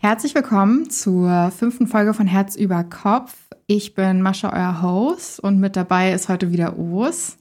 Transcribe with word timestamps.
Herzlich 0.00 0.36
willkommen 0.36 0.88
zur 0.90 1.50
fünften 1.50 1.88
Folge 1.88 2.14
von 2.14 2.28
Herz 2.28 2.54
über 2.54 2.84
Kopf. 2.84 3.34
Ich 3.66 3.94
bin 3.94 4.22
Mascha, 4.22 4.52
euer 4.52 4.80
Host, 4.80 5.40
und 5.40 5.58
mit 5.58 5.74
dabei 5.74 6.12
ist 6.12 6.28
heute 6.28 6.52
wieder 6.52 6.78
Urs. 6.78 7.36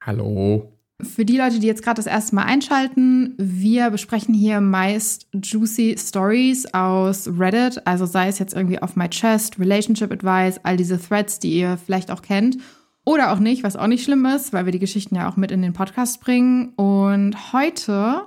Hallo. 0.00 0.72
Für 1.02 1.24
die 1.24 1.36
Leute, 1.36 1.58
die 1.58 1.66
jetzt 1.66 1.82
gerade 1.82 1.96
das 1.96 2.06
erste 2.06 2.36
Mal 2.36 2.44
einschalten, 2.44 3.34
wir 3.38 3.90
besprechen 3.90 4.34
hier 4.34 4.60
meist 4.60 5.26
juicy 5.34 5.96
Stories 5.98 6.72
aus 6.72 7.26
Reddit, 7.26 7.84
also 7.88 8.06
sei 8.06 8.28
es 8.28 8.38
jetzt 8.38 8.54
irgendwie 8.54 8.80
auf 8.80 8.94
My 8.94 9.08
Chest, 9.08 9.58
Relationship 9.58 10.12
Advice, 10.12 10.60
all 10.62 10.76
diese 10.76 11.00
Threads, 11.00 11.40
die 11.40 11.58
ihr 11.58 11.76
vielleicht 11.76 12.12
auch 12.12 12.22
kennt. 12.22 12.56
Oder 13.04 13.32
auch 13.32 13.40
nicht, 13.40 13.64
was 13.64 13.74
auch 13.74 13.88
nicht 13.88 14.04
schlimm 14.04 14.24
ist, 14.26 14.52
weil 14.52 14.64
wir 14.64 14.72
die 14.72 14.78
Geschichten 14.78 15.16
ja 15.16 15.28
auch 15.28 15.36
mit 15.36 15.50
in 15.50 15.60
den 15.60 15.72
Podcast 15.72 16.20
bringen. 16.20 16.68
Und 16.76 17.52
heute 17.52 18.22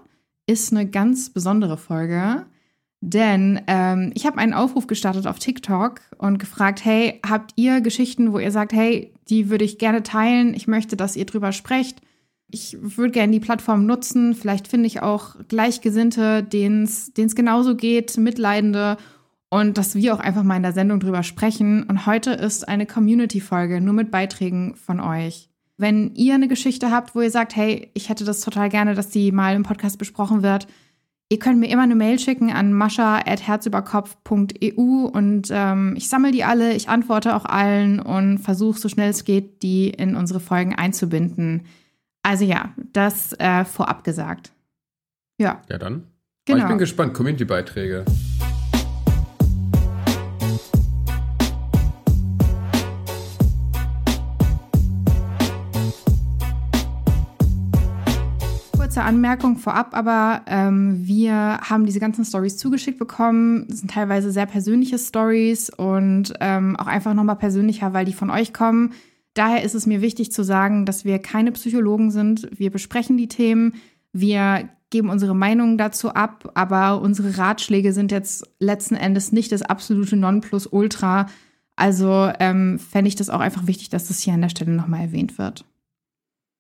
ist 0.48 0.74
eine 0.74 0.86
ganz 0.86 1.30
besondere 1.30 1.78
Folge, 1.78 2.46
denn 3.02 3.62
ähm, 3.68 4.12
ich 4.14 4.26
habe 4.26 4.38
einen 4.38 4.54
Aufruf 4.54 4.88
gestartet 4.88 5.26
auf 5.26 5.40
TikTok 5.40 6.02
und 6.18 6.38
gefragt, 6.38 6.84
hey, 6.84 7.22
habt 7.28 7.54
ihr 7.56 7.82
Geschichten, 7.82 8.34
wo 8.34 8.40
ihr 8.40 8.52
sagt, 8.52 8.74
hey, 8.74 9.14
die 9.30 9.50
würde 9.50 9.66
ich 9.66 9.78
gerne 9.78 10.04
teilen, 10.04 10.54
ich 10.54 10.68
möchte, 10.68 10.98
dass 10.98 11.16
ihr 11.16 11.26
drüber 11.26 11.52
sprecht. 11.52 12.02
Ich 12.52 12.78
würde 12.82 13.12
gerne 13.12 13.32
die 13.32 13.40
Plattform 13.40 13.86
nutzen. 13.86 14.34
Vielleicht 14.34 14.68
finde 14.68 14.88
ich 14.88 15.02
auch 15.02 15.36
Gleichgesinnte, 15.48 16.44
denen 16.44 16.84
es 16.84 17.36
genauso 17.36 17.76
geht, 17.76 18.18
Mitleidende 18.18 18.98
und 19.50 19.78
dass 19.78 19.96
wir 19.96 20.14
auch 20.14 20.20
einfach 20.20 20.44
mal 20.44 20.58
in 20.58 20.64
der 20.64 20.74
Sendung 20.74 21.00
drüber 21.00 21.24
sprechen. 21.24 21.84
Und 21.84 22.06
heute 22.06 22.32
ist 22.32 22.68
eine 22.68 22.86
Community-Folge 22.86 23.82
nur 23.82 23.94
mit 23.94 24.12
Beiträgen 24.12 24.76
von 24.76 25.00
euch. 25.00 25.50
Wenn 25.78 26.14
ihr 26.16 26.34
eine 26.34 26.48
Geschichte 26.48 26.92
habt, 26.92 27.16
wo 27.16 27.22
ihr 27.22 27.32
sagt, 27.32 27.56
hey, 27.56 27.90
ich 27.94 28.10
hätte 28.10 28.26
das 28.26 28.42
total 28.42 28.70
gerne, 28.70 28.96
dass 28.96 29.10
die 29.10 29.32
mal 29.32 29.56
im 29.56 29.64
Podcast 29.64 29.98
besprochen 29.98 30.44
wird, 30.44 30.68
ihr 31.30 31.40
könnt 31.40 31.60
mir 31.60 31.70
immer 31.70 31.84
eine 31.84 31.96
Mail 31.96 32.20
schicken 32.20 32.52
an 32.52 32.74
mascha.herzüberkopf.eu 32.74 35.06
und 35.06 35.48
ähm, 35.52 35.94
ich 35.96 36.10
sammle 36.10 36.32
die 36.32 36.44
alle, 36.44 36.74
ich 36.74 36.90
antworte 36.90 37.36
auch 37.36 37.46
allen 37.46 38.00
und 38.00 38.40
versuche 38.40 38.80
so 38.80 38.90
schnell 38.90 39.12
es 39.12 39.24
geht, 39.24 39.62
die 39.62 39.90
in 39.90 40.16
unsere 40.16 40.40
Folgen 40.40 40.74
einzubinden. 40.76 41.68
Also 42.24 42.46
ja, 42.46 42.74
das 42.94 43.34
äh, 43.40 43.64
vorab 43.64 44.04
gesagt. 44.04 44.52
Ja. 45.40 45.62
Ja, 45.70 45.78
dann. 45.78 46.08
Genau. 46.46 46.58
Aber 46.58 46.66
ich 46.66 46.70
bin 46.70 46.80
gespannt. 46.80 47.14
Community-Beiträge. 47.14 48.06
Kurze 58.90 59.04
Anmerkung 59.04 59.58
vorab, 59.58 59.96
aber 59.96 60.42
ähm, 60.48 61.06
wir 61.06 61.60
haben 61.62 61.86
diese 61.86 62.00
ganzen 62.00 62.26
Stories 62.26 62.58
zugeschickt 62.58 62.98
bekommen. 62.98 63.68
Das 63.70 63.82
sind 63.82 63.92
teilweise 63.92 64.32
sehr 64.32 64.48
persönliche 64.48 64.98
Stories 64.98 65.70
und 65.70 66.34
ähm, 66.40 66.76
auch 66.76 66.88
einfach 66.88 67.14
nochmal 67.14 67.36
persönlicher, 67.36 67.94
weil 67.94 68.06
die 68.06 68.14
von 68.14 68.32
euch 68.32 68.52
kommen. 68.52 68.94
Daher 69.36 69.62
ist 69.62 69.76
es 69.76 69.86
mir 69.86 70.02
wichtig 70.02 70.32
zu 70.32 70.44
sagen, 70.44 70.88
dass 70.88 71.06
wir 71.06 71.20
keine 71.20 71.52
Psychologen 71.52 72.10
sind. 72.10 72.50
Wir 72.58 72.72
besprechen 72.72 73.16
die 73.16 73.28
Themen, 73.28 73.76
wir 74.12 74.68
geben 74.90 75.10
unsere 75.10 75.36
Meinungen 75.36 75.78
dazu 75.78 76.16
ab, 76.16 76.50
aber 76.56 77.00
unsere 77.00 77.38
Ratschläge 77.38 77.94
sind 77.94 78.12
jetzt 78.12 78.44
letzten 78.58 78.96
Endes 78.96 79.32
nicht 79.32 79.52
das 79.52 79.62
absolute 79.62 80.16
Nonplusultra. 80.16 81.28
Also 81.76 82.32
ähm, 82.40 82.80
fände 82.80 83.08
ich 83.08 83.16
das 83.16 83.30
auch 83.30 83.40
einfach 83.40 83.68
wichtig, 83.68 83.90
dass 83.90 84.08
das 84.08 84.22
hier 84.22 84.34
an 84.34 84.42
der 84.42 84.50
Stelle 84.50 84.72
nochmal 84.72 85.02
erwähnt 85.02 85.38
wird. 85.38 85.64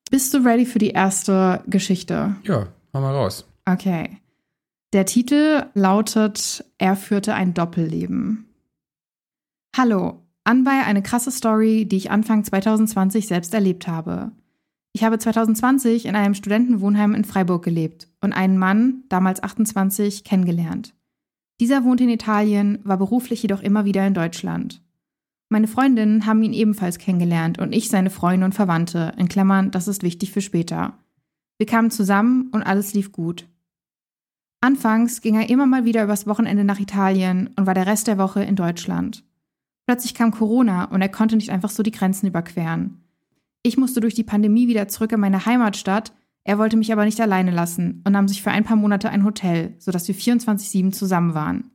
Bist 0.09 0.33
du 0.33 0.39
ready 0.39 0.65
für 0.65 0.79
die 0.79 0.89
erste 0.89 1.63
Geschichte? 1.67 2.35
Ja, 2.43 2.67
mach 2.93 3.01
mal 3.01 3.15
raus. 3.15 3.45
Okay. 3.65 4.17
Der 4.91 5.05
Titel 5.05 5.65
lautet 5.75 6.65
Er 6.79 6.95
führte 6.95 7.35
ein 7.35 7.53
Doppelleben. 7.53 8.47
Hallo, 9.77 10.23
anbei 10.43 10.83
eine 10.83 11.03
krasse 11.03 11.29
Story, 11.29 11.85
die 11.85 11.97
ich 11.97 12.09
Anfang 12.09 12.43
2020 12.43 13.27
selbst 13.27 13.53
erlebt 13.53 13.87
habe. 13.87 14.31
Ich 14.93 15.03
habe 15.03 15.19
2020 15.19 16.05
in 16.07 16.15
einem 16.15 16.33
Studentenwohnheim 16.33 17.13
in 17.13 17.23
Freiburg 17.23 17.63
gelebt 17.63 18.07
und 18.21 18.33
einen 18.33 18.57
Mann, 18.57 19.03
damals 19.09 19.43
28, 19.43 20.23
kennengelernt. 20.23 20.95
Dieser 21.59 21.83
wohnt 21.83 22.01
in 22.01 22.09
Italien, 22.09 22.79
war 22.83 22.97
beruflich 22.97 23.43
jedoch 23.43 23.61
immer 23.61 23.85
wieder 23.85 24.07
in 24.07 24.15
Deutschland. 24.15 24.81
Meine 25.49 25.67
Freundinnen 25.67 26.27
haben 26.27 26.43
ihn 26.43 26.53
ebenfalls 26.53 26.99
kennengelernt 26.99 27.57
und 27.57 27.73
ich 27.73 27.89
seine 27.89 28.11
Freunde 28.11 28.45
und 28.45 28.53
Verwandte, 28.53 29.13
in 29.17 29.27
Klammern, 29.27 29.71
das 29.71 29.87
ist 29.87 30.03
wichtig 30.03 30.31
für 30.31 30.41
später. 30.41 30.99
Wir 31.57 31.65
kamen 31.65 31.89
zusammen 31.89 32.49
und 32.51 32.61
alles 32.61 32.93
lief 32.93 33.11
gut. 33.11 33.47
Anfangs 34.61 35.21
ging 35.21 35.35
er 35.35 35.49
immer 35.49 35.65
mal 35.65 35.85
wieder 35.85 36.03
übers 36.03 36.27
Wochenende 36.27 36.63
nach 36.63 36.79
Italien 36.79 37.49
und 37.55 37.65
war 37.65 37.73
der 37.73 37.87
Rest 37.87 38.07
der 38.07 38.19
Woche 38.19 38.43
in 38.43 38.55
Deutschland. 38.55 39.23
Plötzlich 39.87 40.13
kam 40.13 40.29
Corona 40.31 40.85
und 40.85 41.01
er 41.01 41.09
konnte 41.09 41.35
nicht 41.35 41.49
einfach 41.49 41.71
so 41.71 41.81
die 41.81 41.91
Grenzen 41.91 42.27
überqueren. 42.27 43.03
Ich 43.63 43.75
musste 43.75 44.01
durch 44.01 44.13
die 44.13 44.23
Pandemie 44.23 44.67
wieder 44.67 44.87
zurück 44.87 45.11
in 45.13 45.19
meine 45.19 45.45
Heimatstadt, 45.45 46.13
er 46.43 46.57
wollte 46.57 46.77
mich 46.77 46.91
aber 46.93 47.05
nicht 47.05 47.19
alleine 47.19 47.51
lassen 47.51 48.01
und 48.05 48.13
nahm 48.13 48.27
sich 48.27 48.41
für 48.41 48.51
ein 48.51 48.63
paar 48.63 48.77
Monate 48.77 49.09
ein 49.09 49.23
Hotel, 49.23 49.75
sodass 49.79 50.07
wir 50.07 50.15
24-7 50.15 50.91
zusammen 50.91 51.33
waren. 51.33 51.71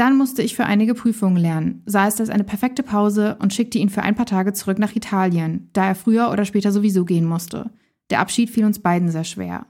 Dann 0.00 0.16
musste 0.16 0.40
ich 0.40 0.56
für 0.56 0.64
einige 0.64 0.94
Prüfungen 0.94 1.36
lernen, 1.36 1.82
sah 1.84 2.06
es 2.06 2.18
als 2.18 2.30
eine 2.30 2.42
perfekte 2.42 2.82
Pause 2.82 3.36
und 3.38 3.52
schickte 3.52 3.76
ihn 3.76 3.90
für 3.90 4.00
ein 4.00 4.14
paar 4.14 4.24
Tage 4.24 4.54
zurück 4.54 4.78
nach 4.78 4.96
Italien, 4.96 5.68
da 5.74 5.88
er 5.88 5.94
früher 5.94 6.30
oder 6.30 6.46
später 6.46 6.72
sowieso 6.72 7.04
gehen 7.04 7.26
musste. 7.26 7.70
Der 8.08 8.20
Abschied 8.20 8.48
fiel 8.48 8.64
uns 8.64 8.78
beiden 8.78 9.10
sehr 9.10 9.24
schwer. 9.24 9.66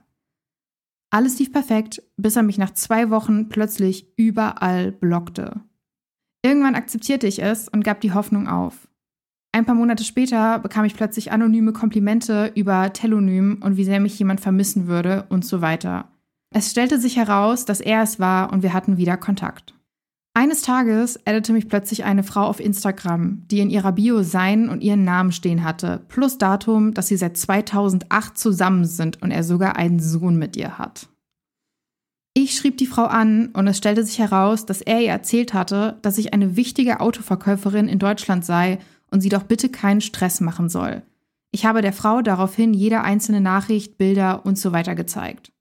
Alles 1.09 1.37
lief 1.37 1.51
perfekt, 1.51 2.01
bis 2.15 2.37
er 2.37 2.43
mich 2.43 2.57
nach 2.57 2.71
zwei 2.71 3.09
Wochen 3.09 3.49
plötzlich 3.49 4.17
überall 4.17 4.93
blockte. 4.93 5.59
Irgendwann 6.45 6.75
akzeptierte 6.75 7.27
ich 7.27 7.43
es 7.43 7.67
und 7.67 7.83
gab 7.83 7.99
die 7.99 8.13
Hoffnung 8.13 8.47
auf. 8.47 8.87
Ein 9.51 9.65
paar 9.65 9.75
Monate 9.75 10.05
später 10.05 10.59
bekam 10.59 10.85
ich 10.85 10.95
plötzlich 10.95 11.33
anonyme 11.33 11.73
Komplimente 11.73 12.53
über 12.55 12.93
Telonym 12.93 13.59
und 13.61 13.75
wie 13.75 13.83
sehr 13.83 13.99
mich 13.99 14.17
jemand 14.17 14.39
vermissen 14.39 14.87
würde 14.87 15.25
und 15.27 15.43
so 15.43 15.59
weiter. 15.59 16.07
Es 16.55 16.71
stellte 16.71 17.01
sich 17.01 17.17
heraus, 17.17 17.65
dass 17.65 17.81
er 17.81 18.01
es 18.01 18.17
war 18.17 18.53
und 18.53 18.63
wir 18.63 18.71
hatten 18.71 18.95
wieder 18.95 19.17
Kontakt. 19.17 19.73
Eines 20.33 20.61
Tages 20.61 21.19
addete 21.27 21.51
mich 21.51 21.67
plötzlich 21.67 22.05
eine 22.05 22.23
Frau 22.23 22.43
auf 22.43 22.61
Instagram, 22.61 23.43
die 23.51 23.59
in 23.59 23.69
ihrer 23.69 23.91
Bio 23.91 24.23
seinen 24.23 24.69
und 24.69 24.81
ihren 24.81 25.03
Namen 25.03 25.33
stehen 25.33 25.63
hatte, 25.63 26.01
plus 26.07 26.37
Datum, 26.37 26.93
dass 26.93 27.07
sie 27.07 27.17
seit 27.17 27.35
2008 27.35 28.37
zusammen 28.37 28.85
sind 28.85 29.21
und 29.21 29.31
er 29.31 29.43
sogar 29.43 29.75
einen 29.75 29.99
Sohn 29.99 30.37
mit 30.37 30.55
ihr 30.55 30.77
hat. 30.77 31.09
Ich 32.33 32.55
schrieb 32.55 32.77
die 32.77 32.87
Frau 32.87 33.03
an 33.03 33.47
und 33.47 33.67
es 33.67 33.77
stellte 33.77 34.05
sich 34.05 34.19
heraus, 34.19 34.65
dass 34.65 34.81
er 34.81 35.01
ihr 35.01 35.09
erzählt 35.09 35.53
hatte, 35.53 35.99
dass 36.01 36.17
ich 36.17 36.33
eine 36.33 36.55
wichtige 36.55 37.01
Autoverkäuferin 37.01 37.89
in 37.89 37.99
Deutschland 37.99 38.45
sei 38.45 38.79
und 39.09 39.19
sie 39.19 39.27
doch 39.27 39.43
bitte 39.43 39.67
keinen 39.67 39.99
Stress 39.99 40.39
machen 40.39 40.69
soll. 40.69 41.01
Ich 41.51 41.65
habe 41.65 41.81
der 41.81 41.91
Frau 41.91 42.21
daraufhin 42.21 42.73
jede 42.73 43.01
einzelne 43.01 43.41
Nachricht, 43.41 43.97
Bilder 43.97 44.45
und 44.45 44.57
so 44.57 44.71
weiter 44.71 44.95
gezeigt. 44.95 45.51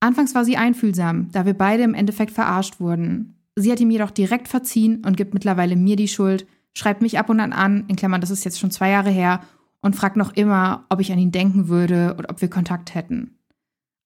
Anfangs 0.00 0.34
war 0.34 0.46
sie 0.46 0.56
einfühlsam, 0.56 1.30
da 1.32 1.44
wir 1.44 1.54
beide 1.54 1.82
im 1.82 1.92
Endeffekt 1.92 2.32
verarscht 2.32 2.80
wurden. 2.80 3.36
Sie 3.56 3.70
hat 3.70 3.80
ihm 3.80 3.90
jedoch 3.90 4.10
direkt 4.10 4.48
verziehen 4.48 5.02
und 5.04 5.16
gibt 5.16 5.34
mittlerweile 5.34 5.76
mir 5.76 5.96
die 5.96 6.08
Schuld, 6.08 6.46
schreibt 6.74 7.02
mich 7.02 7.18
ab 7.18 7.28
und 7.28 7.40
an 7.40 7.52
an, 7.52 7.84
in 7.88 7.96
Klammern, 7.96 8.20
das 8.20 8.30
ist 8.30 8.44
jetzt 8.44 8.58
schon 8.58 8.70
zwei 8.70 8.90
Jahre 8.90 9.10
her, 9.10 9.40
und 9.80 9.96
fragt 9.96 10.16
noch 10.16 10.32
immer, 10.34 10.86
ob 10.88 11.00
ich 11.00 11.12
an 11.12 11.18
ihn 11.18 11.32
denken 11.32 11.68
würde 11.68 12.14
und 12.14 12.30
ob 12.30 12.40
wir 12.40 12.48
Kontakt 12.48 12.94
hätten. 12.94 13.36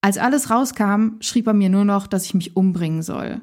Als 0.01 0.17
alles 0.17 0.49
rauskam, 0.49 1.17
schrieb 1.19 1.47
er 1.47 1.53
mir 1.53 1.69
nur 1.69 1.85
noch, 1.85 2.07
dass 2.07 2.25
ich 2.25 2.33
mich 2.33 2.55
umbringen 2.55 3.03
soll. 3.03 3.41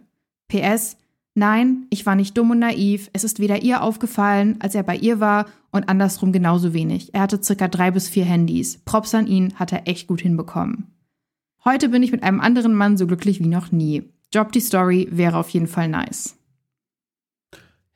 PS, 0.49 0.97
nein, 1.35 1.87
ich 1.91 2.07
war 2.07 2.17
nicht 2.17 2.37
dumm 2.37 2.51
und 2.51 2.59
naiv, 2.59 3.09
es 3.13 3.25
ist 3.25 3.39
weder 3.39 3.63
ihr 3.63 3.83
aufgefallen, 3.83 4.57
als 4.61 4.75
er 4.75 4.83
bei 4.83 4.97
ihr 4.97 5.21
war, 5.21 5.47
und 5.71 5.89
andersrum 5.89 6.33
genauso 6.33 6.73
wenig. 6.73 7.15
Er 7.15 7.23
hatte 7.23 7.43
circa 7.43 7.67
drei 7.67 7.91
bis 7.91 8.09
vier 8.09 8.25
Handys. 8.25 8.79
Props 8.85 9.15
an 9.15 9.27
ihn, 9.27 9.55
hat 9.57 9.73
er 9.73 9.89
echt 9.89 10.07
gut 10.07 10.21
hinbekommen. 10.21 10.93
Heute 11.65 11.89
bin 11.89 12.03
ich 12.03 12.13
mit 12.13 12.23
einem 12.23 12.41
anderen 12.41 12.75
Mann 12.75 12.97
so 12.97 13.07
glücklich 13.07 13.41
wie 13.41 13.49
noch 13.49 13.73
nie. 13.73 14.14
Job 14.33 14.53
die 14.53 14.61
Story 14.61 15.09
wäre 15.11 15.37
auf 15.37 15.49
jeden 15.51 15.67
Fall 15.67 15.89
nice. 15.89 16.37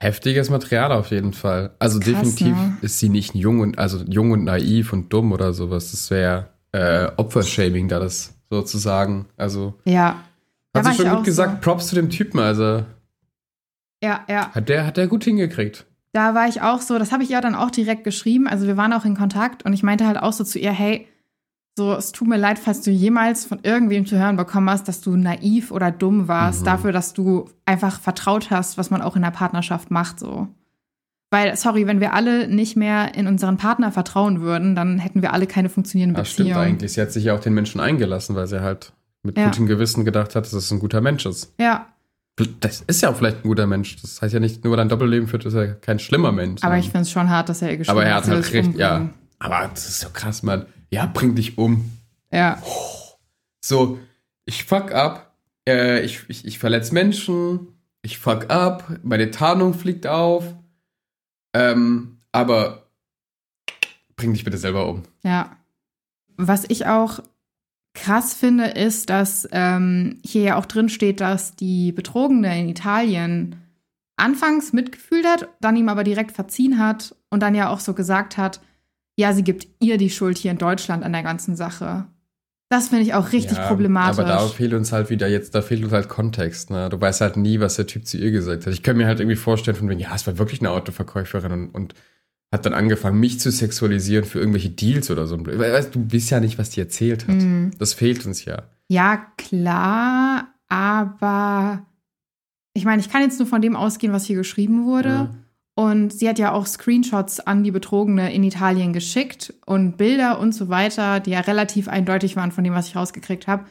Heftiges 0.00 0.48
Material 0.48 0.92
auf 0.92 1.10
jeden 1.10 1.32
Fall. 1.32 1.74
Also 1.80 1.98
Krass, 1.98 2.12
definitiv 2.12 2.56
ne? 2.56 2.78
ist 2.82 3.00
sie 3.00 3.08
nicht 3.08 3.34
jung 3.34 3.60
und 3.60 3.78
also 3.78 4.04
jung 4.06 4.30
und 4.30 4.44
naiv 4.44 4.92
und 4.92 5.12
dumm 5.12 5.32
oder 5.32 5.52
sowas. 5.52 5.90
Das 5.90 6.10
wäre 6.10 6.50
äh, 6.72 7.10
Opfershaming, 7.16 7.88
da 7.88 7.98
das 7.98 8.34
sozusagen. 8.48 9.26
Also 9.36 9.74
ja, 9.84 10.22
hat 10.76 10.84
sie 10.84 10.94
schon 10.94 11.10
gut 11.10 11.24
gesagt. 11.24 11.64
So. 11.64 11.70
Props 11.70 11.88
zu 11.88 11.96
dem 11.96 12.10
Typen. 12.10 12.38
Also 12.38 12.84
ja, 14.02 14.24
ja. 14.28 14.50
Hat 14.54 14.68
der 14.68 14.86
hat 14.86 14.96
der 14.96 15.08
gut 15.08 15.24
hingekriegt. 15.24 15.84
Da 16.12 16.34
war 16.34 16.48
ich 16.48 16.62
auch 16.62 16.80
so. 16.80 16.98
Das 16.98 17.10
habe 17.10 17.24
ich 17.24 17.28
ja 17.30 17.40
dann 17.40 17.56
auch 17.56 17.70
direkt 17.70 18.04
geschrieben. 18.04 18.46
Also 18.46 18.66
wir 18.66 18.76
waren 18.76 18.92
auch 18.92 19.04
in 19.04 19.16
Kontakt 19.16 19.64
und 19.64 19.72
ich 19.72 19.82
meinte 19.82 20.06
halt 20.06 20.18
auch 20.18 20.32
so 20.32 20.44
zu 20.44 20.60
ihr, 20.60 20.72
hey 20.72 21.08
so, 21.78 21.94
es 21.94 22.12
tut 22.12 22.28
mir 22.28 22.36
leid, 22.36 22.58
falls 22.58 22.82
du 22.82 22.90
jemals 22.90 23.46
von 23.46 23.60
irgendwem 23.62 24.04
zu 24.04 24.18
hören 24.18 24.36
bekommen 24.36 24.68
hast, 24.68 24.88
dass 24.88 25.00
du 25.00 25.16
naiv 25.16 25.70
oder 25.70 25.90
dumm 25.90 26.26
warst, 26.26 26.62
mhm. 26.62 26.64
dafür, 26.66 26.92
dass 26.92 27.14
du 27.14 27.48
einfach 27.64 28.00
vertraut 28.00 28.50
hast, 28.50 28.76
was 28.76 28.90
man 28.90 29.00
auch 29.00 29.14
in 29.16 29.22
der 29.22 29.30
Partnerschaft 29.30 29.90
macht, 29.90 30.18
so. 30.18 30.48
Weil, 31.30 31.56
sorry, 31.56 31.86
wenn 31.86 32.00
wir 32.00 32.14
alle 32.14 32.48
nicht 32.48 32.76
mehr 32.76 33.14
in 33.14 33.26
unseren 33.26 33.58
Partner 33.58 33.92
vertrauen 33.92 34.40
würden, 34.40 34.74
dann 34.74 34.98
hätten 34.98 35.22
wir 35.22 35.32
alle 35.34 35.46
keine 35.46 35.68
funktionierende 35.68 36.18
das 36.18 36.30
Beziehung. 36.30 36.48
Das 36.48 36.56
stimmt 36.56 36.66
eigentlich. 36.66 36.92
Sie 36.92 37.00
hat 37.00 37.12
sich 37.12 37.24
ja 37.24 37.34
auch 37.34 37.40
den 37.40 37.54
Menschen 37.54 37.80
eingelassen, 37.80 38.34
weil 38.34 38.46
sie 38.46 38.60
halt 38.60 38.92
mit 39.22 39.36
ja. 39.38 39.44
gutem 39.44 39.66
Gewissen 39.66 40.04
gedacht 40.04 40.34
hat, 40.34 40.46
dass 40.46 40.52
es 40.52 40.70
ein 40.70 40.80
guter 40.80 41.00
Mensch 41.00 41.26
ist. 41.26 41.54
Ja. 41.60 41.86
das 42.60 42.82
ist 42.86 43.02
ja 43.02 43.10
auch 43.10 43.16
vielleicht 43.16 43.44
ein 43.44 43.48
guter 43.48 43.66
Mensch. 43.66 44.00
Das 44.00 44.20
heißt 44.20 44.34
ja 44.34 44.40
nicht, 44.40 44.64
nur 44.64 44.72
weil 44.72 44.80
er 44.80 44.86
ein 44.86 44.88
Doppelleben 44.88 45.28
führt, 45.28 45.44
ist 45.44 45.54
er 45.54 45.74
kein 45.74 45.98
schlimmer 45.98 46.32
Mensch. 46.32 46.64
Aber 46.64 46.78
ich 46.78 46.86
finde 46.86 47.02
es 47.02 47.10
schon 47.10 47.28
hart, 47.28 47.48
dass 47.50 47.62
er 47.62 47.76
geschrieben 47.76 47.88
hat. 47.88 48.04
Aber 48.04 48.04
er 48.04 48.14
hat 48.16 48.26
halt 48.26 48.52
recht, 48.52 48.76
ja. 48.76 49.10
Aber 49.38 49.68
das 49.68 49.88
ist 49.88 50.00
so 50.00 50.10
krass, 50.10 50.42
Mann. 50.42 50.66
Ja, 50.90 51.06
bring 51.06 51.34
dich 51.34 51.58
um. 51.58 51.90
Ja. 52.32 52.62
So, 53.60 53.98
ich 54.44 54.64
fuck 54.64 54.92
ab, 54.92 55.34
äh, 55.68 56.00
ich, 56.00 56.24
ich, 56.28 56.44
ich 56.44 56.58
verletze 56.58 56.94
Menschen, 56.94 57.68
ich 58.02 58.18
fuck 58.18 58.50
ab, 58.50 58.98
meine 59.02 59.30
Tarnung 59.30 59.74
fliegt 59.74 60.06
auf. 60.06 60.54
Ähm, 61.54 62.18
aber 62.32 62.88
bring 64.16 64.32
dich 64.32 64.44
bitte 64.44 64.58
selber 64.58 64.88
um. 64.88 65.02
Ja. 65.22 65.56
Was 66.36 66.64
ich 66.68 66.86
auch 66.86 67.20
krass 67.94 68.34
finde, 68.34 68.66
ist, 68.66 69.10
dass 69.10 69.48
ähm, 69.50 70.20
hier 70.24 70.42
ja 70.42 70.56
auch 70.56 70.66
drin 70.66 70.88
steht, 70.88 71.20
dass 71.20 71.56
die 71.56 71.92
Betrogene 71.92 72.58
in 72.60 72.68
Italien 72.68 73.56
anfangs 74.16 74.72
mitgefühlt 74.72 75.26
hat, 75.26 75.48
dann 75.60 75.76
ihm 75.76 75.88
aber 75.88 76.04
direkt 76.04 76.32
verziehen 76.32 76.78
hat 76.78 77.16
und 77.30 77.40
dann 77.42 77.54
ja 77.54 77.68
auch 77.70 77.80
so 77.80 77.94
gesagt 77.94 78.36
hat, 78.36 78.60
ja, 79.18 79.32
sie 79.32 79.42
gibt 79.42 79.66
ihr 79.80 79.98
die 79.98 80.10
Schuld 80.10 80.38
hier 80.38 80.52
in 80.52 80.58
Deutschland 80.58 81.02
an 81.02 81.12
der 81.12 81.24
ganzen 81.24 81.56
Sache. 81.56 82.06
Das 82.68 82.88
finde 82.88 83.02
ich 83.02 83.14
auch 83.14 83.32
richtig 83.32 83.58
ja, 83.58 83.66
problematisch. 83.66 84.20
Aber 84.20 84.28
da 84.28 84.46
fehlt 84.46 84.74
uns 84.74 84.92
halt 84.92 85.10
wieder 85.10 85.26
jetzt, 85.26 85.56
da 85.56 85.62
fehlt 85.62 85.82
uns 85.82 85.92
halt 85.92 86.08
Kontext. 86.08 86.70
Ne? 86.70 86.88
Du 86.88 87.00
weißt 87.00 87.20
halt 87.20 87.36
nie, 87.36 87.58
was 87.58 87.74
der 87.74 87.88
Typ 87.88 88.06
zu 88.06 88.16
ihr 88.16 88.30
gesagt 88.30 88.66
hat. 88.66 88.72
Ich 88.72 88.84
kann 88.84 88.96
mir 88.96 89.06
halt 89.06 89.18
irgendwie 89.18 89.36
vorstellen, 89.36 89.76
von 89.76 89.88
wegen, 89.88 89.98
ja, 89.98 90.14
es 90.14 90.26
war 90.28 90.38
wirklich 90.38 90.60
eine 90.60 90.70
Autoverkäuferin 90.70 91.50
und, 91.50 91.68
und 91.70 91.94
hat 92.52 92.64
dann 92.64 92.74
angefangen, 92.74 93.18
mich 93.18 93.40
zu 93.40 93.50
sexualisieren 93.50 94.24
für 94.24 94.38
irgendwelche 94.38 94.70
Deals 94.70 95.10
oder 95.10 95.26
so. 95.26 95.36
Weißt, 95.44 95.96
du 95.96 96.06
weißt 96.12 96.30
ja 96.30 96.38
nicht, 96.38 96.56
was 96.56 96.70
die 96.70 96.80
erzählt 96.80 97.26
hat. 97.26 97.34
Mhm. 97.34 97.72
Das 97.78 97.94
fehlt 97.94 98.24
uns 98.24 98.44
ja. 98.44 98.62
Ja, 98.86 99.26
klar, 99.36 100.46
aber 100.68 101.84
ich 102.72 102.84
meine, 102.84 103.00
ich 103.00 103.10
kann 103.10 103.22
jetzt 103.22 103.40
nur 103.40 103.48
von 103.48 103.62
dem 103.62 103.74
ausgehen, 103.74 104.12
was 104.12 104.26
hier 104.26 104.36
geschrieben 104.36 104.84
wurde. 104.84 105.08
Ja. 105.08 105.34
Und 105.78 106.12
sie 106.12 106.28
hat 106.28 106.40
ja 106.40 106.50
auch 106.50 106.66
Screenshots 106.66 107.38
an 107.38 107.62
die 107.62 107.70
Betrogene 107.70 108.34
in 108.34 108.42
Italien 108.42 108.92
geschickt 108.92 109.54
und 109.64 109.96
Bilder 109.96 110.40
und 110.40 110.50
so 110.50 110.68
weiter, 110.68 111.20
die 111.20 111.30
ja 111.30 111.38
relativ 111.38 111.86
eindeutig 111.86 112.34
waren 112.34 112.50
von 112.50 112.64
dem, 112.64 112.74
was 112.74 112.88
ich 112.88 112.96
rausgekriegt 112.96 113.46
habe. 113.46 113.64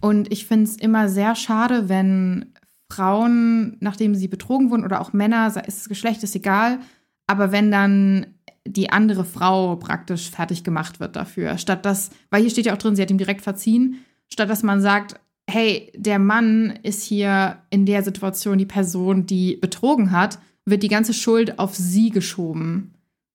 Und 0.00 0.32
ich 0.32 0.44
finde 0.44 0.64
es 0.64 0.74
immer 0.74 1.08
sehr 1.08 1.36
schade, 1.36 1.88
wenn 1.88 2.46
Frauen, 2.90 3.76
nachdem 3.78 4.16
sie 4.16 4.26
betrogen 4.26 4.72
wurden, 4.72 4.84
oder 4.84 5.00
auch 5.00 5.12
Männer, 5.12 5.46
ist 5.46 5.82
das 5.82 5.88
Geschlecht 5.88 6.24
ist 6.24 6.34
egal, 6.34 6.80
aber 7.28 7.52
wenn 7.52 7.70
dann 7.70 8.26
die 8.66 8.90
andere 8.90 9.24
Frau 9.24 9.76
praktisch 9.76 10.28
fertig 10.32 10.64
gemacht 10.64 10.98
wird 10.98 11.14
dafür, 11.14 11.58
statt 11.58 11.86
dass, 11.86 12.10
weil 12.28 12.40
hier 12.40 12.50
steht 12.50 12.66
ja 12.66 12.72
auch 12.72 12.78
drin, 12.78 12.96
sie 12.96 13.02
hat 13.02 13.10
ihm 13.12 13.18
direkt 13.18 13.42
verziehen, 13.42 14.04
statt 14.28 14.50
dass 14.50 14.64
man 14.64 14.80
sagt, 14.80 15.20
hey, 15.48 15.92
der 15.94 16.18
Mann 16.18 16.76
ist 16.82 17.04
hier 17.04 17.58
in 17.70 17.86
der 17.86 18.02
Situation 18.02 18.58
die 18.58 18.66
Person, 18.66 19.26
die 19.26 19.54
betrogen 19.54 20.10
hat 20.10 20.40
wird 20.66 20.82
die 20.82 20.88
ganze 20.88 21.14
Schuld 21.14 21.58
auf 21.58 21.74
sie 21.74 22.10
geschoben. 22.10 22.92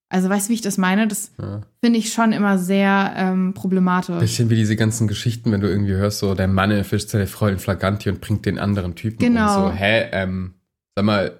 Also 0.09 0.27
weißt 0.27 0.47
du, 0.47 0.49
wie 0.49 0.55
ich 0.55 0.61
das 0.61 0.77
meine? 0.77 1.07
Das 1.07 1.31
ja. 1.41 1.61
finde 1.81 1.97
ich 1.97 2.11
schon 2.11 2.33
immer 2.33 2.57
sehr 2.57 3.13
ähm, 3.15 3.53
problematisch. 3.53 4.19
Bisschen 4.19 4.49
wie 4.49 4.55
diese 4.55 4.75
ganzen 4.75 5.07
Geschichten, 5.07 5.53
wenn 5.53 5.61
du 5.61 5.69
irgendwie 5.69 5.93
hörst, 5.93 6.19
so 6.19 6.35
der 6.35 6.49
Mann 6.49 6.69
erfischt 6.69 7.07
seine 7.07 7.27
Frau 7.27 7.47
in 7.47 7.59
Flagranti 7.59 8.09
und 8.09 8.19
bringt 8.19 8.45
den 8.45 8.59
anderen 8.59 8.95
Typen 8.95 9.19
genau. 9.19 9.67
um. 9.67 9.71
So, 9.71 9.77
hä, 9.77 10.09
ähm, 10.11 10.53
sag 10.95 11.05
mal, 11.05 11.39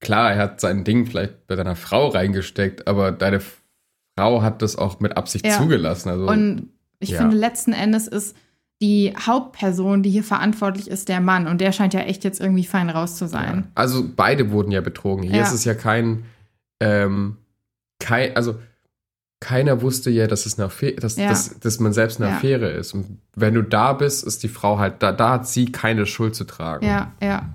klar, 0.00 0.32
er 0.32 0.38
hat 0.38 0.60
sein 0.62 0.84
Ding 0.84 1.04
vielleicht 1.04 1.46
bei 1.46 1.54
deiner 1.54 1.76
Frau 1.76 2.08
reingesteckt, 2.08 2.88
aber 2.88 3.12
deine 3.12 3.42
Frau 4.16 4.40
hat 4.40 4.62
das 4.62 4.76
auch 4.76 5.00
mit 5.00 5.18
Absicht 5.18 5.46
ja. 5.46 5.58
zugelassen. 5.58 6.08
Also, 6.08 6.28
und 6.28 6.70
ich 6.98 7.10
ja. 7.10 7.18
finde, 7.18 7.36
letzten 7.36 7.74
Endes 7.74 8.08
ist 8.08 8.34
die 8.82 9.14
Hauptperson, 9.16 10.02
die 10.02 10.10
hier 10.10 10.24
verantwortlich 10.24 10.90
ist, 10.90 11.08
der 11.08 11.20
Mann. 11.20 11.46
Und 11.46 11.60
der 11.60 11.70
scheint 11.70 11.94
ja 11.94 12.00
echt 12.00 12.24
jetzt 12.24 12.40
irgendwie 12.40 12.64
fein 12.64 12.90
raus 12.90 13.16
zu 13.16 13.28
sein. 13.28 13.58
Ja. 13.58 13.70
Also 13.76 14.04
beide 14.14 14.50
wurden 14.50 14.72
ja 14.72 14.80
betrogen. 14.80 15.22
Hier 15.22 15.36
ja. 15.36 15.42
ist 15.44 15.52
es 15.52 15.64
ja 15.64 15.74
kein, 15.74 16.24
ähm, 16.80 17.36
kein, 18.00 18.36
also 18.36 18.56
keiner 19.40 19.82
wusste 19.82 20.10
ja, 20.10 20.26
dass 20.26 20.46
es 20.46 20.58
eine 20.58 20.66
Affäre, 20.66 20.96
dass, 20.96 21.16
ja. 21.16 21.28
dass, 21.28 21.60
dass 21.60 21.78
man 21.78 21.92
selbst 21.92 22.20
eine 22.20 22.32
Affäre 22.32 22.70
ist. 22.70 22.92
Und 22.92 23.18
wenn 23.36 23.54
du 23.54 23.62
da 23.62 23.92
bist, 23.92 24.24
ist 24.24 24.42
die 24.42 24.48
Frau 24.48 24.78
halt, 24.78 25.02
da, 25.02 25.12
da 25.12 25.30
hat 25.30 25.46
sie 25.46 25.66
keine 25.66 26.04
Schuld 26.04 26.34
zu 26.34 26.44
tragen. 26.44 26.84
Ja, 26.84 27.12
ja. 27.22 27.50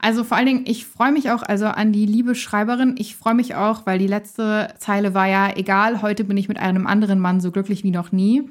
Also 0.00 0.24
vor 0.24 0.36
allen 0.36 0.46
Dingen, 0.46 0.64
ich 0.66 0.86
freue 0.86 1.12
mich 1.12 1.30
auch, 1.30 1.44
also 1.44 1.66
an 1.66 1.92
die 1.92 2.06
liebe 2.06 2.34
Schreiberin, 2.34 2.96
ich 2.98 3.14
freue 3.14 3.34
mich 3.34 3.54
auch, 3.54 3.86
weil 3.86 4.00
die 4.00 4.08
letzte 4.08 4.74
Zeile 4.78 5.14
war 5.14 5.28
ja, 5.28 5.54
egal, 5.54 6.02
heute 6.02 6.24
bin 6.24 6.36
ich 6.36 6.48
mit 6.48 6.58
einem 6.58 6.88
anderen 6.88 7.20
Mann 7.20 7.40
so 7.40 7.52
glücklich 7.52 7.84
wie 7.84 7.92
noch 7.92 8.10
nie 8.10 8.48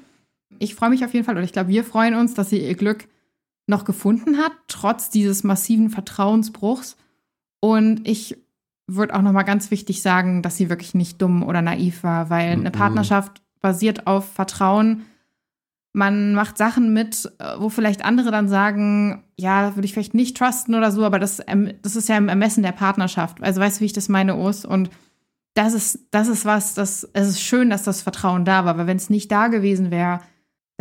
ich 0.60 0.76
freue 0.76 0.90
mich 0.90 1.04
auf 1.06 1.14
jeden 1.14 1.26
Fall, 1.26 1.36
oder 1.36 1.44
ich 1.44 1.54
glaube, 1.54 1.70
wir 1.70 1.84
freuen 1.84 2.16
uns, 2.16 2.34
dass 2.34 2.50
sie 2.50 2.66
ihr 2.66 2.76
Glück 2.76 3.08
noch 3.68 3.86
gefunden 3.86 4.38
hat, 4.38 4.52
trotz 4.68 5.10
dieses 5.10 5.44
massiven 5.44 5.90
Vertrauensbruchs. 5.90 6.98
Und 7.60 8.08
ich 8.08 8.38
würde 8.88 9.16
auch 9.16 9.22
noch 9.22 9.32
mal 9.32 9.44
ganz 9.44 9.72
wichtig 9.72 10.02
sagen, 10.02 10.42
dass 10.42 10.58
sie 10.58 10.70
wirklich 10.70 10.94
nicht 10.94 11.22
dumm 11.22 11.44
oder 11.44 11.62
naiv 11.62 12.04
war, 12.04 12.30
weil 12.30 12.52
eine 12.52 12.72
Partnerschaft 12.72 13.42
basiert 13.62 14.08
auf 14.08 14.32
Vertrauen. 14.34 15.06
Man 15.94 16.34
macht 16.34 16.58
Sachen 16.58 16.94
mit, 16.94 17.32
wo 17.60 17.70
vielleicht 17.70 18.04
andere 18.04 18.32
dann 18.32 18.48
sagen, 18.48 19.24
ja, 19.38 19.76
würde 19.76 19.86
ich 19.86 19.94
vielleicht 19.94 20.14
nicht 20.14 20.38
trusten 20.38 20.76
oder 20.76 20.92
so, 20.92 21.06
aber 21.06 21.20
das, 21.20 21.42
das 21.82 21.96
ist 21.96 22.10
ja 22.10 22.18
im 22.18 22.30
Ermessen 22.30 22.64
der 22.64 22.72
Partnerschaft. 22.72 23.42
Also 23.42 23.62
weißt 23.62 23.78
du, 23.78 23.82
wie 23.82 23.86
ich 23.86 23.94
das 23.94 24.10
meine, 24.10 24.36
Urs? 24.36 24.66
Und 24.66 24.90
das 25.54 25.74
ist, 25.74 26.08
das 26.12 26.28
ist 26.28 26.46
was, 26.46 26.74
das, 26.74 27.08
es 27.14 27.30
ist 27.30 27.42
schön, 27.42 27.70
dass 27.70 27.84
das 27.84 28.02
Vertrauen 28.02 28.46
da 28.46 28.66
war, 28.66 28.78
weil 28.78 28.88
wenn 28.88 28.98
es 28.98 29.10
nicht 29.10 29.32
da 29.32 29.48
gewesen 29.48 29.92
wäre, 29.92 30.22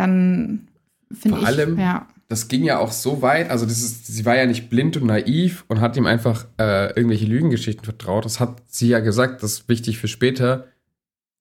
dann 0.00 0.68
finde 1.12 1.38
ich. 1.38 1.44
Vor 1.44 1.48
allem, 1.48 1.78
ja. 1.78 2.08
das 2.28 2.48
ging 2.48 2.64
ja 2.64 2.78
auch 2.78 2.92
so 2.92 3.22
weit, 3.22 3.50
also 3.50 3.66
das 3.66 3.82
ist, 3.82 4.06
sie 4.06 4.24
war 4.24 4.36
ja 4.36 4.46
nicht 4.46 4.70
blind 4.70 4.96
und 4.96 5.06
naiv 5.06 5.64
und 5.68 5.80
hat 5.80 5.96
ihm 5.96 6.06
einfach 6.06 6.46
äh, 6.58 6.88
irgendwelche 6.94 7.26
Lügengeschichten 7.26 7.84
vertraut. 7.84 8.24
Das 8.24 8.40
hat 8.40 8.62
sie 8.66 8.88
ja 8.88 9.00
gesagt, 9.00 9.42
das 9.42 9.52
ist 9.52 9.68
wichtig 9.68 9.98
für 9.98 10.08
später. 10.08 10.66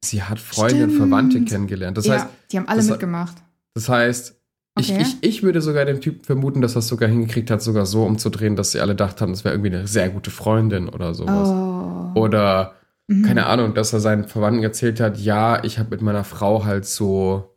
Sie 0.04 0.24
hat 0.24 0.40
Freunde 0.40 0.76
Stimmt. 0.76 0.92
und 0.92 0.98
Verwandte 0.98 1.42
kennengelernt. 1.44 1.98
Das 1.98 2.06
ja, 2.06 2.16
heißt, 2.16 2.28
die 2.52 2.58
haben 2.58 2.68
alle 2.68 2.78
das, 2.78 2.90
mitgemacht. 2.90 3.36
Das 3.74 3.90
heißt, 3.90 4.36
okay. 4.76 4.98
ich, 5.02 5.08
ich, 5.08 5.18
ich 5.22 5.44
würde 5.44 5.62
sogar 5.62 5.86
dem 5.86 6.02
Typen 6.02 6.24
vermuten, 6.24 6.62
dass 6.62 6.76
er 6.76 6.80
es 6.80 6.88
sogar 6.88 7.10
hingekriegt 7.10 7.52
hat, 7.52 7.62
sogar 7.62 7.86
so 7.86 8.06
umzudrehen, 8.06 8.56
dass 8.56 8.72
sie 8.72 8.80
alle 8.80 8.96
dachten, 8.96 9.22
haben, 9.22 9.32
das 9.32 9.44
wäre 9.44 9.56
irgendwie 9.56 9.76
eine 9.76 9.88
sehr 9.88 10.10
gute 10.10 10.32
Freundin 10.32 10.88
oder 10.90 11.14
sowas. 11.14 11.50
Oh. 11.50 12.20
Oder, 12.20 12.76
mhm. 13.08 13.24
keine 13.24 13.46
Ahnung, 13.46 13.74
dass 13.74 13.94
er 13.94 14.00
seinen 14.00 14.28
Verwandten 14.28 14.64
erzählt 14.64 15.00
hat, 15.00 15.18
ja, 15.18 15.64
ich 15.64 15.80
habe 15.80 15.90
mit 15.92 16.02
meiner 16.02 16.24
Frau 16.24 16.64
halt 16.64 16.86
so 16.86 17.49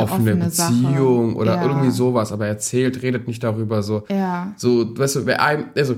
offene, 0.00 0.32
offene 0.32 0.44
Beziehung 0.44 1.30
Sache. 1.30 1.38
oder 1.38 1.56
ja. 1.56 1.66
irgendwie 1.66 1.90
sowas, 1.90 2.32
aber 2.32 2.46
erzählt, 2.46 3.02
redet 3.02 3.26
nicht 3.26 3.42
darüber, 3.42 3.82
so. 3.82 4.04
Ja. 4.08 4.52
So, 4.56 4.96
weißt 4.96 5.16
du, 5.16 5.26
wer 5.26 5.42
ein, 5.42 5.70
also, 5.76 5.96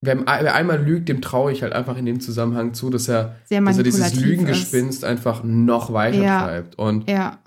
wer, 0.00 0.18
wer 0.26 0.54
einmal 0.54 0.82
lügt, 0.82 1.08
dem 1.08 1.20
traue 1.20 1.52
ich 1.52 1.62
halt 1.62 1.72
einfach 1.72 1.96
in 1.96 2.06
dem 2.06 2.20
Zusammenhang 2.20 2.74
zu, 2.74 2.90
dass 2.90 3.08
er, 3.08 3.36
dass 3.48 3.78
er 3.78 3.82
dieses 3.82 4.14
Lügengespinst 4.14 4.98
ist. 4.98 5.04
einfach 5.04 5.42
noch 5.44 5.92
weiter 5.92 6.22
ja. 6.22 6.42
treibt. 6.42 6.78
Und 6.78 7.08
ja. 7.08 7.38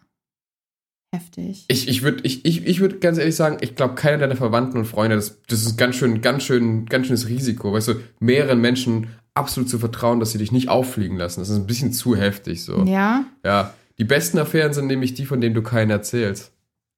Heftig. 1.12 1.65
Ich, 1.69 1.88
ich 1.88 2.03
würde 2.03 2.19
ich, 2.24 2.45
ich, 2.45 2.67
ich 2.67 2.79
würd 2.79 3.01
ganz 3.01 3.17
ehrlich 3.17 3.36
sagen, 3.36 3.57
ich 3.62 3.75
glaube, 3.75 3.95
keiner 3.95 4.19
deiner 4.19 4.36
Verwandten 4.36 4.77
und 4.77 4.86
Freunde, 4.86 5.15
das, 5.15 5.41
das 5.48 5.63
ist 5.63 5.75
ganz 5.75 5.95
schön, 5.95 6.21
ganz 6.21 6.43
schön, 6.43 6.86
ganz 6.86 7.07
schönes 7.07 7.27
Risiko, 7.27 7.74
weißt 7.74 7.88
du, 7.88 7.93
mehreren 8.19 8.62
Menschen 8.62 9.07
absolut 9.33 9.69
zu 9.69 9.79
vertrauen, 9.79 10.19
dass 10.19 10.31
sie 10.31 10.38
dich 10.38 10.51
nicht 10.51 10.69
auffliegen 10.69 11.17
lassen. 11.17 11.39
Das 11.39 11.50
ist 11.50 11.55
ein 11.55 11.65
bisschen 11.65 11.93
zu 11.93 12.15
heftig 12.15 12.63
so. 12.63 12.83
Ja. 12.83 13.25
Ja. 13.43 13.74
Die 14.00 14.06
besten 14.06 14.38
Affären 14.39 14.74
sind 14.74 14.88
nämlich 14.88 15.13
die, 15.13 15.25
von 15.25 15.41
denen 15.41 15.56
du 15.56 15.62
keinen 15.62 15.91
erzählst. 15.91 16.51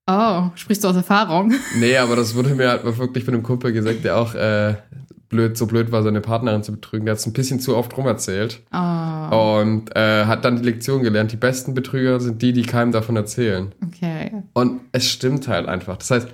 Oh, 0.07 0.49
sprichst 0.55 0.83
du 0.83 0.87
aus 0.87 0.95
Erfahrung? 0.95 1.53
Nee, 1.79 1.97
aber 1.97 2.15
das 2.15 2.35
wurde 2.35 2.53
mir 2.55 2.69
halt 2.69 2.83
wirklich 2.83 3.23
von 3.23 3.33
einem 3.33 3.43
Kumpel 3.43 3.71
gesagt, 3.71 4.03
der 4.03 4.17
auch 4.17 4.35
äh, 4.35 4.75
blöd, 5.29 5.57
so 5.57 5.65
blöd 5.65 5.91
war, 5.91 6.03
seine 6.03 6.21
Partnerin 6.21 6.63
zu 6.63 6.73
betrügen. 6.73 7.05
Der 7.05 7.13
hat 7.13 7.19
es 7.19 7.25
ein 7.25 7.33
bisschen 7.33 7.59
zu 7.59 7.75
oft 7.75 7.95
rum 7.97 8.05
erzählt. 8.05 8.61
Oh. 8.71 9.59
Und 9.61 9.95
äh, 9.95 10.25
hat 10.25 10.45
dann 10.45 10.57
die 10.57 10.63
Lektion 10.63 11.01
gelernt. 11.01 11.31
Die 11.31 11.37
besten 11.37 11.73
Betrüger 11.73 12.19
sind 12.19 12.41
die, 12.41 12.53
die 12.53 12.63
keinem 12.63 12.91
davon 12.91 13.15
erzählen. 13.15 13.73
Okay. 13.85 14.31
Und 14.53 14.81
es 14.91 15.09
stimmt 15.09 15.47
halt 15.47 15.67
einfach. 15.67 15.97
Das 15.97 16.11
heißt, 16.11 16.27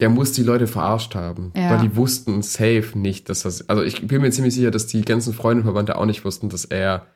der 0.00 0.08
muss 0.08 0.32
die 0.32 0.42
Leute 0.42 0.66
verarscht 0.66 1.14
haben. 1.14 1.52
Ja. 1.56 1.70
Weil 1.70 1.80
die 1.80 1.96
wussten 1.96 2.42
safe 2.42 2.92
nicht, 2.94 3.28
dass 3.28 3.42
das. 3.42 3.68
Also 3.68 3.82
ich 3.82 4.06
bin 4.06 4.22
mir 4.22 4.30
ziemlich 4.30 4.54
sicher, 4.54 4.70
dass 4.70 4.86
die 4.86 5.02
ganzen 5.02 5.34
Freunde 5.34 5.62
und 5.62 5.66
Verwandte 5.66 5.96
auch 5.96 6.06
nicht 6.06 6.24
wussten, 6.24 6.48
dass 6.48 6.64
er 6.64 7.06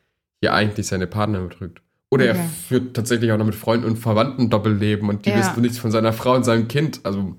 hier 0.41 0.55
eigentlich 0.55 0.87
seine 0.87 1.07
Partnerin 1.07 1.49
betrügt. 1.49 1.83
Oder 2.11 2.31
okay. 2.31 2.38
er 2.38 2.45
führt 2.45 2.97
tatsächlich 2.97 3.33
auch 3.33 3.38
noch 3.38 3.45
mit 3.45 3.55
Freunden 3.55 3.87
und 3.87 3.99
Verwandten 3.99 4.49
Doppelleben 4.49 5.09
und 5.09 5.27
die 5.27 5.31
ja. 5.31 5.38
wissen 5.38 5.61
nichts 5.61 5.79
von 5.79 5.91
seiner 5.91 6.12
Frau 6.12 6.35
und 6.35 6.45
seinem 6.45 6.67
Kind. 6.69 7.00
Also. 7.05 7.37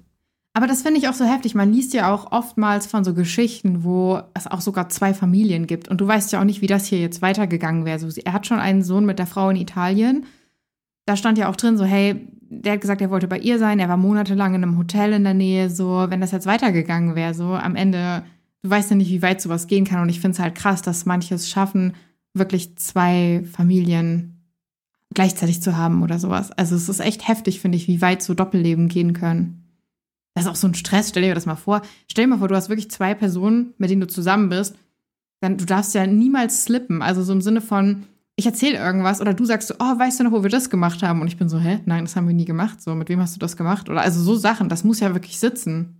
Aber 0.54 0.68
das 0.68 0.84
finde 0.84 1.00
ich 1.00 1.08
auch 1.08 1.14
so 1.14 1.26
heftig. 1.26 1.56
Man 1.56 1.74
liest 1.74 1.94
ja 1.94 2.14
auch 2.14 2.32
oftmals 2.32 2.86
von 2.86 3.04
so 3.04 3.14
Geschichten, 3.14 3.84
wo 3.84 4.22
es 4.36 4.46
auch 4.46 4.62
sogar 4.62 4.90
zwei 4.90 5.14
Familien 5.14 5.66
gibt. 5.66 5.88
Und 5.88 6.02
du 6.02 6.08
weißt 6.08 6.32
ja 6.32 6.40
auch 6.40 6.44
nicht, 6.44 6.62
wie 6.62 6.68
das 6.68 6.86
hier 6.86 7.00
jetzt 7.00 7.22
weitergegangen 7.22 7.86
wäre. 7.86 7.98
So, 7.98 8.10
er 8.24 8.34
hat 8.34 8.46
schon 8.46 8.60
einen 8.60 8.84
Sohn 8.84 9.06
mit 9.06 9.18
der 9.18 9.28
Frau 9.28 9.50
in 9.50 9.56
Italien. 9.56 10.26
Da 11.06 11.16
stand 11.16 11.40
ja 11.40 11.50
auch 11.50 11.56
drin, 11.56 11.78
so, 11.78 11.86
hey, 11.86 12.28
der 12.42 12.74
hat 12.74 12.82
gesagt, 12.82 13.02
er 13.02 13.10
wollte 13.10 13.28
bei 13.28 13.40
ihr 13.40 13.58
sein. 13.58 13.80
Er 13.80 13.90
war 13.90 13.98
monatelang 13.98 14.54
in 14.54 14.64
einem 14.64 14.78
Hotel 14.78 15.14
in 15.14 15.24
der 15.24 15.34
Nähe. 15.34 15.72
So, 15.72 16.06
wenn 16.10 16.22
das 16.22 16.32
jetzt 16.32 16.46
weitergegangen 16.46 17.16
wäre, 17.16 17.34
so 17.34 17.54
am 17.54 17.76
Ende, 17.76 18.24
du 18.62 18.70
weißt 18.70 18.92
ja 18.92 18.96
nicht, 18.96 19.10
wie 19.10 19.24
weit 19.24 19.42
sowas 19.42 19.66
gehen 19.66 19.86
kann. 19.86 20.04
Und 20.04 20.10
ich 20.10 20.20
finde 20.20 20.34
es 20.36 20.40
halt 20.40 20.54
krass, 20.54 20.84
dass 20.84 21.08
manches 21.08 21.50
schaffen, 21.50 21.96
wirklich 22.36 22.78
zwei 22.78 23.44
Familien 23.52 24.39
gleichzeitig 25.14 25.62
zu 25.62 25.76
haben 25.78 26.04
oder 26.04 26.20
sowas. 26.20 26.52
Also 26.52 26.76
es 26.76 26.90
ist 26.90 27.00
echt 27.00 27.28
heftig, 27.28 27.60
finde 27.60 27.78
ich, 27.78 27.88
wie 27.88 28.02
weit 28.02 28.22
so 28.22 28.34
Doppelleben 28.34 28.88
gehen 28.88 29.14
können. 29.14 29.64
Das 30.36 30.46
ist 30.46 30.52
auch 30.52 30.56
so 30.56 30.68
ein 30.68 30.76
Stress. 30.76 31.10
Stell 31.10 31.24
dir 31.24 31.36
das 31.36 31.46
mal 31.46 31.56
vor. 31.56 31.82
Stell 32.08 32.26
dir 32.26 32.30
mal 32.30 32.40
vor, 32.40 32.48
du 32.48 32.56
hast 32.56 32.70
wirklich 32.70 32.92
zwei 32.92 33.14
Personen, 33.14 33.74
mit 33.78 33.90
denen 33.90 34.02
du 34.02 34.08
zusammen 34.08 34.50
bist. 34.50 34.76
Dann, 35.42 35.58
du 35.58 35.66
darfst 35.66 35.96
ja 35.96 36.06
niemals 36.06 36.64
slippen. 36.64 37.02
Also 37.02 37.24
so 37.24 37.34
im 37.34 37.42
Sinne 37.42 37.62
von, 37.62 38.06
ich 38.36 38.46
erzähle 38.46 38.78
irgendwas 38.78 39.20
oder 39.20 39.34
du 39.34 39.46
sagst 39.46 39.68
so, 39.68 39.76
oh, 39.80 40.00
weißt 40.00 40.20
du 40.20 40.24
noch, 40.24 40.32
wo 40.32 40.44
wir 40.44 40.50
das 40.50 40.70
gemacht 40.70 41.04
haben? 41.04 41.22
Und 41.22 41.28
ich 41.28 41.38
bin 41.38 41.50
so, 41.50 41.60
hä? 41.60 41.80
Nein, 41.86 42.06
das 42.06 42.16
haben 42.16 42.28
wir 42.28 42.36
nie 42.36 42.46
gemacht. 42.46 42.82
So, 42.82 42.96
mit 42.96 43.10
wem 43.10 43.20
hast 43.20 43.36
du 43.36 43.40
das 43.40 43.58
gemacht? 43.58 43.90
Oder 43.90 44.02
also 44.02 44.22
so 44.22 44.36
Sachen, 44.36 44.70
das 44.70 44.84
muss 44.84 45.00
ja 45.00 45.14
wirklich 45.14 45.40
sitzen. 45.40 45.99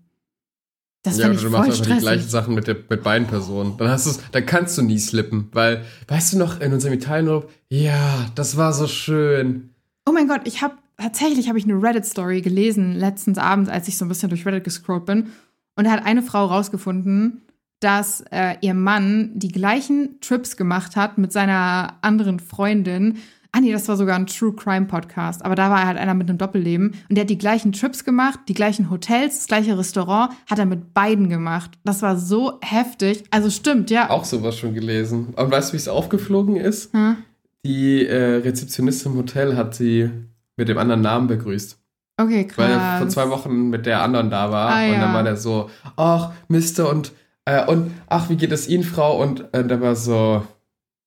Das 1.04 1.18
ja, 1.18 1.32
ich 1.32 1.42
du 1.42 1.50
machst 1.50 1.72
einfach 1.72 1.96
die 1.96 2.02
gleichen 2.02 2.28
Sachen 2.28 2.56
mit, 2.56 2.68
der, 2.68 2.76
mit 2.90 3.04
beiden 3.04 3.28
Personen. 3.28 3.78
Dann 3.78 3.90
hast 3.90 4.06
du's, 4.06 4.20
dann 4.32 4.46
kannst 4.46 4.78
du 4.78 4.82
nie 4.82 5.00
slippen, 5.00 5.48
weil, 5.54 5.86
weißt 6.08 6.34
du 6.34 6.38
noch, 6.38 6.60
in 6.60 6.74
unserem 6.74 6.94
Italienurlaub, 6.94 7.50
ja, 7.70 8.30
das 8.36 8.58
war 8.58 8.74
so 8.74 8.88
schön. 8.88 9.70
Oh 10.06 10.12
mein 10.12 10.28
Gott, 10.28 10.42
ich 10.44 10.62
habe 10.62 10.76
tatsächlich 10.98 11.48
habe 11.48 11.58
ich 11.58 11.66
eine 11.66 11.82
Reddit-Story 11.82 12.42
gelesen 12.42 12.94
letztens 12.94 13.38
abends, 13.38 13.70
als 13.70 13.88
ich 13.88 13.98
so 13.98 14.06
ein 14.06 14.10
bisschen 14.10 14.30
durch 14.30 14.46
Reddit 14.46 14.66
gescrollt 14.66 15.06
bin. 15.06 15.28
Und 15.76 15.86
da 15.86 15.92
hat 15.92 16.06
eine 16.06 16.22
Frau 16.22 16.46
rausgefunden, 16.46 17.42
dass 17.80 18.22
äh, 18.32 18.56
ihr 18.62 18.74
Mann 18.74 19.32
die 19.36 19.48
gleichen 19.48 20.20
Trips 20.20 20.58
gemacht 20.58 20.98
hat 20.98 21.18
mit 21.18 21.32
seiner 21.32 21.98
anderen 22.02 22.40
Freundin 22.40 23.20
Ah 23.52 23.62
nee, 23.62 23.72
das 23.72 23.88
war 23.88 23.98
sogar 23.98 24.16
ein 24.16 24.28
True 24.28 24.54
Crime 24.54 24.86
Podcast. 24.86 25.44
Aber 25.44 25.56
da 25.56 25.72
war 25.72 25.86
halt 25.86 25.98
einer 25.98 26.14
mit 26.14 26.30
einem 26.30 26.38
Doppelleben. 26.38 26.94
Und 27.10 27.16
der 27.16 27.24
hat 27.24 27.30
die 27.30 27.38
gleichen 27.38 27.72
Trips 27.72 28.04
gemacht, 28.06 28.40
die 28.48 28.54
gleichen 28.54 28.92
Hotels, 28.92 29.38
das 29.38 29.48
gleiche 29.48 29.78
Restaurant, 29.78 30.32
hat 30.48 30.60
er 30.60 30.66
mit 30.66 30.94
beiden 30.94 31.30
gemacht. 31.30 31.72
Das 31.84 32.02
war 32.04 32.16
so 32.16 32.60
heftig. 32.62 33.24
Also 33.32 33.50
stimmt, 33.50 33.90
ja. 33.90 34.10
Auch 34.12 34.26
sowas 34.26 34.58
schon 34.58 34.76
gelesen. 34.76 35.34
Und 35.36 35.52
weißt 35.52 35.70
du, 35.70 35.74
wie 35.74 35.78
es 35.78 35.88
aufgeflogen 35.88 36.58
ist? 36.58 36.94
Hm? 36.94 37.18
Die 37.66 38.06
äh, 38.06 38.36
Rezeptionistin 38.36 39.14
im 39.14 39.18
Hotel 39.18 39.58
hat 39.58 39.74
sie 39.74 40.10
mit 40.56 40.70
dem 40.70 40.78
anderen 40.78 41.02
Namen 41.02 41.28
begrüßt. 41.28 41.78
Okay, 42.22 42.46
krass. 42.46 42.58
Weil 42.58 42.72
er 42.72 42.98
vor 43.00 43.10
zwei 43.10 43.30
Wochen 43.30 43.70
mit 43.70 43.86
der 43.86 44.04
anderen 44.04 44.30
da 44.30 44.52
war. 44.52 44.70
Ah, 44.70 44.86
und 44.86 44.92
dann 44.92 45.02
ja. 45.02 45.14
war 45.14 45.24
der 45.24 45.38
so, 45.38 45.70
ach, 45.96 46.34
Mister 46.50 46.90
und, 46.90 47.14
äh, 47.46 47.66
und, 47.66 47.92
ach, 48.08 48.30
wie 48.30 48.36
geht 48.36 48.52
es 48.52 48.68
Ihnen, 48.68 48.84
Frau? 48.84 49.22
Und 49.22 49.46
äh, 49.54 49.66
der 49.66 49.82
war 49.82 49.96
so, 49.96 50.46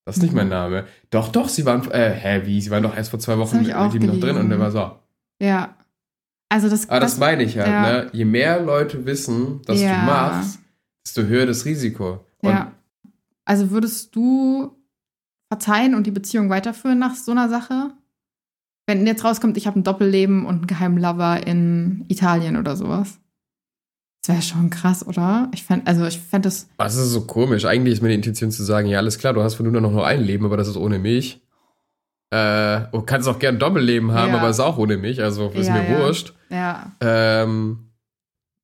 das 0.04 0.16
ist 0.16 0.22
nicht 0.22 0.34
mein 0.34 0.46
mhm. 0.46 0.52
Name. 0.52 0.84
Doch, 1.10 1.28
doch, 1.28 1.48
sie 1.48 1.64
waren, 1.64 1.88
äh, 1.90 2.10
hä, 2.10 2.42
wie? 2.44 2.60
Sie 2.60 2.70
waren 2.70 2.82
doch 2.82 2.96
erst 2.96 3.10
vor 3.10 3.20
zwei 3.20 3.38
Wochen 3.38 3.58
mit 3.58 3.68
ihm 3.68 4.06
noch 4.06 4.20
drin 4.20 4.36
und 4.36 4.50
der 4.50 4.58
war 4.58 4.70
so. 4.70 4.90
Ja. 5.40 5.76
Also 6.48 6.68
das. 6.68 6.88
Aber 6.88 7.00
das, 7.00 7.12
das 7.12 7.20
meine 7.20 7.44
ich 7.44 7.56
halt, 7.56 7.68
ja. 7.68 7.82
ne? 7.82 8.10
Je 8.12 8.24
mehr 8.24 8.60
Leute 8.60 9.06
wissen, 9.06 9.62
dass 9.64 9.80
ja. 9.80 10.00
du 10.00 10.06
machst, 10.06 10.58
desto 11.04 11.22
höher 11.22 11.46
das 11.46 11.64
Risiko. 11.64 12.24
Und 12.38 12.50
ja. 12.50 12.72
Also 13.44 13.70
würdest 13.70 14.14
du 14.14 14.76
verzeihen 15.48 15.94
und 15.94 16.06
die 16.06 16.10
Beziehung 16.10 16.50
weiterführen 16.50 16.98
nach 16.98 17.14
so 17.14 17.32
einer 17.32 17.48
Sache? 17.48 17.92
Wenn 18.86 19.06
jetzt 19.06 19.24
rauskommt, 19.24 19.56
ich 19.56 19.66
habe 19.66 19.78
ein 19.78 19.84
Doppelleben 19.84 20.44
und 20.44 20.56
einen 20.56 20.66
geheimen 20.66 20.98
Lover 20.98 21.46
in 21.46 22.04
Italien 22.08 22.56
oder 22.56 22.76
sowas. 22.76 23.18
Das 24.24 24.36
wäre 24.36 24.42
schon 24.42 24.70
krass, 24.70 25.04
oder? 25.04 25.50
Ich 25.52 25.64
fände, 25.64 25.86
also 25.86 26.06
ich 26.06 26.18
fände 26.18 26.46
das. 26.46 26.68
Das 26.78 26.94
ist 26.94 27.10
so 27.10 27.22
komisch. 27.22 27.64
Eigentlich 27.64 27.94
ist 27.94 28.02
mir 28.02 28.08
die 28.08 28.14
Intention 28.14 28.52
zu 28.52 28.62
sagen, 28.62 28.86
ja, 28.86 28.98
alles 28.98 29.18
klar, 29.18 29.32
du 29.32 29.42
hast 29.42 29.54
von 29.54 29.70
nur 29.70 29.80
noch 29.80 29.90
nur 29.90 30.06
ein 30.06 30.22
Leben, 30.22 30.44
aber 30.44 30.56
das 30.56 30.68
ist 30.68 30.76
ohne 30.76 31.00
mich. 31.00 31.42
Äh, 32.30 32.82
du 32.92 33.02
kannst 33.02 33.28
auch 33.28 33.40
gern 33.40 33.56
ein 33.56 33.58
Doppelleben 33.58 34.12
haben, 34.12 34.32
ja. 34.32 34.38
aber 34.38 34.48
es 34.48 34.56
ist 34.56 34.64
auch 34.64 34.78
ohne 34.78 34.96
mich, 34.96 35.22
also 35.22 35.50
ist 35.50 35.66
ja, 35.66 35.74
mir 35.74 35.90
ja. 35.90 35.98
wurscht. 35.98 36.34
Ja. 36.50 36.92
Ähm, 37.00 37.90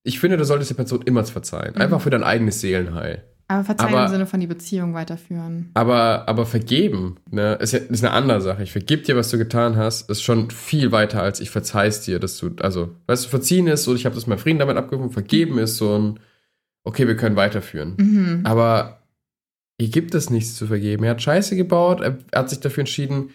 ich 0.05 0.21
finde, 0.21 0.37
du 0.37 0.45
solltest 0.45 0.71
der 0.71 0.77
Person 0.77 1.03
immer 1.03 1.25
verzeihen. 1.25 1.75
Mhm. 1.75 1.83
Einfach 1.83 2.00
für 2.00 2.11
dein 2.11 2.23
eigenes 2.23 2.61
Seelenheil. 2.61 3.25
Aber 3.50 3.64
verzeihen 3.64 3.95
aber, 3.95 4.05
im 4.05 4.11
Sinne 4.11 4.26
von 4.26 4.40
die 4.40 4.47
Beziehung 4.47 4.93
weiterführen. 4.93 5.71
Aber, 5.73 6.28
aber 6.28 6.45
vergeben, 6.45 7.17
ne, 7.31 7.55
ist, 7.55 7.73
ja, 7.73 7.78
ist 7.78 8.05
eine 8.05 8.12
andere 8.12 8.43
Sache. 8.43 8.62
Ich 8.62 8.73
vergib 8.73 9.05
dir, 9.05 9.17
was 9.17 9.31
du 9.31 9.38
getan 9.38 9.76
hast, 9.76 10.11
ist 10.11 10.23
schon 10.23 10.50
viel 10.50 10.93
weiter, 10.93 11.23
als 11.23 11.40
ich 11.40 11.49
verzeih's 11.49 12.02
dir, 12.02 12.19
dass 12.19 12.37
du, 12.37 12.50
also, 12.61 12.95
weißt 13.07 13.25
du, 13.25 13.28
verziehen 13.31 13.67
ist 13.67 13.85
so, 13.85 13.95
ich 13.95 14.05
habe 14.05 14.14
das 14.14 14.26
mal 14.26 14.37
Frieden 14.37 14.59
damit 14.59 14.76
abgerufen, 14.76 15.11
vergeben 15.11 15.59
ist 15.59 15.78
so 15.78 15.99
ein, 15.99 16.21
okay, 16.85 17.07
wir 17.07 17.17
können 17.17 17.37
weiterführen. 17.37 17.95
Mhm. 17.97 18.40
Aber 18.45 19.02
hier 19.81 19.88
gibt 19.88 20.14
es 20.14 20.28
nichts 20.28 20.57
zu 20.57 20.67
vergeben. 20.67 21.05
Er 21.05 21.12
hat 21.12 21.23
Scheiße 21.23 21.57
gebaut, 21.57 22.02
er, 22.02 22.19
er 22.31 22.40
hat 22.40 22.50
sich 22.50 22.61
dafür 22.61 22.83
entschieden, 22.83 23.31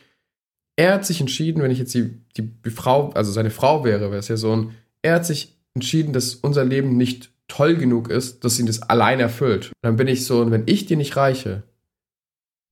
er 0.76 0.94
hat 0.94 1.06
sich 1.08 1.22
entschieden, 1.22 1.64
wenn 1.64 1.72
ich 1.72 1.80
jetzt 1.80 1.94
die, 1.96 2.22
die 2.38 2.70
Frau, 2.70 3.10
also 3.12 3.32
seine 3.32 3.52
Frau 3.52 3.84
wäre, 3.84 4.12
wäre 4.12 4.18
es 4.18 4.28
ja 4.28 4.38
so 4.38 4.56
ein, 4.56 4.72
er 5.02 5.16
hat 5.16 5.26
sich 5.26 5.58
entschieden, 5.74 6.14
dass 6.14 6.36
unser 6.36 6.64
Leben 6.66 6.98
nicht 6.98 7.33
toll 7.54 7.76
genug 7.76 8.10
ist, 8.10 8.44
dass 8.44 8.60
ihn 8.60 8.66
das 8.66 8.82
allein 8.82 9.20
erfüllt. 9.20 9.74
Dann 9.82 9.96
bin 9.96 10.08
ich 10.08 10.26
so, 10.26 10.42
und 10.42 10.50
wenn 10.50 10.64
ich 10.66 10.88
dir 10.88 10.98
nicht 10.98 11.16
reiche, 11.16 11.62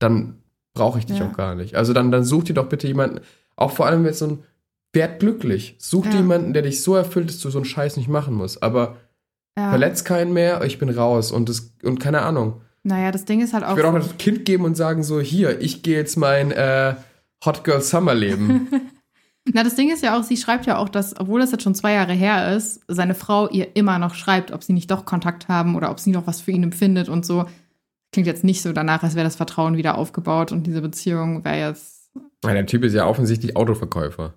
dann 0.00 0.42
brauche 0.74 0.98
ich 0.98 1.06
dich 1.06 1.20
ja. 1.20 1.28
auch 1.28 1.36
gar 1.36 1.54
nicht. 1.54 1.76
Also 1.76 1.92
dann, 1.92 2.10
dann 2.10 2.24
such 2.24 2.44
dir 2.44 2.54
doch 2.54 2.68
bitte 2.68 2.88
jemanden, 2.88 3.20
auch 3.54 3.70
vor 3.70 3.86
allem 3.86 4.04
jetzt 4.04 4.18
so 4.18 4.26
ein, 4.26 4.38
werd 4.92 5.20
glücklich. 5.20 5.76
Such 5.78 6.06
ja. 6.06 6.10
dir 6.10 6.16
jemanden, 6.18 6.52
der 6.52 6.62
dich 6.62 6.82
so 6.82 6.96
erfüllt, 6.96 7.28
dass 7.28 7.38
du 7.38 7.50
so 7.50 7.58
einen 7.58 7.64
Scheiß 7.64 7.96
nicht 7.96 8.08
machen 8.08 8.34
musst. 8.34 8.60
Aber 8.62 8.96
ja. 9.56 9.70
verletz 9.70 10.02
keinen 10.02 10.32
mehr, 10.32 10.64
ich 10.64 10.80
bin 10.80 10.90
raus 10.90 11.30
und 11.30 11.48
das, 11.48 11.72
und 11.84 12.00
keine 12.00 12.22
Ahnung. 12.22 12.60
Naja, 12.82 13.12
das 13.12 13.24
Ding 13.24 13.40
ist 13.40 13.52
halt 13.52 13.62
auch. 13.62 13.70
Ich 13.70 13.76
würde 13.76 13.88
auch 13.90 13.94
das 13.94 14.18
Kind 14.18 14.44
geben 14.44 14.64
und 14.64 14.76
sagen 14.76 15.04
so, 15.04 15.20
hier, 15.20 15.60
ich 15.60 15.84
gehe 15.84 15.96
jetzt 15.96 16.16
mein 16.16 16.50
äh, 16.50 16.96
Hot 17.44 17.62
Girl 17.62 17.80
Summer 17.80 18.14
Leben. 18.14 18.68
Na, 19.52 19.64
das 19.64 19.74
Ding 19.74 19.90
ist 19.90 20.02
ja 20.02 20.16
auch, 20.16 20.22
sie 20.22 20.36
schreibt 20.36 20.66
ja 20.66 20.78
auch, 20.78 20.88
dass, 20.88 21.18
obwohl 21.18 21.40
das 21.40 21.50
jetzt 21.50 21.64
schon 21.64 21.74
zwei 21.74 21.94
Jahre 21.94 22.12
her 22.12 22.54
ist, 22.56 22.80
seine 22.86 23.14
Frau 23.14 23.48
ihr 23.48 23.74
immer 23.74 23.98
noch 23.98 24.14
schreibt, 24.14 24.52
ob 24.52 24.62
sie 24.62 24.72
nicht 24.72 24.90
doch 24.90 25.04
Kontakt 25.04 25.48
haben 25.48 25.74
oder 25.74 25.90
ob 25.90 25.98
sie 25.98 26.12
noch 26.12 26.28
was 26.28 26.40
für 26.40 26.52
ihn 26.52 26.62
empfindet 26.62 27.08
und 27.08 27.26
so. 27.26 27.46
Klingt 28.12 28.28
jetzt 28.28 28.44
nicht 28.44 28.62
so 28.62 28.72
danach, 28.72 29.02
als 29.02 29.16
wäre 29.16 29.24
das 29.24 29.36
Vertrauen 29.36 29.76
wieder 29.76 29.98
aufgebaut 29.98 30.52
und 30.52 30.66
diese 30.66 30.80
Beziehung 30.80 31.44
wäre 31.44 31.58
jetzt. 31.58 32.10
Ja, 32.44 32.52
der 32.52 32.66
Typ 32.66 32.84
ist 32.84 32.94
ja 32.94 33.06
offensichtlich 33.06 33.56
Autoverkäufer. 33.56 34.34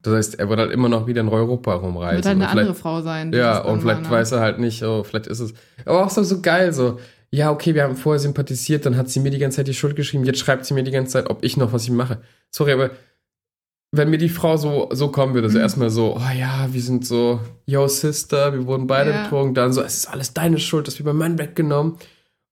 Das 0.00 0.14
heißt, 0.14 0.38
er 0.40 0.48
wird 0.48 0.58
halt 0.58 0.72
immer 0.72 0.88
noch 0.88 1.06
wieder 1.06 1.20
in 1.20 1.28
Europa 1.28 1.74
rumreisen. 1.74 2.16
Wird 2.16 2.26
halt 2.26 2.36
eine 2.36 2.48
andere 2.48 2.74
Frau 2.74 3.02
sein. 3.02 3.32
Ja, 3.32 3.60
und 3.60 3.80
vielleicht 3.80 4.02
ne? 4.02 4.10
weiß 4.10 4.32
er 4.32 4.40
halt 4.40 4.58
nicht, 4.58 4.82
oh, 4.82 5.04
vielleicht 5.04 5.28
ist 5.28 5.38
es. 5.38 5.54
Aber 5.84 6.04
auch 6.04 6.10
so, 6.10 6.24
so 6.24 6.40
geil, 6.40 6.72
so, 6.72 6.98
ja, 7.30 7.52
okay, 7.52 7.74
wir 7.74 7.84
haben 7.84 7.96
vorher 7.96 8.18
sympathisiert, 8.18 8.84
dann 8.84 8.96
hat 8.96 9.08
sie 9.08 9.20
mir 9.20 9.30
die 9.30 9.38
ganze 9.38 9.58
Zeit 9.58 9.68
die 9.68 9.74
Schuld 9.74 9.94
geschrieben, 9.94 10.24
jetzt 10.24 10.40
schreibt 10.40 10.66
sie 10.66 10.74
mir 10.74 10.82
die 10.82 10.90
ganze 10.90 11.12
Zeit, 11.12 11.30
ob 11.30 11.44
ich 11.44 11.56
noch 11.56 11.72
was 11.72 11.84
ich 11.84 11.90
mache. 11.90 12.20
Sorry, 12.50 12.72
aber 12.72 12.90
wenn 13.92 14.08
mir 14.08 14.18
die 14.18 14.30
Frau 14.30 14.56
so, 14.56 14.88
so 14.92 15.08
kommen 15.08 15.34
würde, 15.34 15.50
so 15.50 15.58
mhm. 15.58 15.62
erstmal 15.62 15.90
so, 15.90 16.16
oh 16.16 16.38
ja, 16.38 16.68
wir 16.72 16.80
sind 16.80 17.06
so, 17.06 17.40
yo 17.66 17.86
Sister, 17.88 18.52
wir 18.54 18.66
wurden 18.66 18.86
beide 18.86 19.10
ja. 19.10 19.22
betrogen, 19.22 19.54
dann 19.54 19.72
so, 19.72 19.82
es 19.82 19.98
ist 19.98 20.06
alles 20.06 20.32
deine 20.32 20.58
Schuld, 20.58 20.86
dass 20.86 20.98
wir 20.98 21.04
beim 21.04 21.18
Mann 21.18 21.38
weggenommen. 21.38 21.98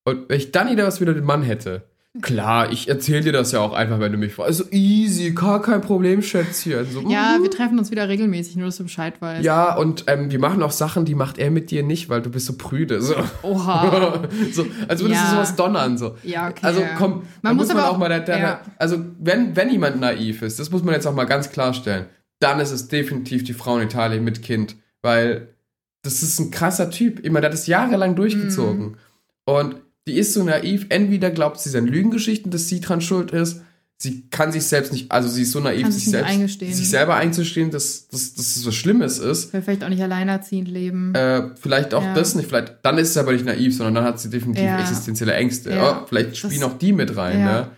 Und 0.04 0.28
wenn 0.28 0.36
ich 0.36 0.52
dann 0.52 0.70
wieder 0.70 0.86
was 0.86 1.00
wieder 1.00 1.14
den 1.14 1.24
Mann 1.24 1.42
hätte, 1.42 1.89
Klar, 2.20 2.72
ich 2.72 2.88
erzähle 2.88 3.20
dir 3.20 3.32
das 3.32 3.52
ja 3.52 3.60
auch 3.60 3.72
einfach, 3.72 4.00
wenn 4.00 4.10
du 4.10 4.18
mich 4.18 4.34
fragst. 4.34 4.48
Also 4.48 4.64
easy, 4.72 5.30
gar 5.30 5.62
kein 5.62 5.80
Problem, 5.80 6.22
Schätzchen. 6.22 6.84
So, 6.90 7.08
ja, 7.08 7.36
mm. 7.38 7.44
wir 7.44 7.50
treffen 7.52 7.78
uns 7.78 7.92
wieder 7.92 8.08
regelmäßig, 8.08 8.56
nur 8.56 8.66
dass 8.66 8.78
du 8.78 8.82
Bescheid 8.82 9.22
weißt. 9.22 9.44
Ja, 9.44 9.76
und 9.76 10.04
ähm, 10.08 10.28
wir 10.28 10.40
machen 10.40 10.60
auch 10.64 10.72
Sachen, 10.72 11.04
die 11.04 11.14
macht 11.14 11.38
er 11.38 11.52
mit 11.52 11.70
dir 11.70 11.84
nicht, 11.84 12.08
weil 12.08 12.20
du 12.20 12.28
bist 12.28 12.46
so 12.46 12.54
prüde. 12.54 13.00
So. 13.00 13.14
Oha. 13.42 14.22
so, 14.52 14.66
als 14.88 15.00
würdest 15.02 15.20
ja. 15.20 15.28
du 15.28 15.36
sowas 15.36 15.54
donnern. 15.54 15.98
So. 15.98 16.16
Ja, 16.24 16.48
okay. 16.48 16.66
Also 16.66 16.82
komm, 16.98 17.22
man 17.42 17.54
muss, 17.54 17.68
muss 17.68 17.76
man 17.76 17.84
auch, 17.84 17.92
auch 17.92 17.98
mal, 17.98 18.08
der, 18.08 18.20
der, 18.20 18.38
ja. 18.38 18.60
also 18.76 18.98
wenn, 19.20 19.54
wenn 19.54 19.70
jemand 19.70 20.00
naiv 20.00 20.42
ist, 20.42 20.58
das 20.58 20.72
muss 20.72 20.82
man 20.82 20.94
jetzt 20.94 21.06
auch 21.06 21.14
mal 21.14 21.26
ganz 21.26 21.50
klarstellen, 21.52 22.06
dann 22.40 22.58
ist 22.58 22.72
es 22.72 22.88
definitiv 22.88 23.44
die 23.44 23.54
Frau 23.54 23.76
in 23.78 23.84
Italien 23.84 24.24
mit 24.24 24.42
Kind, 24.42 24.74
weil 25.00 25.54
das 26.02 26.24
ist 26.24 26.40
ein 26.40 26.50
krasser 26.50 26.90
Typ. 26.90 27.20
Immer, 27.20 27.40
der 27.40 27.50
hat 27.50 27.54
es 27.54 27.68
jahrelang 27.68 28.16
durchgezogen. 28.16 28.84
Mhm. 28.84 28.96
Und 29.44 29.76
die 30.10 30.18
ist 30.18 30.34
so 30.34 30.42
naiv, 30.42 30.86
entweder 30.88 31.30
glaubt 31.30 31.60
sie 31.60 31.70
seinen 31.70 31.86
Lügengeschichten, 31.86 32.50
dass 32.50 32.68
sie 32.68 32.80
dran 32.80 33.00
schuld 33.00 33.30
ist, 33.30 33.62
sie 33.96 34.28
kann 34.28 34.50
sich 34.50 34.64
selbst 34.64 34.92
nicht, 34.92 35.12
also 35.12 35.28
sie 35.28 35.42
ist 35.42 35.52
so 35.52 35.60
naiv, 35.60 35.88
sich, 35.90 36.06
selbst, 36.06 36.58
sich 36.58 36.90
selber 36.90 37.14
einzustehen, 37.14 37.70
dass, 37.70 38.08
dass, 38.08 38.34
dass 38.34 38.56
es 38.56 38.66
was 38.66 38.74
Schlimmes 38.74 39.18
ist. 39.18 39.50
Vielleicht 39.50 39.84
auch 39.84 39.88
nicht 39.88 40.02
alleinerziehend 40.02 40.68
leben. 40.68 41.14
Äh, 41.14 41.50
vielleicht 41.54 41.94
auch 41.94 42.02
ja. 42.02 42.14
das 42.14 42.34
nicht, 42.34 42.48
vielleicht, 42.48 42.78
dann 42.82 42.98
ist 42.98 43.14
sie 43.14 43.20
aber 43.20 43.32
nicht 43.32 43.44
naiv, 43.44 43.76
sondern 43.76 43.96
dann 43.96 44.04
hat 44.04 44.18
sie 44.18 44.30
definitiv 44.30 44.64
ja. 44.64 44.80
existenzielle 44.80 45.34
Ängste. 45.34 45.70
Ja. 45.70 46.02
Oh, 46.02 46.06
vielleicht 46.08 46.36
spielen 46.36 46.60
das, 46.60 46.70
auch 46.70 46.78
die 46.78 46.92
mit 46.92 47.16
rein, 47.16 47.44
ne? 47.44 47.70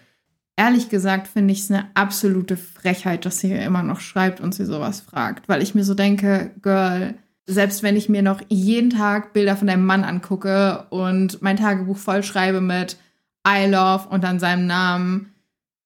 Ehrlich 0.57 0.89
gesagt 0.89 1.29
finde 1.29 1.53
ich 1.53 1.61
es 1.61 1.71
eine 1.71 1.87
absolute 1.95 2.57
Frechheit, 2.57 3.27
dass 3.27 3.41
sie 3.41 3.53
immer 3.53 3.83
noch 3.83 4.01
schreibt 4.01 4.41
und 4.41 4.55
sie 4.55 4.65
sowas 4.65 5.01
fragt, 5.01 5.49
weil 5.49 5.63
ich 5.63 5.75
mir 5.75 5.85
so 5.85 5.95
denke, 5.95 6.53
Girl, 6.63 7.15
selbst 7.53 7.83
wenn 7.83 7.97
ich 7.97 8.09
mir 8.09 8.23
noch 8.23 8.41
jeden 8.49 8.91
Tag 8.91 9.33
Bilder 9.33 9.57
von 9.57 9.67
deinem 9.67 9.87
Mann 9.87 10.05
angucke 10.05 10.87
und 10.91 11.43
mein 11.43 11.57
Tagebuch 11.57 11.97
vollschreibe 11.97 12.61
mit 12.61 12.97
I 13.47 13.67
love 13.67 14.09
und 14.09 14.25
dann 14.25 14.39
seinem 14.39 14.67
Namen, 14.67 15.33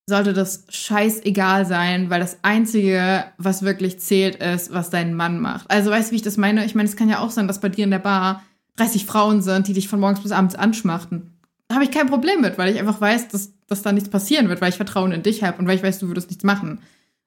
sollte 0.09 0.33
das 0.33 0.65
scheißegal 0.69 1.67
sein, 1.67 2.11
weil 2.11 2.21
das 2.21 2.39
Einzige, 2.43 3.25
was 3.39 3.63
wirklich 3.63 3.99
zählt, 3.99 4.37
ist, 4.37 4.73
was 4.73 4.91
dein 4.91 5.15
Mann 5.15 5.41
macht. 5.41 5.69
Also 5.69 5.91
weißt 5.91 6.09
du, 6.09 6.13
wie 6.13 6.17
ich 6.17 6.23
das 6.23 6.37
meine? 6.37 6.65
Ich 6.65 6.77
meine, 6.77 6.89
es 6.89 6.97
kann 6.97 7.09
ja 7.09 7.19
auch 7.19 7.31
sein, 7.31 7.49
dass 7.49 7.61
bei 7.61 7.69
dir 7.69 7.85
in 7.85 7.91
der 7.91 7.99
Bar 7.99 8.45
30 8.77 9.05
Frauen 9.05 9.43
sind, 9.43 9.67
die 9.67 9.73
dich 9.73 9.89
von 9.89 9.99
morgens 9.99 10.21
bis 10.21 10.33
abends 10.33 10.55
anschmachten. 10.55 11.33
Da 11.67 11.75
habe 11.75 11.85
ich 11.85 11.91
kein 11.91 12.07
Problem 12.07 12.41
mit, 12.41 12.57
weil 12.57 12.73
ich 12.73 12.79
einfach 12.79 13.01
weiß, 13.01 13.29
dass, 13.29 13.53
dass 13.67 13.83
da 13.83 13.91
nichts 13.91 14.09
passieren 14.09 14.49
wird, 14.49 14.61
weil 14.61 14.69
ich 14.69 14.77
Vertrauen 14.77 15.11
in 15.11 15.25
dich 15.25 15.43
habe 15.43 15.59
und 15.59 15.67
weil 15.67 15.77
ich 15.77 15.83
weiß, 15.83 15.99
du 15.99 16.07
würdest 16.07 16.29
nichts 16.29 16.45
machen. 16.45 16.81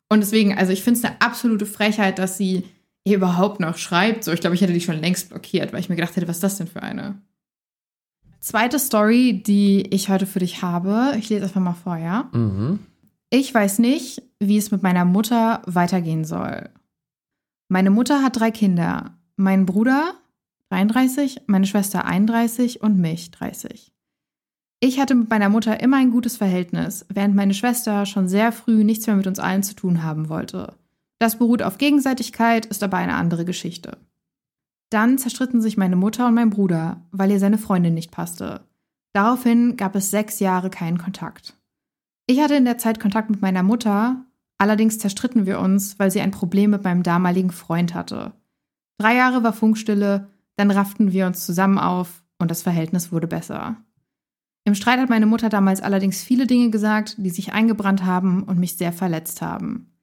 Und 0.07 0.21
deswegen, 0.21 0.57
also 0.57 0.71
ich 0.71 0.83
finde 0.83 0.99
es 0.99 1.05
eine 1.05 1.21
absolute 1.21 1.65
Frechheit, 1.65 2.17
dass 2.17 2.37
sie 2.37 2.63
ihr 3.09 3.17
überhaupt 3.17 3.59
noch 3.59 3.77
schreibt. 3.77 4.23
So, 4.23 4.31
ich 4.31 4.41
glaube, 4.41 4.55
ich 4.55 4.61
hätte 4.61 4.73
die 4.73 4.81
schon 4.81 4.99
längst 4.99 5.29
blockiert, 5.29 5.73
weil 5.73 5.79
ich 5.79 5.89
mir 5.89 5.95
gedacht 5.95 6.15
hätte, 6.15 6.27
was 6.27 6.37
ist 6.37 6.43
das 6.43 6.57
denn 6.57 6.67
für 6.67 6.83
eine? 6.83 7.21
Zweite 8.39 8.79
Story, 8.79 9.43
die 9.45 9.81
ich 9.93 10.09
heute 10.09 10.25
für 10.25 10.39
dich 10.39 10.61
habe. 10.61 11.13
Ich 11.17 11.29
lese 11.29 11.43
einfach 11.43 11.61
mal 11.61 11.73
vor, 11.73 11.97
ja? 11.97 12.29
Mhm. 12.31 12.79
Ich 13.29 13.53
weiß 13.53 13.79
nicht, 13.79 14.23
wie 14.39 14.57
es 14.57 14.71
mit 14.71 14.81
meiner 14.81 15.05
Mutter 15.05 15.61
weitergehen 15.65 16.23
soll. 16.23 16.69
Meine 17.67 17.91
Mutter 17.91 18.23
hat 18.23 18.39
drei 18.39 18.51
Kinder. 18.51 19.17
meinen 19.35 19.65
Bruder 19.65 20.15
33, 20.69 21.41
meine 21.47 21.65
Schwester 21.65 22.05
31 22.05 22.81
und 22.81 22.97
mich 22.97 23.31
30. 23.31 23.91
Ich 24.81 24.99
hatte 24.99 25.15
mit 25.15 25.29
meiner 25.29 25.49
Mutter 25.49 25.79
immer 25.81 25.97
ein 25.97 26.11
gutes 26.11 26.37
Verhältnis, 26.37 27.05
während 27.09 27.35
meine 27.35 27.53
Schwester 27.53 28.05
schon 28.05 28.27
sehr 28.27 28.51
früh 28.51 28.83
nichts 28.83 29.07
mehr 29.07 29.15
mit 29.15 29.27
uns 29.27 29.39
allen 29.39 29.63
zu 29.63 29.75
tun 29.75 30.03
haben 30.03 30.29
wollte. 30.29 30.73
Das 31.19 31.37
beruht 31.37 31.61
auf 31.61 31.77
Gegenseitigkeit, 31.77 32.65
ist 32.65 32.81
aber 32.81 32.97
eine 32.97 33.15
andere 33.15 33.45
Geschichte. 33.45 33.97
Dann 34.89 35.17
zerstritten 35.17 35.61
sich 35.61 35.77
meine 35.77 35.95
Mutter 35.95 36.27
und 36.27 36.33
mein 36.33 36.49
Bruder, 36.49 37.05
weil 37.11 37.29
ihr 37.29 37.39
seine 37.39 37.57
Freundin 37.57 37.93
nicht 37.93 38.11
passte. 38.11 38.61
Daraufhin 39.13 39.77
gab 39.77 39.95
es 39.95 40.11
sechs 40.11 40.39
Jahre 40.39 40.69
keinen 40.69 40.97
Kontakt. 40.97 41.57
Ich 42.25 42.39
hatte 42.39 42.55
in 42.55 42.65
der 42.65 42.77
Zeit 42.77 42.99
Kontakt 42.99 43.29
mit 43.29 43.41
meiner 43.41 43.63
Mutter, 43.63 44.25
allerdings 44.57 44.99
zerstritten 44.99 45.45
wir 45.45 45.59
uns, 45.59 45.99
weil 45.99 46.09
sie 46.09 46.21
ein 46.21 46.31
Problem 46.31 46.71
mit 46.71 46.83
meinem 46.83 47.03
damaligen 47.03 47.51
Freund 47.51 47.93
hatte. 47.93 48.33
Drei 48.97 49.15
Jahre 49.15 49.43
war 49.43 49.53
Funkstille, 49.53 50.29
dann 50.55 50.71
rafften 50.71 51.11
wir 51.11 51.25
uns 51.25 51.45
zusammen 51.45 51.77
auf 51.77 52.23
und 52.37 52.51
das 52.51 52.61
Verhältnis 52.61 53.11
wurde 53.11 53.27
besser. 53.27 53.77
Im 54.65 54.75
Streit 54.75 54.99
hat 54.99 55.09
meine 55.09 55.25
Mutter 55.25 55.49
damals 55.49 55.81
allerdings 55.81 56.21
viele 56.21 56.45
Dinge 56.45 56.69
gesagt, 56.69 57.15
die 57.17 57.29
sich 57.29 57.53
eingebrannt 57.53 58.05
haben 58.05 58.43
und 58.43 58.59
mich 58.59 58.77
sehr 58.77 58.93
verletzt 58.93 59.41
haben. 59.41 59.98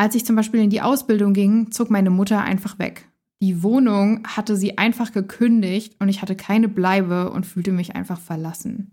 Als 0.00 0.14
ich 0.14 0.24
zum 0.24 0.34
Beispiel 0.34 0.60
in 0.60 0.70
die 0.70 0.80
Ausbildung 0.80 1.34
ging, 1.34 1.72
zog 1.72 1.90
meine 1.90 2.08
Mutter 2.08 2.40
einfach 2.40 2.78
weg. 2.78 3.06
Die 3.42 3.62
Wohnung 3.62 4.26
hatte 4.26 4.56
sie 4.56 4.78
einfach 4.78 5.12
gekündigt 5.12 5.94
und 5.98 6.08
ich 6.08 6.22
hatte 6.22 6.36
keine 6.36 6.68
Bleibe 6.68 7.30
und 7.30 7.44
fühlte 7.44 7.70
mich 7.70 7.94
einfach 7.96 8.18
verlassen. 8.18 8.92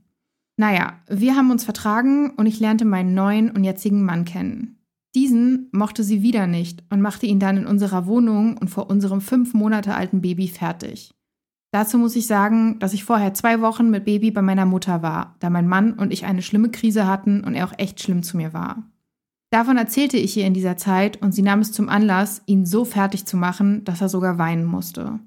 Naja, 0.57 0.99
wir 1.07 1.37
haben 1.37 1.49
uns 1.49 1.63
vertragen 1.63 2.31
und 2.31 2.45
ich 2.45 2.59
lernte 2.59 2.83
meinen 2.83 3.13
neuen 3.13 3.51
und 3.51 3.63
jetzigen 3.63 4.03
Mann 4.03 4.25
kennen. 4.25 4.79
Diesen 5.15 5.69
mochte 5.71 6.03
sie 6.03 6.23
wieder 6.23 6.45
nicht 6.45 6.83
und 6.89 6.99
machte 6.99 7.25
ihn 7.25 7.39
dann 7.39 7.55
in 7.55 7.67
unserer 7.67 8.05
Wohnung 8.05 8.57
und 8.57 8.67
vor 8.67 8.89
unserem 8.89 9.21
fünf 9.21 9.53
Monate 9.53 9.95
alten 9.95 10.19
Baby 10.19 10.49
fertig. 10.49 11.13
Dazu 11.71 11.97
muss 11.97 12.17
ich 12.17 12.27
sagen, 12.27 12.79
dass 12.79 12.91
ich 12.91 13.05
vorher 13.05 13.33
zwei 13.33 13.61
Wochen 13.61 13.89
mit 13.89 14.03
Baby 14.03 14.31
bei 14.31 14.41
meiner 14.41 14.65
Mutter 14.65 15.01
war, 15.03 15.37
da 15.39 15.49
mein 15.49 15.69
Mann 15.69 15.93
und 15.93 16.11
ich 16.11 16.25
eine 16.25 16.41
schlimme 16.41 16.69
Krise 16.69 17.07
hatten 17.07 17.45
und 17.45 17.55
er 17.55 17.65
auch 17.65 17.73
echt 17.77 18.01
schlimm 18.01 18.23
zu 18.23 18.35
mir 18.35 18.51
war. 18.51 18.83
Davon 19.49 19.77
erzählte 19.77 20.17
ich 20.17 20.35
ihr 20.35 20.45
in 20.45 20.53
dieser 20.53 20.75
Zeit 20.75 21.21
und 21.21 21.33
sie 21.33 21.41
nahm 21.41 21.59
es 21.59 21.71
zum 21.71 21.87
Anlass, 21.87 22.41
ihn 22.45 22.65
so 22.65 22.83
fertig 22.83 23.25
zu 23.25 23.37
machen, 23.37 23.85
dass 23.85 24.01
er 24.01 24.09
sogar 24.09 24.37
weinen 24.37 24.65
musste. 24.65 25.19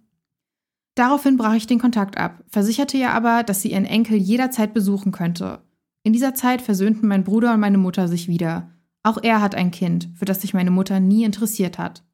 Daraufhin 0.95 1.39
brach 1.39 1.55
ich 1.55 1.67
den 1.67 1.79
Kontakt 1.79 2.19
ab, 2.19 2.45
versicherte 2.49 2.99
ihr 2.99 3.13
aber, 3.13 3.43
dass 3.43 3.63
sie 3.63 3.73
ihren 3.73 3.87
Enkel 3.87 4.19
jederzeit 4.19 4.75
besuchen 4.75 5.13
könnte. 5.13 5.61
In 6.03 6.13
dieser 6.13 6.35
Zeit 6.35 6.61
versöhnten 6.61 7.09
mein 7.09 7.25
Bruder 7.25 7.55
und 7.55 7.61
meine 7.61 7.79
Mutter 7.79 8.09
sich 8.09 8.29
wieder. 8.29 8.71
Auch 9.03 9.19
er 9.23 9.41
hat 9.41 9.55
ein 9.55 9.71
Kind, 9.71 10.11
für 10.15 10.27
das 10.27 10.43
sich 10.43 10.53
meine 10.53 10.71
Mutter 10.71 11.01
nie 11.01 11.25
interessiert 11.25 11.79
hat. 11.79 12.05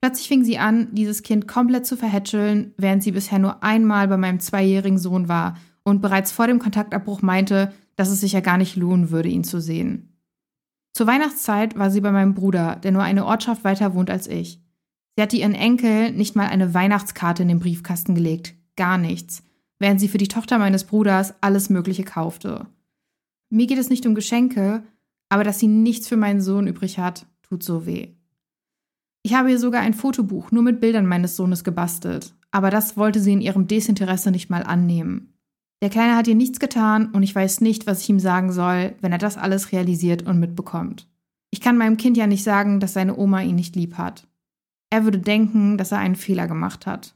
Plötzlich 0.00 0.28
fing 0.28 0.44
sie 0.44 0.58
an, 0.58 0.88
dieses 0.92 1.22
Kind 1.22 1.48
komplett 1.48 1.86
zu 1.86 1.96
verhätscheln, 1.96 2.74
während 2.76 3.02
sie 3.02 3.12
bisher 3.12 3.38
nur 3.38 3.62
einmal 3.64 4.06
bei 4.06 4.16
meinem 4.16 4.38
zweijährigen 4.38 4.98
Sohn 4.98 5.28
war 5.28 5.56
und 5.82 6.02
bereits 6.02 6.30
vor 6.30 6.46
dem 6.46 6.58
Kontaktabbruch 6.58 7.22
meinte, 7.22 7.72
dass 7.96 8.10
es 8.10 8.20
sich 8.20 8.32
ja 8.32 8.40
gar 8.40 8.58
nicht 8.58 8.76
lohnen 8.76 9.10
würde, 9.10 9.28
ihn 9.28 9.44
zu 9.44 9.60
sehen. 9.60 10.13
Zur 10.94 11.08
Weihnachtszeit 11.08 11.76
war 11.76 11.90
sie 11.90 12.00
bei 12.00 12.12
meinem 12.12 12.34
Bruder, 12.34 12.76
der 12.76 12.92
nur 12.92 13.02
eine 13.02 13.26
Ortschaft 13.26 13.64
weiter 13.64 13.94
wohnt 13.94 14.10
als 14.10 14.28
ich. 14.28 14.60
Sie 15.16 15.22
hatte 15.22 15.36
ihren 15.36 15.54
Enkel 15.54 16.12
nicht 16.12 16.36
mal 16.36 16.46
eine 16.46 16.72
Weihnachtskarte 16.72 17.42
in 17.42 17.48
den 17.48 17.58
Briefkasten 17.58 18.14
gelegt, 18.14 18.54
gar 18.76 18.96
nichts, 18.96 19.42
während 19.80 19.98
sie 19.98 20.08
für 20.08 20.18
die 20.18 20.28
Tochter 20.28 20.58
meines 20.58 20.84
Bruders 20.84 21.34
alles 21.40 21.68
Mögliche 21.68 22.04
kaufte. 22.04 22.66
Mir 23.50 23.66
geht 23.66 23.78
es 23.78 23.90
nicht 23.90 24.06
um 24.06 24.14
Geschenke, 24.14 24.84
aber 25.28 25.42
dass 25.42 25.58
sie 25.58 25.66
nichts 25.66 26.06
für 26.06 26.16
meinen 26.16 26.40
Sohn 26.40 26.68
übrig 26.68 26.98
hat, 26.98 27.26
tut 27.42 27.64
so 27.64 27.86
weh. 27.86 28.14
Ich 29.24 29.34
habe 29.34 29.50
ihr 29.50 29.58
sogar 29.58 29.82
ein 29.82 29.94
Fotobuch 29.94 30.52
nur 30.52 30.62
mit 30.62 30.80
Bildern 30.80 31.06
meines 31.06 31.34
Sohnes 31.34 31.64
gebastelt, 31.64 32.34
aber 32.52 32.70
das 32.70 32.96
wollte 32.96 33.18
sie 33.18 33.32
in 33.32 33.40
ihrem 33.40 33.66
Desinteresse 33.66 34.30
nicht 34.30 34.48
mal 34.48 34.62
annehmen. 34.62 35.33
Der 35.84 35.90
Kleine 35.90 36.16
hat 36.16 36.26
ihr 36.26 36.34
nichts 36.34 36.60
getan 36.60 37.10
und 37.12 37.22
ich 37.22 37.34
weiß 37.34 37.60
nicht, 37.60 37.86
was 37.86 38.00
ich 38.00 38.08
ihm 38.08 38.18
sagen 38.18 38.52
soll, 38.52 38.94
wenn 39.02 39.12
er 39.12 39.18
das 39.18 39.36
alles 39.36 39.70
realisiert 39.70 40.22
und 40.22 40.40
mitbekommt. 40.40 41.06
Ich 41.50 41.60
kann 41.60 41.76
meinem 41.76 41.98
Kind 41.98 42.16
ja 42.16 42.26
nicht 42.26 42.42
sagen, 42.42 42.80
dass 42.80 42.94
seine 42.94 43.18
Oma 43.18 43.42
ihn 43.42 43.56
nicht 43.56 43.76
lieb 43.76 43.98
hat. 43.98 44.26
Er 44.88 45.04
würde 45.04 45.18
denken, 45.18 45.76
dass 45.76 45.92
er 45.92 45.98
einen 45.98 46.16
Fehler 46.16 46.46
gemacht 46.48 46.86
hat. 46.86 47.14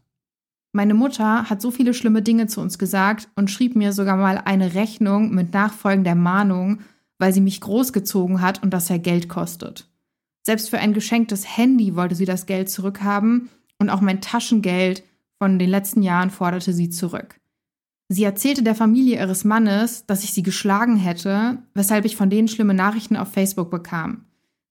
Meine 0.73 0.93
Mutter 0.93 1.49
hat 1.49 1.63
so 1.63 1.71
viele 1.71 1.95
schlimme 1.95 2.21
Dinge 2.21 2.47
zu 2.47 2.61
uns 2.61 2.79
gesagt 2.79 3.31
und 3.37 3.51
schrieb 3.51 3.75
mir 3.75 3.95
sogar 3.95 4.19
mal 4.19 4.37
eine 4.45 4.75
Rechnung 4.75 5.35
mit 5.35 5.55
nachfolgender 5.55 6.15
Mahnung, 6.15 6.81
weil 7.17 7.33
sie 7.33 7.41
mich 7.41 7.63
großgezogen 7.63 8.43
hat 8.43 8.63
und 8.63 8.75
das 8.75 8.91
ja 8.91 8.99
Geld 8.99 9.31
kostet. 9.31 9.89
Selbst 10.43 10.69
für 10.69 10.79
ein 10.79 10.93
geschenktes 10.93 11.57
Handy 11.57 11.97
wollte 11.97 12.17
sie 12.17 12.27
das 12.27 12.45
Geld 12.45 12.69
zurückhaben 12.69 13.49
und 13.79 13.89
auch 13.89 14.03
mein 14.03 14.21
Taschengeld 14.21 15.05
von 15.39 15.59
den 15.59 15.71
letzten 15.71 16.03
Jahren 16.03 16.29
forderte 16.29 16.75
sie 16.75 16.91
zurück. 16.91 17.37
Sie 18.11 18.25
erzählte 18.25 18.63
der 18.63 18.75
Familie 18.75 19.19
ihres 19.19 19.45
Mannes, 19.45 20.07
dass 20.07 20.25
ich 20.25 20.33
sie 20.33 20.43
geschlagen 20.43 20.97
hätte, 20.97 21.59
weshalb 21.75 22.07
ich 22.07 22.17
von 22.17 22.31
denen 22.31 22.49
schlimme 22.49 22.73
Nachrichten 22.73 23.17
auf 23.17 23.33
Facebook 23.33 23.71
bekam. 23.71 24.25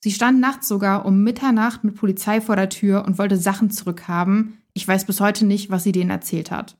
Sie 0.03 0.11
stand 0.11 0.39
nachts 0.39 0.67
sogar 0.67 1.05
um 1.05 1.23
Mitternacht 1.23 1.83
mit 1.83 1.95
Polizei 1.95 2.41
vor 2.41 2.55
der 2.55 2.69
Tür 2.69 3.05
und 3.05 3.17
wollte 3.19 3.37
Sachen 3.37 3.69
zurückhaben. 3.69 4.57
Ich 4.73 4.87
weiß 4.87 5.05
bis 5.05 5.19
heute 5.19 5.45
nicht, 5.45 5.69
was 5.69 5.83
sie 5.83 5.91
denen 5.91 6.09
erzählt 6.09 6.49
hat. 6.49 6.77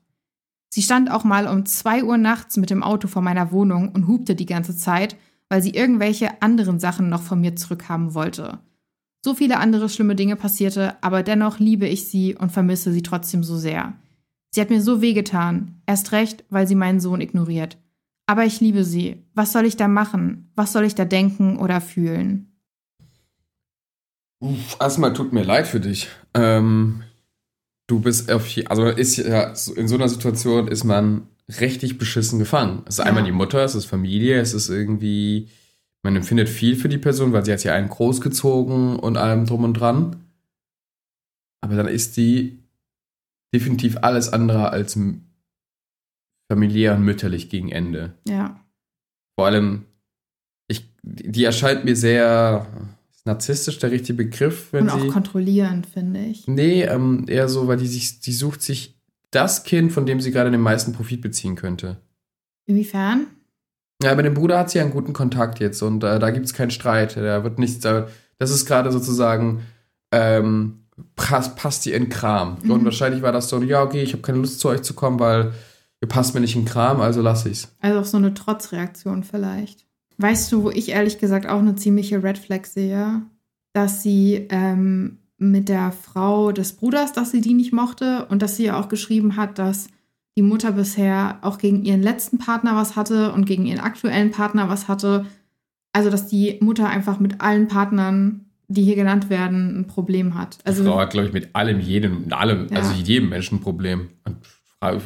Sie 0.70 0.82
stand 0.82 1.10
auch 1.10 1.24
mal 1.24 1.46
um 1.46 1.64
zwei 1.64 2.02
Uhr 2.04 2.18
nachts 2.18 2.56
mit 2.56 2.70
dem 2.70 2.82
Auto 2.82 3.08
vor 3.08 3.22
meiner 3.22 3.52
Wohnung 3.52 3.90
und 3.92 4.06
hupte 4.06 4.34
die 4.34 4.46
ganze 4.46 4.76
Zeit, 4.76 5.16
weil 5.48 5.62
sie 5.62 5.70
irgendwelche 5.70 6.42
anderen 6.42 6.78
Sachen 6.78 7.08
noch 7.08 7.22
von 7.22 7.40
mir 7.40 7.56
zurückhaben 7.56 8.14
wollte. 8.14 8.58
So 9.24 9.34
viele 9.34 9.58
andere 9.58 9.88
schlimme 9.88 10.14
Dinge 10.14 10.36
passierte, 10.36 11.02
aber 11.02 11.22
dennoch 11.22 11.58
liebe 11.58 11.86
ich 11.86 12.08
sie 12.08 12.34
und 12.34 12.52
vermisse 12.52 12.92
sie 12.92 13.02
trotzdem 13.02 13.42
so 13.42 13.56
sehr. 13.56 13.94
Sie 14.50 14.60
hat 14.60 14.70
mir 14.70 14.80
so 14.80 15.02
wehgetan, 15.02 15.80
erst 15.86 16.12
recht, 16.12 16.44
weil 16.48 16.66
sie 16.66 16.74
meinen 16.74 17.00
Sohn 17.00 17.20
ignoriert. 17.20 17.76
Aber 18.26 18.44
ich 18.44 18.60
liebe 18.60 18.84
sie. 18.84 19.24
Was 19.34 19.52
soll 19.52 19.64
ich 19.64 19.76
da 19.76 19.88
machen? 19.88 20.50
Was 20.54 20.72
soll 20.72 20.84
ich 20.84 20.94
da 20.94 21.04
denken 21.04 21.58
oder 21.58 21.80
fühlen? 21.80 22.52
Uff, 24.40 24.76
erstmal 24.80 25.14
tut 25.14 25.32
mir 25.32 25.42
leid 25.42 25.66
für 25.66 25.80
dich. 25.80 26.08
Ähm, 26.34 27.02
du 27.86 28.00
bist 28.00 28.30
auf, 28.30 28.46
also 28.66 28.86
ist 28.86 29.16
ja, 29.16 29.54
in 29.74 29.88
so 29.88 29.96
einer 29.96 30.08
Situation 30.08 30.68
ist 30.68 30.84
man 30.84 31.26
richtig 31.60 31.98
beschissen 31.98 32.38
gefangen. 32.38 32.82
Es 32.86 32.94
ist 32.94 32.98
ja. 32.98 33.04
einmal 33.04 33.24
die 33.24 33.32
Mutter, 33.32 33.64
es 33.64 33.74
ist 33.74 33.86
Familie, 33.86 34.38
es 34.40 34.54
ist 34.54 34.68
irgendwie, 34.68 35.48
man 36.02 36.14
empfindet 36.14 36.48
viel 36.48 36.76
für 36.76 36.88
die 36.88 36.98
Person, 36.98 37.32
weil 37.32 37.44
sie 37.44 37.52
hat 37.52 37.64
ja 37.64 37.74
einen 37.74 37.88
großgezogen 37.88 38.96
und 38.96 39.16
allem 39.16 39.46
drum 39.46 39.64
und 39.64 39.74
dran. 39.74 40.16
Aber 41.60 41.74
dann 41.74 41.88
ist 41.88 42.16
die 42.16 42.58
definitiv 43.54 43.98
alles 44.02 44.32
andere 44.32 44.70
als 44.70 44.98
familiär 46.50 46.94
und 46.94 47.02
mütterlich 47.02 47.48
gegen 47.48 47.70
Ende. 47.70 48.14
Ja. 48.26 48.60
Vor 49.38 49.46
allem, 49.46 49.84
ich, 50.68 50.90
die 51.02 51.44
erscheint 51.44 51.84
mir 51.84 51.96
sehr 51.96 52.66
narzisstisch 53.24 53.78
der 53.78 53.90
richtige 53.90 54.16
Begriff. 54.16 54.72
Wenn 54.72 54.84
und 54.84 54.90
auch 54.90 55.00
sie, 55.00 55.08
kontrollierend, 55.08 55.86
finde 55.86 56.20
ich. 56.20 56.48
Nee, 56.48 56.82
ähm, 56.82 57.26
eher 57.28 57.48
so, 57.48 57.68
weil 57.68 57.76
die 57.76 57.86
sich, 57.86 58.20
die 58.20 58.32
sucht 58.32 58.62
sich 58.62 58.98
das 59.30 59.64
Kind, 59.64 59.92
von 59.92 60.06
dem 60.06 60.20
sie 60.20 60.30
gerade 60.30 60.50
den 60.50 60.60
meisten 60.60 60.92
Profit 60.92 61.20
beziehen 61.20 61.54
könnte. 61.54 61.98
Inwiefern? 62.66 63.26
Ja, 64.02 64.14
bei 64.14 64.22
dem 64.22 64.34
Bruder 64.34 64.58
hat 64.58 64.70
sie 64.70 64.80
einen 64.80 64.92
guten 64.92 65.12
Kontakt 65.12 65.60
jetzt 65.60 65.82
und 65.82 66.04
äh, 66.04 66.18
da 66.18 66.30
gibt 66.30 66.46
es 66.46 66.54
keinen 66.54 66.70
Streit. 66.70 67.16
Da 67.16 67.44
wird 67.44 67.58
nichts, 67.58 67.80
das 67.80 68.50
ist 68.50 68.66
gerade 68.66 68.92
sozusagen 68.92 69.62
ähm, 70.12 70.77
passt, 71.16 71.86
ihr 71.86 71.94
in 71.94 72.08
Kram. 72.08 72.58
Mhm. 72.62 72.70
Und 72.70 72.84
wahrscheinlich 72.84 73.22
war 73.22 73.32
das 73.32 73.48
so, 73.48 73.60
ja, 73.62 73.82
okay, 73.82 74.02
ich 74.02 74.12
habe 74.12 74.22
keine 74.22 74.38
Lust 74.38 74.60
zu 74.60 74.68
euch 74.68 74.82
zu 74.82 74.94
kommen, 74.94 75.18
weil 75.20 75.52
ihr 76.00 76.08
passt 76.08 76.34
mir 76.34 76.40
nicht 76.40 76.56
in 76.56 76.64
Kram, 76.64 77.00
also 77.00 77.20
lass 77.22 77.46
ich's. 77.46 77.74
Also 77.80 78.00
auch 78.00 78.04
so 78.04 78.16
eine 78.16 78.34
Trotzreaktion 78.34 79.24
vielleicht. 79.24 79.86
Weißt 80.18 80.50
du, 80.50 80.64
wo 80.64 80.70
ich 80.70 80.90
ehrlich 80.90 81.18
gesagt 81.18 81.46
auch 81.48 81.58
eine 81.58 81.76
ziemliche 81.76 82.22
Red 82.22 82.38
Flag 82.38 82.66
sehe? 82.66 83.22
Dass 83.72 84.02
sie 84.02 84.46
ähm, 84.50 85.18
mit 85.38 85.68
der 85.68 85.92
Frau 85.92 86.50
des 86.52 86.72
Bruders, 86.72 87.12
dass 87.12 87.30
sie 87.30 87.40
die 87.40 87.54
nicht 87.54 87.72
mochte 87.72 88.26
und 88.26 88.42
dass 88.42 88.56
sie 88.56 88.64
ja 88.66 88.80
auch 88.80 88.88
geschrieben 88.88 89.36
hat, 89.36 89.58
dass 89.58 89.88
die 90.36 90.42
Mutter 90.42 90.72
bisher 90.72 91.38
auch 91.42 91.58
gegen 91.58 91.84
ihren 91.84 92.02
letzten 92.02 92.38
Partner 92.38 92.76
was 92.76 92.96
hatte 92.96 93.32
und 93.32 93.44
gegen 93.44 93.66
ihren 93.66 93.80
aktuellen 93.80 94.30
Partner 94.30 94.68
was 94.68 94.88
hatte. 94.88 95.26
Also, 95.92 96.10
dass 96.10 96.26
die 96.26 96.58
Mutter 96.60 96.88
einfach 96.88 97.18
mit 97.18 97.40
allen 97.40 97.68
Partnern 97.68 98.47
die 98.68 98.82
hier 98.82 98.96
genannt 98.96 99.30
werden, 99.30 99.80
ein 99.80 99.86
Problem 99.86 100.34
hat. 100.34 100.58
Also, 100.64 100.82
die 100.82 100.88
Frau 100.88 100.98
hat, 100.98 101.10
glaube 101.10 101.28
ich, 101.28 101.32
mit 101.32 101.54
allem, 101.54 101.80
jedem, 101.80 102.32
allem, 102.32 102.68
ja. 102.70 102.76
also 102.76 102.92
jedem 102.92 103.30
Menschen 103.30 103.58
ein 103.58 103.60
Problem. 103.62 104.10
Und 104.24 104.36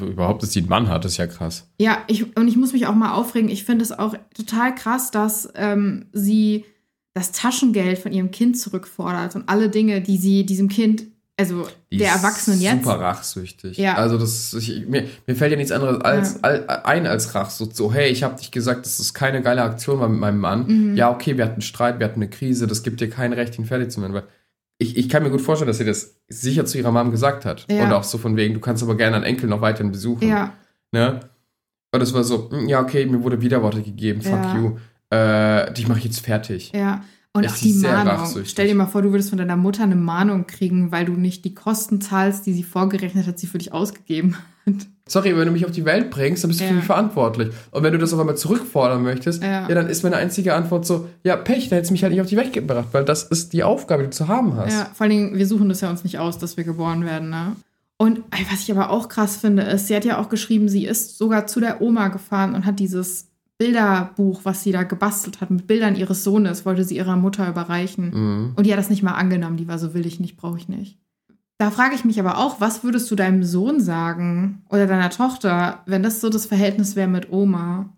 überhaupt, 0.03 0.43
dass 0.43 0.53
sie 0.53 0.61
einen 0.61 0.69
Mann 0.69 0.89
hat, 0.89 1.05
ist 1.05 1.17
ja 1.17 1.27
krass. 1.27 1.71
Ja, 1.81 2.05
ich, 2.09 2.37
und 2.37 2.49
ich 2.49 2.57
muss 2.57 2.73
mich 2.73 2.87
auch 2.87 2.95
mal 2.95 3.15
aufregen. 3.15 3.49
Ich 3.49 3.65
finde 3.65 3.85
es 3.85 3.93
auch 3.93 4.15
total 4.35 4.75
krass, 4.75 5.11
dass 5.11 5.49
ähm, 5.55 6.07
sie 6.13 6.65
das 7.15 7.33
Taschengeld 7.33 7.99
von 7.99 8.13
ihrem 8.13 8.31
Kind 8.31 8.59
zurückfordert 8.59 9.37
und 9.37 9.49
alle 9.49 9.69
Dinge, 9.69 10.01
die 10.01 10.17
sie 10.17 10.45
diesem 10.45 10.69
Kind 10.69 11.07
also 11.43 11.69
die 11.91 11.99
der 11.99 12.13
Erwachsenen 12.13 12.61
jetzt. 12.61 12.85
Super 12.85 13.01
rachsüchtig. 13.01 13.77
Ja. 13.77 13.95
Also 13.95 14.19
das, 14.19 14.55
ich, 14.55 14.87
mir, 14.87 15.05
mir 15.27 15.37
fällt 15.37 15.51
ja 15.51 15.57
nichts 15.57 15.73
anderes 15.73 16.01
als, 16.01 16.35
ja. 16.35 16.41
all, 16.43 16.67
ein 16.85 17.07
als 17.07 17.35
Rach. 17.35 17.51
So, 17.51 17.69
so 17.71 17.93
hey, 17.93 18.11
ich 18.11 18.23
habe 18.23 18.37
dich 18.37 18.51
gesagt, 18.51 18.87
das 18.87 19.15
keine 19.15 19.43
geile 19.43 19.63
Aktion 19.63 20.01
war 20.01 20.09
mit 20.09 20.21
meinem 20.21 20.39
Mann. 20.39 20.67
Mhm. 20.67 20.97
Ja, 20.97 21.11
okay, 21.11 21.37
wir 21.37 21.45
hatten 21.45 21.61
Streit, 21.61 21.99
wir 21.99 22.07
hatten 22.07 22.21
eine 22.21 22.31
Krise, 22.31 22.67
das 22.67 22.83
gibt 22.83 23.01
dir 23.01 23.11
kein 23.11 23.33
Recht, 23.33 23.59
ihn 23.59 23.65
fertig 23.65 23.91
zu 23.91 24.01
machen. 24.01 24.15
Weil 24.15 24.25
ich, 24.79 24.97
ich 24.97 25.09
kann 25.09 25.23
mir 25.23 25.31
gut 25.31 25.41
vorstellen, 25.41 25.69
dass 25.69 25.79
sie 25.79 25.85
das 25.85 26.17
sicher 26.29 26.65
zu 26.65 26.79
ihrer 26.79 26.91
Mom 26.91 27.11
gesagt 27.11 27.45
hat. 27.45 27.67
Ja. 27.71 27.85
Und 27.85 27.93
auch 27.93 28.05
so 28.05 28.19
von 28.19 28.37
wegen, 28.37 28.55
du 28.55 28.61
kannst 28.61 28.83
aber 28.83 28.97
gerne 28.97 29.17
einen 29.17 29.25
Enkel 29.25 29.49
noch 29.49 29.61
weiterhin 29.61 29.93
besuchen. 29.93 30.29
Ja. 30.29 30.53
Ne? 30.91 31.21
Und 31.95 32.01
es 32.01 32.15
war 32.15 32.25
so, 32.25 32.51
hm, 32.51 32.69
ja, 32.69 32.81
okay, 32.81 33.07
mir 33.07 33.23
wurde 33.23 33.41
Widerworte 33.41 33.83
gegeben, 33.83 34.23
fuck 34.23 34.55
you. 34.55 34.77
Äh, 35.11 35.73
dich 35.75 35.89
mache 35.89 35.99
ich 35.99 36.07
jetzt 36.07 36.21
fertig. 36.21 36.73
Ja. 36.75 37.03
Und 37.35 37.49
auch 37.49 37.57
die 37.57 37.73
Mahnung. 37.75 38.45
Stell 38.45 38.69
dir 38.69 38.75
mal 38.75 38.87
vor, 38.87 39.01
du 39.01 39.11
würdest 39.11 39.31
von 39.31 39.39
deiner 39.39 39.57
Mutter 39.57 39.85
eine 39.85 39.97
Mahnung 39.97 40.47
kriegen, 40.47 40.93
weil 40.93 41.07
du 41.07 41.13
nicht 41.13 41.45
die 41.47 41.55
Kosten 41.55 42.01
zahlst, 42.01 42.45
die 42.45 42.53
sie 42.53 42.63
vorgerechnet 42.63 43.27
hat, 43.27 43.39
sie 43.39 43.47
für 43.47 43.57
dich 43.57 43.73
ausgegeben 43.73 44.37
hat. 44.67 44.75
Sorry, 45.09 45.37
wenn 45.37 45.47
du 45.47 45.53
mich 45.53 45.65
auf 45.65 45.73
die 45.73 45.85
Welt 45.85 46.11
bringst, 46.11 46.45
dann 46.45 46.49
bist 46.49 46.61
du 46.61 46.65
ja. 46.65 46.71
für 46.71 46.77
mich 46.77 46.85
verantwortlich. 46.85 47.53
Und 47.71 47.83
wenn 47.83 47.93
du 47.93 47.99
das 47.99 48.13
auf 48.13 48.21
einmal 48.21 48.37
zurückfordern 48.37 49.03
möchtest, 49.03 49.43
ja. 49.43 49.69
ja, 49.69 49.75
dann 49.75 49.89
ist 49.89 50.03
meine 50.03 50.17
einzige 50.17 50.55
Antwort 50.55 50.87
so, 50.87 51.09
ja, 51.25 51.37
Pech, 51.37 51.71
da 51.71 51.77
hättest 51.77 51.91
du 51.91 51.95
mich 51.95 52.03
halt 52.03 52.13
nicht 52.13 52.21
auf 52.21 52.29
die 52.29 52.37
Welt 52.37 52.53
gebracht, 52.53 52.89
weil 52.93 53.05
das 53.05 53.25
ist 53.25 53.53
die 53.53 53.65
Aufgabe, 53.65 54.03
die 54.03 54.11
du 54.11 54.15
zu 54.15 54.29
haben 54.29 54.57
hast. 54.57 54.73
Ja, 54.73 54.91
vor 54.93 55.05
allen 55.05 55.11
Dingen, 55.11 55.39
wir 55.39 55.47
suchen 55.47 55.69
das 55.69 55.81
ja 55.81 55.91
uns 55.91 56.05
nicht 56.05 56.19
aus, 56.19 56.39
dass 56.39 56.57
wir 56.57 56.65
geboren 56.65 57.05
werden, 57.05 57.31
ne? 57.31 57.57
Und 57.97 58.21
was 58.51 58.63
ich 58.63 58.73
aber 58.73 58.91
auch 58.91 59.09
krass 59.09 59.37
finde, 59.37 59.63
ist, 59.63 59.87
sie 59.87 59.95
hat 59.95 60.05
ja 60.05 60.19
auch 60.19 60.29
geschrieben, 60.29 60.69
sie 60.69 60.87
ist 60.87 61.19
sogar 61.19 61.47
zu 61.47 61.61
der 61.61 61.81
Oma 61.81 62.09
gefahren 62.09 62.55
und 62.55 62.67
hat 62.67 62.81
dieses 62.81 63.29
Bilderbuch, 63.59 64.41
was 64.45 64.63
sie 64.63 64.73
da 64.73 64.83
gebastelt 64.83 65.41
hat, 65.41 65.51
mit 65.51 65.67
Bildern 65.67 65.97
ihres 65.97 66.25
Sohnes, 66.25 66.67
wollte 66.67 66.85
sie 66.85 66.97
ihrer 66.97 67.17
Mutter 67.17 67.49
überreichen. 67.49 68.11
Mhm. 68.11 68.53
Und 68.57 68.67
die 68.67 68.73
hat 68.73 68.79
das 68.79 68.91
nicht 68.91 69.03
mal 69.03 69.15
angenommen. 69.15 69.57
Die 69.57 69.69
war 69.69 69.79
so, 69.79 69.95
will 69.95 70.07
ich 70.07 70.21
nicht, 70.21 70.37
brauche 70.37 70.59
ich 70.59 70.69
nicht. 70.69 70.99
Da 71.59 71.71
frage 71.71 71.95
ich 71.95 72.05
mich 72.05 72.19
aber 72.19 72.39
auch, 72.39 72.61
was 72.61 72.83
würdest 72.83 73.11
du 73.11 73.15
deinem 73.15 73.45
Sohn 73.45 73.81
sagen 73.81 74.65
oder 74.69 74.87
deiner 74.87 75.11
Tochter, 75.11 75.83
wenn 75.87 76.03
das 76.03 76.21
so 76.21 76.29
das 76.29 76.47
Verhältnis 76.47 76.97
wäre 76.97 77.09
mit 77.09 77.31
Oma? 77.31 77.97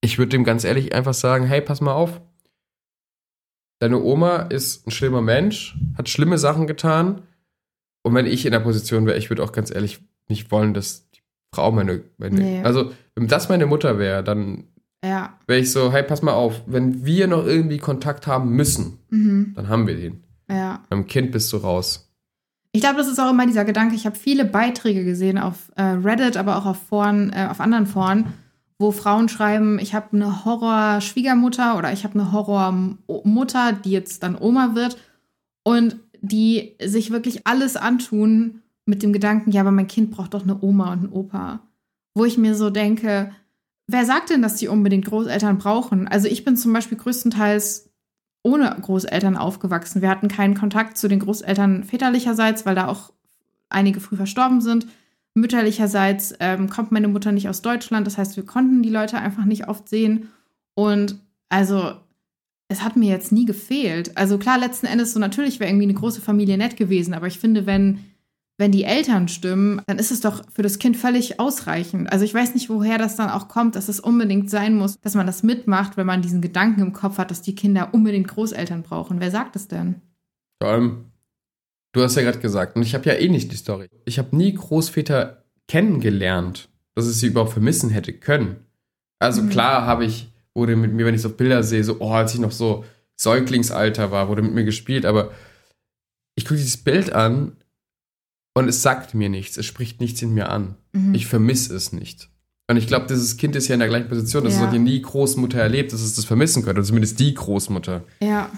Ich 0.00 0.16
würde 0.16 0.30
dem 0.30 0.44
ganz 0.44 0.64
ehrlich 0.64 0.94
einfach 0.94 1.12
sagen, 1.12 1.44
hey, 1.44 1.60
pass 1.60 1.80
mal 1.80 1.92
auf. 1.92 2.20
Deine 3.80 4.02
Oma 4.02 4.38
ist 4.38 4.86
ein 4.86 4.90
schlimmer 4.90 5.20
Mensch, 5.20 5.76
hat 5.96 6.08
schlimme 6.08 6.38
Sachen 6.38 6.66
getan 6.66 7.22
und 8.02 8.14
wenn 8.14 8.26
ich 8.26 8.46
in 8.46 8.52
der 8.52 8.60
Position 8.60 9.04
wäre, 9.04 9.18
ich 9.18 9.28
würde 9.28 9.42
auch 9.42 9.52
ganz 9.52 9.70
ehrlich 9.70 10.00
nicht 10.28 10.50
wollen, 10.50 10.72
dass 10.72 11.07
Frau 11.54 11.72
meine. 11.72 12.02
meine 12.18 12.40
nee. 12.40 12.62
Also, 12.62 12.92
wenn 13.14 13.28
das 13.28 13.48
meine 13.48 13.66
Mutter 13.66 13.98
wäre, 13.98 14.22
dann 14.22 14.64
ja. 15.04 15.38
wäre 15.46 15.60
ich 15.60 15.72
so, 15.72 15.92
hey, 15.92 16.02
pass 16.02 16.22
mal 16.22 16.32
auf, 16.32 16.62
wenn 16.66 17.04
wir 17.04 17.26
noch 17.26 17.46
irgendwie 17.46 17.78
Kontakt 17.78 18.26
haben 18.26 18.50
müssen, 18.50 18.98
mhm. 19.10 19.52
dann 19.54 19.68
haben 19.68 19.86
wir 19.86 19.96
den. 19.96 20.22
Ja. 20.50 20.82
Beim 20.88 21.06
Kind 21.06 21.32
bist 21.32 21.52
du 21.52 21.58
raus. 21.58 22.10
Ich 22.72 22.82
glaube, 22.82 22.98
das 22.98 23.08
ist 23.08 23.18
auch 23.18 23.30
immer 23.30 23.46
dieser 23.46 23.64
Gedanke. 23.64 23.94
Ich 23.94 24.06
habe 24.06 24.16
viele 24.16 24.44
Beiträge 24.44 25.04
gesehen 25.04 25.38
auf 25.38 25.72
äh, 25.76 25.82
Reddit, 25.82 26.36
aber 26.36 26.58
auch 26.58 26.66
auf 26.66 26.78
Foren, 26.88 27.32
äh, 27.32 27.48
auf 27.50 27.60
anderen 27.60 27.86
Foren, 27.86 28.34
wo 28.78 28.92
Frauen 28.92 29.28
schreiben, 29.28 29.78
ich 29.78 29.94
habe 29.94 30.08
eine 30.12 30.44
Horror-Schwiegermutter 30.44 31.76
oder 31.76 31.92
ich 31.92 32.04
habe 32.04 32.14
eine 32.14 32.32
Horror-Mutter, 32.32 33.72
die 33.72 33.90
jetzt 33.90 34.22
dann 34.22 34.36
Oma 34.38 34.74
wird. 34.74 34.98
Und 35.64 35.96
die 36.20 36.76
sich 36.82 37.10
wirklich 37.10 37.46
alles 37.46 37.76
antun 37.76 38.62
mit 38.88 39.02
dem 39.02 39.12
Gedanken, 39.12 39.52
ja, 39.52 39.60
aber 39.60 39.70
mein 39.70 39.86
Kind 39.86 40.10
braucht 40.10 40.34
doch 40.34 40.42
eine 40.42 40.60
Oma 40.62 40.92
und 40.92 40.98
einen 41.00 41.12
Opa. 41.12 41.60
Wo 42.14 42.24
ich 42.24 42.38
mir 42.38 42.54
so 42.54 42.70
denke, 42.70 43.30
wer 43.86 44.04
sagt 44.04 44.30
denn, 44.30 44.42
dass 44.42 44.56
die 44.56 44.68
unbedingt 44.68 45.04
Großeltern 45.04 45.58
brauchen? 45.58 46.08
Also 46.08 46.26
ich 46.26 46.44
bin 46.44 46.56
zum 46.56 46.72
Beispiel 46.72 46.98
größtenteils 46.98 47.90
ohne 48.42 48.74
Großeltern 48.80 49.36
aufgewachsen. 49.36 50.00
Wir 50.00 50.08
hatten 50.08 50.28
keinen 50.28 50.54
Kontakt 50.54 50.96
zu 50.96 51.06
den 51.06 51.20
Großeltern 51.20 51.84
väterlicherseits, 51.84 52.64
weil 52.64 52.74
da 52.74 52.88
auch 52.88 53.12
einige 53.68 54.00
früh 54.00 54.16
verstorben 54.16 54.62
sind. 54.62 54.86
Mütterlicherseits 55.34 56.34
ähm, 56.40 56.70
kommt 56.70 56.90
meine 56.90 57.08
Mutter 57.08 57.30
nicht 57.30 57.48
aus 57.48 57.60
Deutschland. 57.60 58.06
Das 58.06 58.16
heißt, 58.16 58.36
wir 58.36 58.46
konnten 58.46 58.82
die 58.82 58.90
Leute 58.90 59.18
einfach 59.18 59.44
nicht 59.44 59.68
oft 59.68 59.88
sehen. 59.88 60.30
Und 60.74 61.16
also 61.50 61.92
es 62.68 62.82
hat 62.82 62.96
mir 62.96 63.10
jetzt 63.10 63.32
nie 63.32 63.44
gefehlt. 63.44 64.16
Also 64.16 64.38
klar, 64.38 64.58
letzten 64.58 64.86
Endes 64.86 65.12
so 65.12 65.20
natürlich 65.20 65.60
wäre 65.60 65.70
irgendwie 65.70 65.84
eine 65.84 65.94
große 65.94 66.22
Familie 66.22 66.56
nett 66.56 66.76
gewesen, 66.76 67.12
aber 67.12 67.26
ich 67.26 67.38
finde, 67.38 67.66
wenn 67.66 68.00
wenn 68.58 68.72
die 68.72 68.84
Eltern 68.84 69.28
stimmen, 69.28 69.80
dann 69.86 69.98
ist 69.98 70.10
es 70.10 70.20
doch 70.20 70.42
für 70.52 70.62
das 70.62 70.78
Kind 70.78 70.96
völlig 70.96 71.38
ausreichend. 71.38 72.12
Also 72.12 72.24
ich 72.24 72.34
weiß 72.34 72.54
nicht, 72.54 72.68
woher 72.68 72.98
das 72.98 73.16
dann 73.16 73.30
auch 73.30 73.48
kommt, 73.48 73.76
dass 73.76 73.88
es 73.88 74.00
unbedingt 74.00 74.50
sein 74.50 74.74
muss, 74.74 75.00
dass 75.00 75.14
man 75.14 75.26
das 75.26 75.42
mitmacht, 75.42 75.96
wenn 75.96 76.06
man 76.06 76.22
diesen 76.22 76.42
Gedanken 76.42 76.80
im 76.80 76.92
Kopf 76.92 77.18
hat, 77.18 77.30
dass 77.30 77.40
die 77.40 77.54
Kinder 77.54 77.90
unbedingt 77.92 78.28
Großeltern 78.28 78.82
brauchen. 78.82 79.20
Wer 79.20 79.30
sagt 79.30 79.54
es 79.54 79.68
denn? 79.68 80.02
Vor 80.60 80.72
allem, 80.72 81.04
du 81.92 82.02
hast 82.02 82.16
ja 82.16 82.22
gerade 82.22 82.40
gesagt, 82.40 82.76
und 82.76 82.82
ich 82.82 82.94
habe 82.94 83.08
ja 83.08 83.14
eh 83.14 83.28
nicht 83.28 83.52
die 83.52 83.56
Story. 83.56 83.88
Ich 84.04 84.18
habe 84.18 84.36
nie 84.36 84.52
Großväter 84.52 85.44
kennengelernt, 85.68 86.68
dass 86.96 87.06
es 87.06 87.20
sie 87.20 87.28
überhaupt 87.28 87.52
vermissen 87.52 87.90
hätte 87.90 88.12
können. 88.12 88.56
Also 89.20 89.42
mhm. 89.42 89.50
klar 89.50 89.86
habe 89.86 90.04
ich 90.04 90.28
wurde 90.58 90.74
mit 90.76 90.92
mir, 90.92 91.06
wenn 91.06 91.14
ich 91.14 91.22
so 91.22 91.30
Bilder 91.30 91.62
sehe, 91.62 91.84
so, 91.84 91.96
oh, 92.00 92.10
als 92.10 92.34
ich 92.34 92.40
noch 92.40 92.50
so 92.50 92.84
Säuglingsalter 93.16 94.10
war, 94.10 94.28
wurde 94.28 94.42
mit 94.42 94.54
mir 94.54 94.64
gespielt, 94.64 95.06
aber 95.06 95.30
ich 96.34 96.44
gucke 96.44 96.56
dieses 96.56 96.76
Bild 96.76 97.12
an 97.12 97.56
und 98.58 98.68
es 98.68 98.82
sagt 98.82 99.14
mir 99.14 99.28
nichts, 99.28 99.56
es 99.56 99.66
spricht 99.66 100.00
nichts 100.00 100.22
in 100.22 100.34
mir 100.34 100.50
an. 100.50 100.76
Mhm. 100.92 101.14
Ich 101.14 101.26
vermisse 101.26 101.74
es 101.74 101.92
nicht. 101.92 102.28
Und 102.70 102.76
ich 102.76 102.86
glaube, 102.86 103.06
dieses 103.08 103.36
Kind 103.38 103.56
ist 103.56 103.68
ja 103.68 103.74
in 103.74 103.80
der 103.80 103.88
gleichen 103.88 104.08
Position, 104.08 104.44
dass 104.44 104.54
ja. 104.54 104.60
es 104.60 104.66
hat 104.66 104.78
nie 104.78 105.00
Großmutter 105.00 105.58
erlebt, 105.58 105.92
dass 105.92 106.02
es 106.02 106.16
das 106.16 106.26
vermissen 106.26 106.62
könnte, 106.62 106.80
oder 106.80 106.86
zumindest 106.86 107.18
die 107.18 107.32
Großmutter. 107.32 108.04
Ja. 108.20 108.50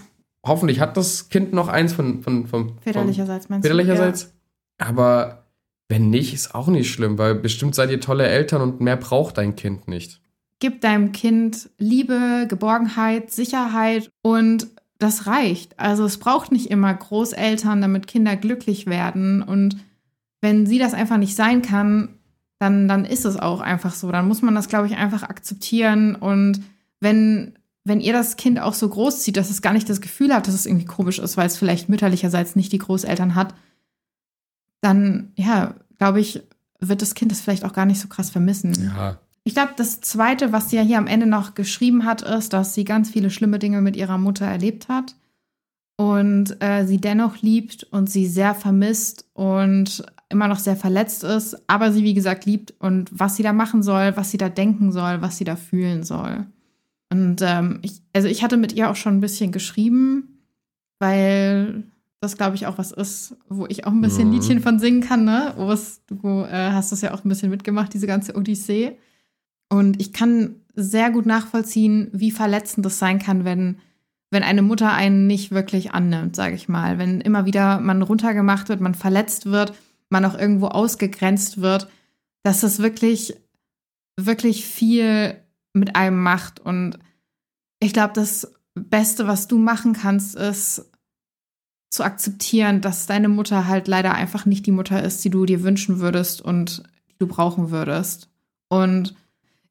Hoffentlich 0.45 0.81
hat 0.81 0.97
das 0.97 1.29
Kind 1.29 1.53
noch 1.53 1.69
eins 1.69 1.93
von, 1.93 2.23
von, 2.23 2.47
von 2.47 2.79
väterlicherseits, 2.81 3.49
meinst 3.49 3.65
väterlicherseits. 3.65 4.25
du? 4.25 4.31
Ja. 4.81 4.89
Aber 4.89 5.45
wenn 5.89 6.11
nicht, 6.11 6.35
ist 6.35 6.55
auch 6.55 6.69
nicht 6.69 6.91
schlimm, 6.91 7.19
weil 7.19 7.35
bestimmt 7.35 7.75
seid 7.75 7.91
ihr 7.91 8.01
tolle 8.01 8.27
Eltern 8.27 8.63
und 8.63 8.81
mehr 8.81 8.97
braucht 8.97 9.39
dein 9.39 9.55
Kind 9.55 9.87
nicht. 9.87 10.21
Gib 10.59 10.81
deinem 10.81 11.13
Kind 11.13 11.71
Liebe, 11.79 12.47
Geborgenheit, 12.49 13.31
Sicherheit 13.31 14.11
und 14.23 14.69
das 14.99 15.27
reicht. 15.27 15.79
Also 15.79 16.05
es 16.05 16.19
braucht 16.19 16.53
nicht 16.53 16.71
immer 16.71 16.93
Großeltern, 16.93 17.81
damit 17.81 18.07
Kinder 18.07 18.37
glücklich 18.37 18.87
werden. 18.87 19.43
Und 19.43 19.79
wenn 20.41 20.67
sie 20.67 20.79
das 20.79 20.95
einfach 20.95 21.19
nicht 21.19 21.37
sein 21.37 21.63
kann, 21.63 22.09
dann, 22.59 22.89
dann 22.89 23.05
ist 23.05 23.25
es 23.25 23.37
auch 23.37 23.61
einfach 23.61 23.95
so. 23.95 24.11
Dann 24.13 24.29
muss 24.29 24.43
man 24.43 24.55
das, 24.55 24.69
glaube 24.69 24.87
ich, 24.87 24.97
einfach 24.97 25.23
akzeptieren. 25.23 26.15
Und 26.15 26.63
wenn, 27.01 27.59
wenn 27.85 28.01
ihr 28.01 28.13
das 28.13 28.37
Kind 28.37 28.61
auch 28.61 28.75
so 28.75 28.89
groß 28.89 29.23
zieht, 29.23 29.37
dass 29.37 29.51
es 29.51 29.63
gar 29.63 29.73
nicht 29.73 29.89
das 29.89 30.01
Gefühl 30.01 30.35
hat, 30.35 30.47
dass 30.47 30.55
es 30.55 30.67
irgendwie 30.67 30.87
komisch 30.87 31.19
ist, 31.19 31.37
weil 31.37 31.47
es 31.47 31.57
vielleicht 31.57 31.89
mütterlicherseits 31.89 32.57
nicht 32.57 32.73
die 32.73 32.79
Großeltern 32.79 33.35
hat, 33.35 33.55
dann, 34.81 35.33
ja, 35.37 35.75
glaube 35.99 36.21
ich, 36.21 36.43
wird 36.81 37.03
das 37.03 37.15
Kind 37.15 37.31
das 37.31 37.41
vielleicht 37.41 37.65
auch 37.65 37.73
gar 37.73 37.87
nicht 37.87 38.01
so 38.01 38.09
krass 38.09 38.31
vermissen. 38.31 38.93
Ja, 38.97 39.19
ich 39.45 39.55
glaube, 39.55 39.73
das 39.77 40.01
Zweite, 40.01 40.53
was 40.53 40.71
sie 40.71 40.77
ja 40.77 40.83
hier 40.83 40.99
am 40.99 41.07
Ende 41.07 41.27
noch 41.27 41.55
geschrieben 41.55 42.05
hat, 42.05 42.23
ist, 42.23 42.53
dass 42.53 42.75
sie 42.75 42.85
ganz 42.85 43.11
viele 43.11 43.31
schlimme 43.31 43.59
Dinge 43.59 43.81
mit 43.81 43.97
ihrer 43.97 44.19
Mutter 44.19 44.45
erlebt 44.45 44.89
hat 44.89 45.17
und 45.97 46.63
äh, 46.63 46.87
sie 46.87 46.99
dennoch 46.99 47.41
liebt 47.41 47.85
und 47.85 48.11
sie 48.11 48.27
sehr 48.27 48.55
vermisst 48.55 49.27
und 49.33 50.05
immer 50.31 50.49
noch 50.49 50.59
sehr 50.59 50.77
verletzt 50.77 51.25
ist, 51.25 51.57
aber 51.67 51.93
sie, 51.93 52.05
wie 52.05 52.15
gesagt, 52.15 52.47
liebt 52.47 52.73
und 52.79 53.11
was 53.13 53.37
sie 53.37 53.43
da 53.43 53.53
machen 53.53 53.83
soll, 53.83 54.17
was 54.17 54.31
sie 54.31 54.39
da 54.39 54.49
denken 54.49 54.93
soll, 54.93 55.21
was 55.21 55.37
sie 55.37 55.45
da 55.45 55.57
fühlen 55.57 56.05
soll. 56.05 56.47
Und 57.13 57.43
ähm, 57.43 57.81
ich, 57.83 58.01
also 58.15 58.29
ich 58.29 58.43
hatte 58.43 58.57
mit 58.57 58.73
ihr 58.73 58.89
auch 58.89 58.97
schon 58.97 59.17
ein 59.17 59.21
bisschen 59.21 59.51
geschrieben, 59.51 60.39
weil 61.01 61.83
das, 62.21 62.37
glaube 62.37 62.55
ich, 62.55 62.67
auch 62.67 62.79
was 62.79 62.93
ist, 62.93 63.37
wo 63.49 63.67
ich 63.67 63.87
auch 63.87 63.93
ein 63.93 64.01
bisschen 64.01 64.29
mhm. 64.29 64.35
Liedchen 64.35 64.61
von 64.61 64.79
singen 64.79 65.01
kann, 65.01 65.25
ne? 65.25 65.55
Urs, 65.57 66.03
du 66.07 66.45
äh, 66.45 66.71
hast 66.71 66.93
das 66.93 67.01
ja 67.01 67.13
auch 67.13 67.25
ein 67.25 67.29
bisschen 67.29 67.51
mitgemacht, 67.51 67.93
diese 67.93 68.07
ganze 68.07 68.37
Odyssee. 68.37 68.97
Und 69.69 70.01
ich 70.01 70.13
kann 70.13 70.57
sehr 70.75 71.11
gut 71.11 71.27
nachvollziehen, 71.27 72.09
wie 72.13 72.31
verletzend 72.31 72.87
das 72.87 72.99
sein 72.99 73.19
kann, 73.19 73.45
wenn, 73.45 73.79
wenn 74.31 74.43
eine 74.43 74.63
Mutter 74.63 74.93
einen 74.93 75.27
nicht 75.27 75.51
wirklich 75.51 75.93
annimmt, 75.93 76.37
sage 76.37 76.55
ich 76.55 76.69
mal. 76.69 76.99
Wenn 76.99 77.21
immer 77.21 77.47
wieder 77.47 77.81
man 77.81 78.03
runtergemacht 78.03 78.69
wird, 78.69 78.81
man 78.81 78.95
verletzt 78.95 79.47
wird, 79.47 79.73
man 80.11 80.25
auch 80.25 80.37
irgendwo 80.37 80.67
ausgegrenzt 80.67 81.61
wird, 81.61 81.89
dass 82.43 82.61
das 82.61 82.81
wirklich, 82.81 83.37
wirklich 84.19 84.67
viel 84.67 85.37
mit 85.73 85.97
einem 85.97 86.23
macht. 86.23 86.61
Und 86.61 86.99
ich 87.81 87.93
glaube, 87.93 88.13
das 88.15 88.53
Beste, 88.75 89.27
was 89.27 89.49
du 89.49 89.59
machen 89.59 89.95
kannst, 89.95 90.37
ist 90.37 90.91
zu 91.91 92.05
akzeptieren, 92.05 92.81
dass 92.81 93.07
deine 93.07 93.29
Mutter 93.29 93.67
halt 93.67 93.89
leider 93.89 94.15
einfach 94.15 94.47
nicht 94.47 94.67
die 94.67 94.73
Mutter 94.73 95.03
ist, 95.03 95.25
die 95.25 95.31
du 95.31 95.45
dir 95.45 95.63
wünschen 95.63 95.99
würdest 95.99 96.41
und 96.41 96.85
die 97.11 97.19
du 97.19 97.27
brauchen 97.27 97.71
würdest. 97.71 98.29
Und 98.69 99.15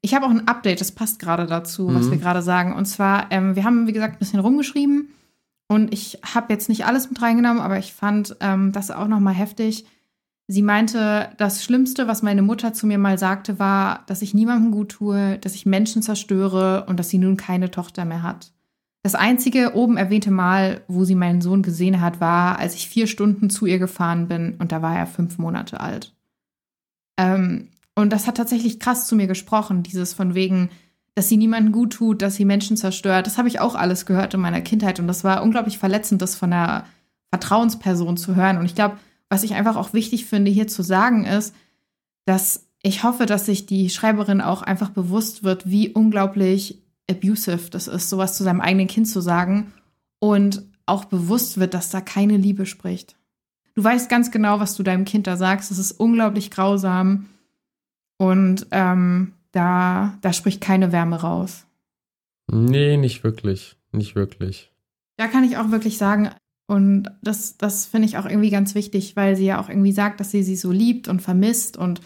ich 0.02 0.14
habe 0.14 0.26
auch 0.26 0.30
ein 0.30 0.48
Update, 0.48 0.80
das 0.80 0.92
passt 0.92 1.18
gerade 1.18 1.46
dazu, 1.46 1.88
mhm. 1.88 1.94
was 1.94 2.10
wir 2.10 2.18
gerade 2.18 2.42
sagen. 2.42 2.74
Und 2.74 2.86
zwar, 2.86 3.30
ähm, 3.30 3.56
wir 3.56 3.64
haben, 3.64 3.86
wie 3.86 3.92
gesagt, 3.92 4.16
ein 4.16 4.18
bisschen 4.18 4.40
rumgeschrieben 4.40 5.10
und 5.68 5.92
ich 5.94 6.18
habe 6.34 6.52
jetzt 6.52 6.68
nicht 6.68 6.84
alles 6.84 7.08
mit 7.08 7.20
reingenommen, 7.22 7.62
aber 7.62 7.78
ich 7.78 7.92
fand 7.92 8.36
ähm, 8.40 8.72
das 8.72 8.90
auch 8.90 9.08
nochmal 9.08 9.34
heftig. 9.34 9.86
Sie 10.52 10.62
meinte, 10.62 11.28
das 11.36 11.62
Schlimmste, 11.62 12.08
was 12.08 12.22
meine 12.22 12.42
Mutter 12.42 12.72
zu 12.72 12.88
mir 12.88 12.98
mal 12.98 13.18
sagte, 13.18 13.60
war, 13.60 14.02
dass 14.06 14.20
ich 14.20 14.34
niemandem 14.34 14.72
gut 14.72 14.88
tue, 14.88 15.38
dass 15.38 15.54
ich 15.54 15.64
Menschen 15.64 16.02
zerstöre 16.02 16.86
und 16.88 16.98
dass 16.98 17.08
sie 17.08 17.18
nun 17.18 17.36
keine 17.36 17.70
Tochter 17.70 18.04
mehr 18.04 18.24
hat. 18.24 18.50
Das 19.04 19.14
einzige 19.14 19.76
oben 19.76 19.96
erwähnte 19.96 20.32
Mal, 20.32 20.80
wo 20.88 21.04
sie 21.04 21.14
meinen 21.14 21.40
Sohn 21.40 21.62
gesehen 21.62 22.00
hat, 22.00 22.20
war, 22.20 22.58
als 22.58 22.74
ich 22.74 22.88
vier 22.88 23.06
Stunden 23.06 23.48
zu 23.48 23.66
ihr 23.66 23.78
gefahren 23.78 24.26
bin 24.26 24.56
und 24.58 24.72
da 24.72 24.82
war 24.82 24.98
er 24.98 25.06
fünf 25.06 25.38
Monate 25.38 25.78
alt. 25.78 26.16
Ähm, 27.16 27.68
und 27.94 28.12
das 28.12 28.26
hat 28.26 28.36
tatsächlich 28.36 28.80
krass 28.80 29.06
zu 29.06 29.14
mir 29.14 29.28
gesprochen, 29.28 29.84
dieses 29.84 30.14
von 30.14 30.34
wegen, 30.34 30.70
dass 31.14 31.28
sie 31.28 31.36
niemanden 31.36 31.70
gut 31.70 31.92
tut, 31.92 32.22
dass 32.22 32.34
sie 32.34 32.44
Menschen 32.44 32.76
zerstört. 32.76 33.28
Das 33.28 33.38
habe 33.38 33.46
ich 33.46 33.60
auch 33.60 33.76
alles 33.76 34.04
gehört 34.04 34.34
in 34.34 34.40
meiner 34.40 34.62
Kindheit 34.62 34.98
und 34.98 35.06
das 35.06 35.22
war 35.22 35.44
unglaublich 35.44 35.78
verletzend, 35.78 36.20
das 36.22 36.34
von 36.34 36.52
einer, 36.52 36.86
Vertrauensperson 37.30 38.16
zu 38.16 38.34
hören. 38.34 38.58
Und 38.58 38.66
ich 38.66 38.74
glaube, 38.74 38.96
was 39.30 39.44
ich 39.44 39.54
einfach 39.54 39.76
auch 39.76 39.94
wichtig 39.94 40.26
finde, 40.26 40.50
hier 40.50 40.68
zu 40.68 40.82
sagen, 40.82 41.24
ist, 41.24 41.54
dass 42.26 42.66
ich 42.82 43.04
hoffe, 43.04 43.26
dass 43.26 43.46
sich 43.46 43.64
die 43.64 43.88
Schreiberin 43.88 44.40
auch 44.40 44.62
einfach 44.62 44.90
bewusst 44.90 45.44
wird, 45.44 45.70
wie 45.70 45.90
unglaublich 45.90 46.82
abusive 47.10 47.70
das 47.70 47.88
ist, 47.88 48.10
sowas 48.10 48.36
zu 48.36 48.44
seinem 48.44 48.60
eigenen 48.60 48.88
Kind 48.88 49.08
zu 49.08 49.20
sagen 49.20 49.72
und 50.18 50.62
auch 50.86 51.04
bewusst 51.04 51.58
wird, 51.58 51.74
dass 51.74 51.90
da 51.90 52.00
keine 52.00 52.36
Liebe 52.36 52.66
spricht. 52.66 53.16
Du 53.74 53.84
weißt 53.84 54.08
ganz 54.10 54.30
genau, 54.30 54.60
was 54.60 54.74
du 54.74 54.82
deinem 54.82 55.04
Kind 55.04 55.26
da 55.26 55.36
sagst. 55.36 55.70
Es 55.70 55.78
ist 55.78 55.92
unglaublich 55.92 56.50
grausam 56.50 57.26
und 58.18 58.66
ähm, 58.72 59.32
da, 59.52 60.18
da 60.20 60.32
spricht 60.32 60.60
keine 60.60 60.92
Wärme 60.92 61.20
raus. 61.20 61.66
Nee, 62.50 62.96
nicht 62.96 63.22
wirklich. 63.22 63.76
Nicht 63.92 64.14
wirklich. 64.14 64.70
Da 65.16 65.28
kann 65.28 65.44
ich 65.44 65.56
auch 65.56 65.70
wirklich 65.70 65.98
sagen, 65.98 66.30
und 66.70 67.10
das, 67.20 67.56
das 67.56 67.86
finde 67.86 68.06
ich 68.06 68.16
auch 68.16 68.26
irgendwie 68.26 68.50
ganz 68.50 68.76
wichtig, 68.76 69.16
weil 69.16 69.34
sie 69.34 69.46
ja 69.46 69.60
auch 69.60 69.68
irgendwie 69.68 69.90
sagt, 69.90 70.20
dass 70.20 70.30
sie 70.30 70.44
sie 70.44 70.54
so 70.54 70.70
liebt 70.70 71.08
und 71.08 71.20
vermisst 71.20 71.76
und 71.76 72.00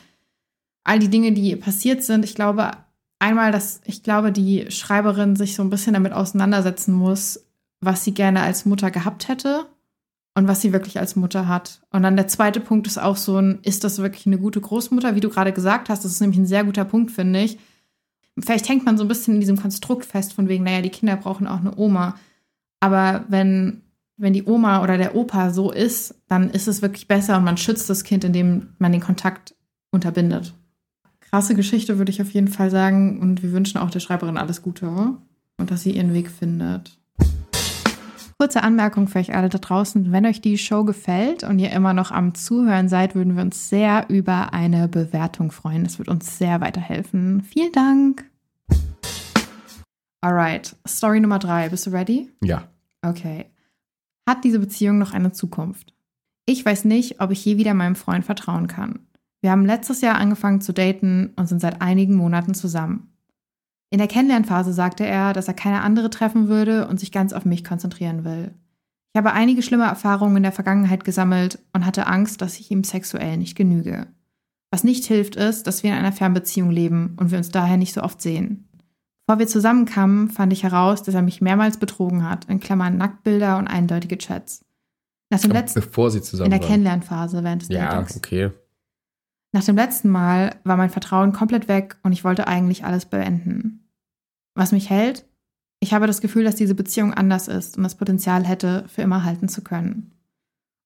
all 0.85 0.99
die 0.99 1.11
Dinge, 1.11 1.33
die 1.33 1.55
passiert 1.55 2.03
sind. 2.03 2.25
Ich 2.25 2.35
glaube 2.35 2.71
einmal, 3.19 3.53
dass 3.53 3.83
ich 3.85 4.03
glaube, 4.03 4.33
die 4.33 4.71
Schreiberin 4.71 5.37
sich 5.37 5.55
so 5.55 5.63
ein 5.63 5.69
bisschen 5.69 5.93
damit 5.93 6.15
auseinandersetzen 6.15 6.95
muss, 6.95 7.45
was 7.83 8.05
sie 8.05 8.15
gerne 8.15 8.41
als 8.41 8.65
Mutter 8.65 8.91
gehabt 8.91 9.29
hätte 9.29 9.67
und 10.35 10.49
was 10.49 10.63
sie 10.63 10.73
wirklich 10.73 10.99
als 10.99 11.15
Mutter 11.15 11.47
hat. 11.47 11.83
Und 11.91 12.03
dann 12.03 12.17
der 12.17 12.29
zweite 12.29 12.61
Punkt 12.61 12.87
ist 12.87 12.97
auch 12.97 13.19
so 13.19 13.37
ein, 13.37 13.59
ist 13.65 13.85
das 13.85 13.99
wirklich 13.99 14.25
eine 14.25 14.39
gute 14.39 14.63
Großmutter? 14.63 15.15
Wie 15.15 15.21
du 15.21 15.29
gerade 15.29 15.53
gesagt 15.53 15.91
hast, 15.91 16.07
das 16.07 16.13
ist 16.13 16.21
nämlich 16.23 16.39
ein 16.39 16.47
sehr 16.47 16.65
guter 16.65 16.87
Punkt, 16.87 17.11
finde 17.11 17.43
ich. 17.43 17.59
Vielleicht 18.39 18.71
hängt 18.71 18.87
man 18.87 18.97
so 18.97 19.05
ein 19.05 19.09
bisschen 19.09 19.35
in 19.35 19.41
diesem 19.41 19.61
Konstrukt 19.61 20.07
fest, 20.07 20.33
von 20.33 20.49
wegen, 20.49 20.65
naja, 20.65 20.81
die 20.81 20.89
Kinder 20.89 21.17
brauchen 21.17 21.47
auch 21.47 21.61
eine 21.61 21.77
Oma. 21.77 22.17
Aber 22.81 23.27
wenn, 23.29 23.83
wenn 24.17 24.33
die 24.33 24.45
Oma 24.45 24.83
oder 24.83 24.97
der 24.97 25.15
Opa 25.17 25.51
so 25.51 25.71
ist, 25.73 26.15
dann 26.29 26.51
ist 26.51 26.69
es 26.69 26.83
wirklich 26.83 27.09
besser 27.09 27.37
und 27.37 27.45
man 27.45 27.57
schützt 27.57 27.91
das 27.91 28.05
Kind, 28.05 28.25
indem 28.25 28.75
man 28.79 28.93
den 28.93 29.01
Kontakt 29.01 29.55
unterbindet. 29.91 30.55
Krasse 31.21 31.55
Geschichte, 31.55 31.99
würde 31.99 32.11
ich 32.11 32.23
auf 32.23 32.31
jeden 32.31 32.49
Fall 32.49 32.71
sagen. 32.71 33.21
Und 33.21 33.43
wir 33.43 33.53
wünschen 33.53 33.79
auch 33.79 33.91
der 33.91 34.01
Schreiberin 34.01 34.37
alles 34.37 34.63
Gute 34.63 34.87
und 35.57 35.71
dass 35.71 35.83
sie 35.83 35.93
ihren 35.93 36.15
Weg 36.15 36.31
findet. 36.31 36.99
Kurze 38.39 38.63
Anmerkung 38.63 39.09
für 39.09 39.21
euch 39.21 39.35
alle 39.35 39.49
da 39.49 39.59
draußen. 39.59 40.13
Wenn 40.13 40.27
euch 40.27 40.41
die 40.41 40.59
Show 40.59 40.85
gefällt 40.85 41.45
und 41.45 41.59
ihr 41.59 41.71
immer 41.71 41.95
noch 41.95 42.11
am 42.11 42.35
Zuhören 42.35 42.89
seid, 42.89 43.15
würden 43.15 43.37
wir 43.37 43.43
uns 43.43 43.69
sehr 43.69 44.07
über 44.09 44.53
eine 44.53 44.87
Bewertung 44.89 45.51
freuen. 45.51 45.85
Das 45.85 45.99
wird 45.99 46.09
uns 46.09 46.39
sehr 46.39 46.61
weiterhelfen. 46.61 47.43
Vielen 47.43 47.73
Dank. 47.73 48.25
Alright, 50.21 50.77
Story 50.87 51.21
Nummer 51.21 51.39
drei. 51.39 51.69
Bist 51.69 51.87
du 51.87 51.91
ready? 51.91 52.31
Ja. 52.43 52.65
Okay. 53.03 53.47
Hat 54.27 54.45
diese 54.45 54.59
Beziehung 54.59 54.99
noch 54.99 55.13
eine 55.13 55.33
Zukunft? 55.33 55.95
Ich 56.47 56.65
weiß 56.65 56.85
nicht, 56.85 57.21
ob 57.21 57.31
ich 57.31 57.45
je 57.45 57.57
wieder 57.57 57.75
meinem 57.75 57.97
Freund 57.97 58.25
vertrauen 58.25 58.67
kann. 58.67 59.07
Wir 59.41 59.51
haben 59.51 59.67
letztes 59.67 60.01
Jahr 60.01 60.17
angefangen 60.17 60.61
zu 60.61 60.73
daten 60.73 61.33
und 61.37 61.47
sind 61.49 61.61
seit 61.61 61.83
einigen 61.83 62.15
Monaten 62.15 62.55
zusammen. 62.55 63.15
In 63.91 63.99
der 63.99 64.09
Kennenlernphase 64.09 64.73
sagte 64.73 65.07
er, 65.07 65.33
dass 65.33 65.49
er 65.49 65.55
keine 65.55 65.83
andere 65.83 66.11
treffen 66.11 66.49
würde 66.49 66.89
und 66.89 66.99
sich 66.99 67.13
ganz 67.13 67.33
auf 67.33 67.45
mich 67.45 67.63
konzentrieren 67.63 68.25
will. 68.25 68.55
Ich 69.13 69.19
habe 69.19 69.33
einige 69.33 69.63
schlimme 69.63 69.85
Erfahrungen 69.85 70.39
in 70.39 70.43
der 70.43 70.53
Vergangenheit 70.53 71.05
gesammelt 71.05 71.61
und 71.73 71.87
hatte 71.87 72.09
Angst, 72.09 72.41
dass 72.41 72.59
ich 72.59 72.71
ihm 72.71 72.83
sexuell 72.83 73.37
nicht 73.37 73.55
genüge. 73.55 74.09
Was 74.73 74.83
nicht 74.83 75.05
hilft, 75.05 75.37
ist, 75.37 75.69
dass 75.69 75.85
wir 75.85 75.91
in 75.91 75.97
einer 75.97 76.11
Fernbeziehung 76.11 76.71
leben 76.71 77.15
und 77.21 77.31
wir 77.31 77.39
uns 77.39 77.51
daher 77.51 77.77
nicht 77.77 77.93
so 77.93 78.03
oft 78.03 78.21
sehen. 78.21 78.64
Bevor 79.27 79.39
wir 79.39 79.47
zusammenkamen, 79.47 80.29
fand 80.29 80.53
ich 80.53 80.65
heraus, 80.65 81.03
dass 81.03 81.15
er 81.15 81.23
mich 81.23 81.41
mehrmals 81.41 81.79
betrogen 81.79 82.29
hat, 82.29 82.45
in 82.47 82.61
Klammern 82.61 82.99
Nacktbilder 82.99 83.57
und 83.57 83.69
eindeutige 83.69 84.19
Chats. 84.19 84.65
Nach 85.31 85.41
dem 85.41 85.51
letzten, 85.53 85.81
bevor 85.81 86.11
sie 86.11 86.21
zusammen 86.21 86.53
In 86.53 86.59
der 86.59 86.69
Kennenlernphase 86.69 87.43
während 87.43 87.63
des 87.63 87.69
Ja, 87.71 87.91
Datings. 87.91 88.17
okay. 88.17 88.51
Nach 89.53 89.65
dem 89.65 89.77
letzten 89.77 90.11
Mal 90.11 90.57
war 90.65 90.77
mein 90.77 90.91
Vertrauen 90.91 91.33
komplett 91.33 91.69
weg 91.69 91.97
und 92.03 92.13
ich 92.13 92.23
wollte 92.25 92.47
eigentlich 92.47 92.85
alles 92.85 93.07
beenden. 93.07 93.89
Was 94.55 94.73
mich 94.73 94.91
hält? 94.91 95.25
Ich 95.81 95.95
habe 95.95 96.07
das 96.07 96.21
Gefühl, 96.21 96.45
dass 96.45 96.57
diese 96.57 96.75
Beziehung 96.75 97.15
anders 97.15 97.49
ist 97.49 97.77
und 97.77 97.83
das 97.83 97.95
Potenzial 97.95 98.45
hätte, 98.45 98.85
für 98.89 99.03
immer 99.03 99.25
halten 99.25 99.49
zu 99.49 99.63
können. 99.63 100.13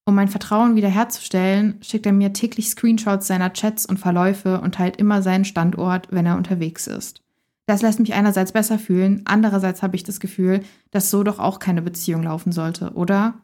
Um 0.07 0.14
mein 0.14 0.29
Vertrauen 0.29 0.77
wiederherzustellen, 0.77 1.79
schickt 1.83 2.07
er 2.07 2.12
mir 2.12 2.33
täglich 2.33 2.70
Screenshots 2.70 3.27
seiner 3.27 3.53
Chats 3.53 3.85
und 3.85 3.98
Verläufe 3.98 4.61
und 4.61 4.77
teilt 4.77 4.96
immer 4.96 5.22
seinen 5.22 5.44
Standort, 5.44 6.09
wenn 6.11 6.24
er 6.24 6.37
unterwegs 6.37 6.87
ist. 6.87 7.22
Das 7.69 7.83
lässt 7.83 8.01
mich 8.01 8.15
einerseits 8.15 8.53
besser 8.53 8.79
fühlen, 8.79 9.21
andererseits 9.27 9.83
habe 9.83 9.95
ich 9.95 10.03
das 10.03 10.21
Gefühl, 10.21 10.63
dass 10.91 11.11
so 11.11 11.23
doch 11.23 11.39
auch 11.39 11.59
keine 11.59 11.83
Beziehung 11.83 12.23
laufen 12.23 12.51
sollte, 12.51 12.93
oder? 12.95 13.35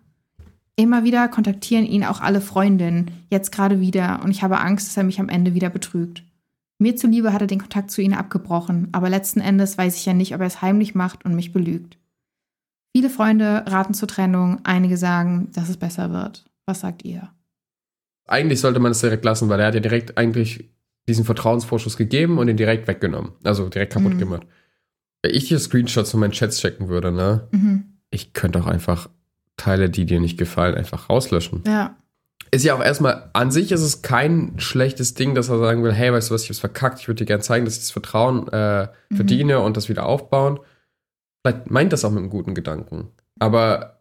Immer 0.77 1.05
wieder 1.05 1.29
kontaktieren 1.29 1.85
ihn 1.85 2.05
auch 2.05 2.23
alle 2.23 2.41
Freundinnen, 2.41 3.11
jetzt 3.29 3.53
gerade 3.53 3.81
wieder, 3.81 4.23
und 4.25 4.31
ich 4.31 4.43
habe 4.43 4.61
Angst, 4.61 4.89
dass 4.89 4.97
er 4.97 5.03
mich 5.03 5.21
am 5.21 5.29
Ende 5.29 5.53
wieder 5.53 5.69
betrügt. 5.69 6.25
Mir 6.79 6.97
zuliebe 6.97 7.35
hat 7.35 7.43
er 7.43 7.47
den 7.47 7.61
Kontakt 7.61 7.91
zu 7.91 8.01
ihnen 8.01 8.15
abgebrochen, 8.15 8.89
aber 8.93 9.11
letzten 9.11 9.41
Endes 9.41 9.77
weiß 9.77 9.95
ich 9.95 10.07
ja 10.07 10.15
nicht, 10.15 10.35
ob 10.35 10.41
er 10.41 10.47
es 10.47 10.63
heimlich 10.63 10.95
macht 10.95 11.27
und 11.27 11.35
mich 11.35 11.53
belügt. 11.53 11.99
Viele 12.97 13.11
Freunde 13.11 13.65
raten 13.67 13.93
zur 13.93 14.09
Trennung, 14.09 14.61
einige 14.65 14.97
sagen, 14.97 15.51
dass 15.53 15.69
es 15.69 15.77
besser 15.77 16.13
wird. 16.13 16.47
Was 16.65 16.81
sagt 16.81 17.05
ihr? 17.05 17.29
Eigentlich 18.27 18.61
sollte 18.61 18.81
man 18.81 18.93
es 18.93 19.03
direkt 19.03 19.27
lassen, 19.27 19.51
weil 19.51 19.61
er 19.61 19.67
hat 19.67 19.75
ja 19.75 19.81
direkt 19.81 20.17
eigentlich 20.17 20.71
diesen 21.09 21.25
Vertrauensvorschuss 21.25 21.97
gegeben 21.97 22.38
und 22.38 22.49
ihn 22.49 22.57
direkt 22.57 22.88
weggenommen. 22.88 23.33
Also 23.43 23.69
direkt 23.69 23.93
kaputt 23.93 24.14
mhm. 24.14 24.19
gemacht. 24.19 24.47
Wenn 25.23 25.35
ich 25.35 25.49
hier 25.49 25.59
Screenshots 25.59 26.11
von 26.11 26.21
meinen 26.21 26.33
Chats 26.33 26.61
checken 26.61 26.88
würde, 26.88 27.12
ne? 27.12 27.49
Mhm. 27.51 27.85
Ich 28.11 28.33
könnte 28.33 28.61
auch 28.61 28.67
einfach 28.67 29.09
Teile, 29.57 29.90
die 29.90 30.07
dir 30.07 30.21
nicht 30.21 30.38
gefallen, 30.38 30.75
einfach 30.75 31.09
rauslöschen. 31.09 31.62
Ja 31.67 31.97
ist 32.55 32.64
ja 32.64 32.75
auch 32.75 32.83
erstmal, 32.83 33.31
an 33.33 33.51
sich 33.51 33.73
ist 33.73 33.81
es 33.81 34.03
kein 34.03 34.55
schlechtes 34.59 35.14
Ding, 35.14 35.35
dass 35.35 35.49
er 35.49 35.59
sagen 35.59 35.83
will, 35.83 35.93
hey, 35.93 36.12
weißt 36.12 36.31
du 36.31 36.35
was, 36.35 36.45
ich 36.45 36.51
hab's 36.51 36.61
verkackt, 36.61 37.01
ich 37.01 37.09
würde 37.09 37.19
dir 37.19 37.27
gerne 37.27 37.43
zeigen, 37.43 37.64
dass 37.64 37.75
ich 37.75 37.81
das 37.81 37.90
Vertrauen 37.90 38.49
äh, 38.49 38.88
mhm. 39.09 39.17
verdiene 39.17 39.61
und 39.61 39.77
das 39.77 39.88
wieder 39.88 40.07
aufbauen. 40.07 40.61
Vielleicht 41.43 41.71
meint 41.71 41.93
das 41.93 42.05
auch 42.05 42.11
mit 42.11 42.21
einem 42.21 42.31
guten 42.31 42.55
Gedanken. 42.55 43.09
Aber 43.38 43.93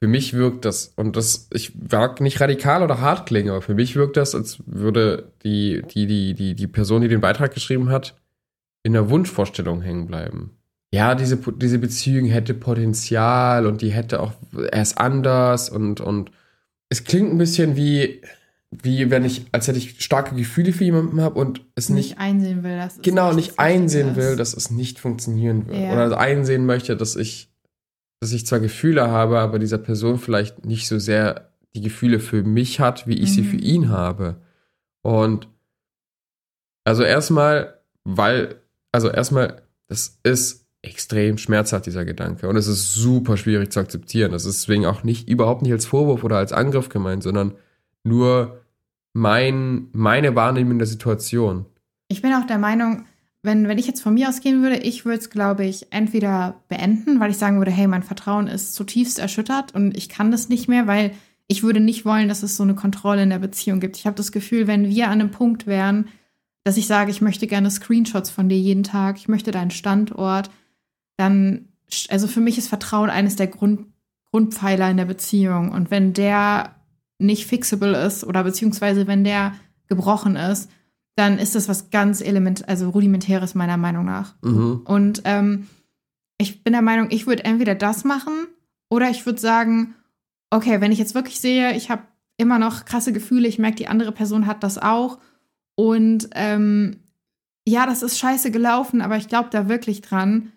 für 0.00 0.08
mich 0.08 0.34
wirkt 0.34 0.64
das, 0.64 0.92
und 0.96 1.16
das, 1.16 1.48
ich 1.52 1.72
mag 1.90 2.20
nicht 2.20 2.40
radikal 2.40 2.82
oder 2.82 3.00
hart 3.00 3.26
klingen, 3.26 3.50
aber 3.50 3.62
für 3.62 3.74
mich 3.74 3.96
wirkt 3.96 4.16
das, 4.16 4.34
als 4.34 4.58
würde 4.66 5.32
die, 5.42 5.82
die, 5.92 6.06
die, 6.06 6.34
die, 6.34 6.54
die 6.54 6.66
Person, 6.68 7.02
die 7.02 7.08
den 7.08 7.20
Beitrag 7.20 7.52
geschrieben 7.52 7.88
hat, 7.90 8.14
in 8.84 8.92
der 8.92 9.10
Wunschvorstellung 9.10 9.82
hängen 9.82 10.06
bleiben. 10.06 10.58
Ja, 10.92 11.14
diese, 11.14 11.36
diese 11.36 11.78
Beziehung 11.78 12.26
hätte 12.26 12.54
Potenzial 12.54 13.66
und 13.66 13.82
die 13.82 13.90
hätte 13.90 14.20
auch 14.20 14.32
erst 14.72 14.98
anders 14.98 15.68
und, 15.68 16.00
und 16.00 16.30
es 16.88 17.04
klingt 17.04 17.30
ein 17.30 17.38
bisschen 17.38 17.76
wie, 17.76 18.22
wie 18.70 19.10
wenn 19.10 19.24
ich, 19.24 19.46
als 19.52 19.68
hätte 19.68 19.78
ich 19.78 20.00
starke 20.02 20.34
Gefühle 20.34 20.72
für 20.72 20.84
jemanden 20.84 21.20
habe 21.20 21.38
und 21.38 21.62
es 21.74 21.88
nicht, 21.88 22.10
nicht 22.10 22.18
einsehen 22.18 22.62
will, 22.62 22.76
dass 22.76 22.96
es 22.96 23.02
genau 23.02 23.32
nicht 23.32 23.58
einsehen 23.58 24.16
will, 24.16 24.36
dass 24.36 24.54
es 24.54 24.70
nicht 24.70 24.98
funktionieren 24.98 25.66
wird 25.66 25.78
ja. 25.78 25.92
oder 25.92 26.18
einsehen 26.18 26.64
möchte, 26.64 26.96
dass 26.96 27.16
ich, 27.16 27.50
dass 28.20 28.32
ich 28.32 28.46
zwar 28.46 28.60
Gefühle 28.60 29.10
habe, 29.10 29.38
aber 29.38 29.58
dieser 29.58 29.78
Person 29.78 30.18
vielleicht 30.18 30.64
nicht 30.64 30.88
so 30.88 30.98
sehr 30.98 31.52
die 31.74 31.82
Gefühle 31.82 32.20
für 32.20 32.42
mich 32.42 32.80
hat, 32.80 33.06
wie 33.06 33.18
ich 33.18 33.30
mhm. 33.30 33.34
sie 33.34 33.44
für 33.44 33.56
ihn 33.56 33.88
habe. 33.88 34.40
Und 35.02 35.48
also 36.84 37.02
erstmal, 37.02 37.80
weil, 38.04 38.56
also 38.92 39.10
erstmal, 39.10 39.62
das 39.86 40.18
ist 40.22 40.66
extrem 40.82 41.38
schmerzhaft, 41.38 41.86
dieser 41.86 42.04
Gedanke. 42.04 42.48
Und 42.48 42.56
es 42.56 42.66
ist 42.66 42.94
super 42.94 43.36
schwierig 43.36 43.72
zu 43.72 43.80
akzeptieren. 43.80 44.32
Das 44.32 44.44
ist 44.44 44.62
deswegen 44.62 44.86
auch 44.86 45.02
nicht, 45.02 45.28
überhaupt 45.28 45.62
nicht 45.62 45.72
als 45.72 45.86
Vorwurf 45.86 46.24
oder 46.24 46.36
als 46.36 46.52
Angriff 46.52 46.88
gemeint, 46.88 47.22
sondern 47.22 47.54
nur 48.04 48.60
mein, 49.12 49.88
meine 49.92 50.34
Wahrnehmung 50.34 50.78
der 50.78 50.86
Situation. 50.86 51.66
Ich 52.08 52.22
bin 52.22 52.32
auch 52.32 52.46
der 52.46 52.58
Meinung, 52.58 53.04
wenn, 53.48 53.66
wenn 53.66 53.78
ich 53.78 53.86
jetzt 53.86 54.02
von 54.02 54.12
mir 54.12 54.28
ausgehen 54.28 54.62
würde, 54.62 54.76
ich 54.76 55.06
würde 55.06 55.18
es, 55.18 55.30
glaube 55.30 55.64
ich, 55.64 55.90
entweder 55.90 56.62
beenden, 56.68 57.18
weil 57.18 57.30
ich 57.30 57.38
sagen 57.38 57.56
würde, 57.56 57.70
hey, 57.70 57.86
mein 57.86 58.02
Vertrauen 58.02 58.46
ist 58.46 58.74
zutiefst 58.74 59.18
erschüttert 59.18 59.74
und 59.74 59.96
ich 59.96 60.10
kann 60.10 60.30
das 60.30 60.50
nicht 60.50 60.68
mehr, 60.68 60.86
weil 60.86 61.12
ich 61.46 61.62
würde 61.62 61.80
nicht 61.80 62.04
wollen, 62.04 62.28
dass 62.28 62.42
es 62.42 62.56
so 62.58 62.62
eine 62.62 62.74
Kontrolle 62.74 63.22
in 63.22 63.30
der 63.30 63.38
Beziehung 63.38 63.80
gibt. 63.80 63.96
Ich 63.96 64.06
habe 64.06 64.16
das 64.16 64.32
Gefühl, 64.32 64.66
wenn 64.66 64.88
wir 64.88 65.06
an 65.06 65.20
einem 65.20 65.30
Punkt 65.30 65.66
wären, 65.66 66.08
dass 66.62 66.76
ich 66.76 66.86
sage, 66.86 67.10
ich 67.10 67.22
möchte 67.22 67.46
gerne 67.46 67.70
Screenshots 67.70 68.28
von 68.28 68.50
dir 68.50 68.58
jeden 68.58 68.82
Tag, 68.82 69.16
ich 69.16 69.28
möchte 69.28 69.50
deinen 69.50 69.70
Standort, 69.70 70.50
dann, 71.16 71.68
also 72.10 72.26
für 72.26 72.40
mich 72.40 72.58
ist 72.58 72.68
Vertrauen 72.68 73.08
eines 73.08 73.36
der 73.36 73.46
Grund, 73.46 73.86
Grundpfeiler 74.30 74.90
in 74.90 74.98
der 74.98 75.06
Beziehung. 75.06 75.72
Und 75.72 75.90
wenn 75.90 76.12
der 76.12 76.76
nicht 77.18 77.46
fixable 77.46 77.96
ist 77.96 78.24
oder 78.24 78.44
beziehungsweise 78.44 79.06
wenn 79.06 79.24
der 79.24 79.54
gebrochen 79.86 80.36
ist, 80.36 80.70
dann 81.18 81.38
ist 81.38 81.54
das 81.54 81.68
was 81.68 81.90
ganz 81.90 82.20
element, 82.20 82.68
also 82.68 82.90
rudimentäres 82.90 83.54
meiner 83.54 83.76
Meinung 83.76 84.04
nach. 84.04 84.34
Mhm. 84.42 84.82
Und 84.84 85.22
ähm, 85.24 85.68
ich 86.38 86.62
bin 86.62 86.72
der 86.72 86.82
Meinung, 86.82 87.08
ich 87.10 87.26
würde 87.26 87.44
entweder 87.44 87.74
das 87.74 88.04
machen 88.04 88.46
oder 88.88 89.10
ich 89.10 89.26
würde 89.26 89.40
sagen, 89.40 89.94
okay, 90.50 90.80
wenn 90.80 90.92
ich 90.92 90.98
jetzt 90.98 91.14
wirklich 91.14 91.40
sehe, 91.40 91.76
ich 91.76 91.90
habe 91.90 92.02
immer 92.36 92.58
noch 92.58 92.84
krasse 92.84 93.12
Gefühle, 93.12 93.48
ich 93.48 93.58
merke, 93.58 93.76
die 93.76 93.88
andere 93.88 94.12
Person 94.12 94.46
hat 94.46 94.62
das 94.62 94.78
auch 94.78 95.18
und 95.74 96.30
ähm, 96.34 97.00
ja, 97.66 97.84
das 97.84 98.02
ist 98.02 98.18
scheiße 98.18 98.50
gelaufen, 98.50 99.02
aber 99.02 99.16
ich 99.16 99.28
glaube 99.28 99.50
da 99.50 99.68
wirklich 99.68 100.00
dran 100.00 100.52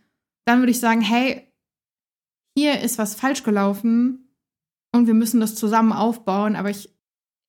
dann 0.45 0.59
würde 0.59 0.71
ich 0.71 0.79
sagen, 0.79 1.01
hey, 1.01 1.47
hier 2.57 2.81
ist 2.81 2.97
was 2.97 3.15
falsch 3.15 3.43
gelaufen. 3.43 4.27
und 4.93 5.07
wir 5.07 5.13
müssen 5.13 5.39
das 5.39 5.55
zusammen 5.55 5.93
aufbauen. 5.93 6.57
Aber 6.57 6.69
ich, 6.69 6.93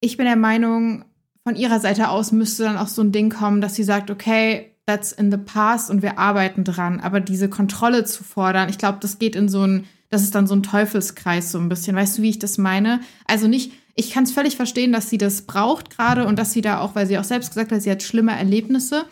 ich 0.00 0.16
bin 0.16 0.26
der 0.26 0.36
Meinung, 0.36 1.04
von 1.44 1.56
ihrer 1.56 1.80
Seite 1.80 2.08
aus 2.08 2.32
müsste 2.32 2.64
dann 2.64 2.76
auch 2.76 2.88
so 2.88 3.02
ein 3.02 3.12
Ding 3.12 3.30
kommen, 3.30 3.60
dass 3.60 3.74
sie 3.74 3.84
sagt, 3.84 4.10
okay, 4.10 4.76
that's 4.86 5.12
in 5.12 5.30
the 5.30 5.38
past 5.38 5.90
und 5.90 6.02
wir 6.02 6.18
arbeiten 6.18 6.64
dran. 6.64 7.00
Aber 7.00 7.20
diese 7.20 7.48
Kontrolle 7.48 8.04
zu 8.04 8.24
fordern, 8.24 8.68
ich 8.68 8.78
glaube, 8.78 8.98
das 9.00 9.18
geht 9.18 9.36
in 9.36 9.48
so 9.48 9.66
ein, 9.66 9.84
das 10.10 10.22
ist 10.22 10.34
dann 10.34 10.46
so 10.46 10.54
ein 10.54 10.62
Teufelskreis 10.62 11.52
so 11.52 11.58
ein 11.58 11.68
bisschen. 11.68 11.96
Weißt 11.96 12.18
du, 12.18 12.22
wie 12.22 12.30
ich 12.30 12.38
das 12.38 12.58
meine? 12.58 13.00
Also 13.26 13.48
nicht, 13.48 13.72
ich 13.94 14.10
kann 14.10 14.24
es 14.24 14.32
völlig 14.32 14.56
verstehen, 14.56 14.92
dass 14.92 15.10
sie 15.10 15.18
das 15.18 15.42
braucht 15.42 15.90
gerade 15.90 16.26
und 16.26 16.38
dass 16.38 16.52
sie 16.52 16.60
da 16.60 16.80
auch, 16.80 16.94
weil 16.94 17.06
sie 17.06 17.18
auch 17.18 17.24
selbst 17.24 17.50
gesagt 17.50 17.72
hat, 17.72 17.82
sie 17.82 17.90
hat 17.90 18.02
schlimme 18.02 18.36
Erlebnisse. 18.36 19.04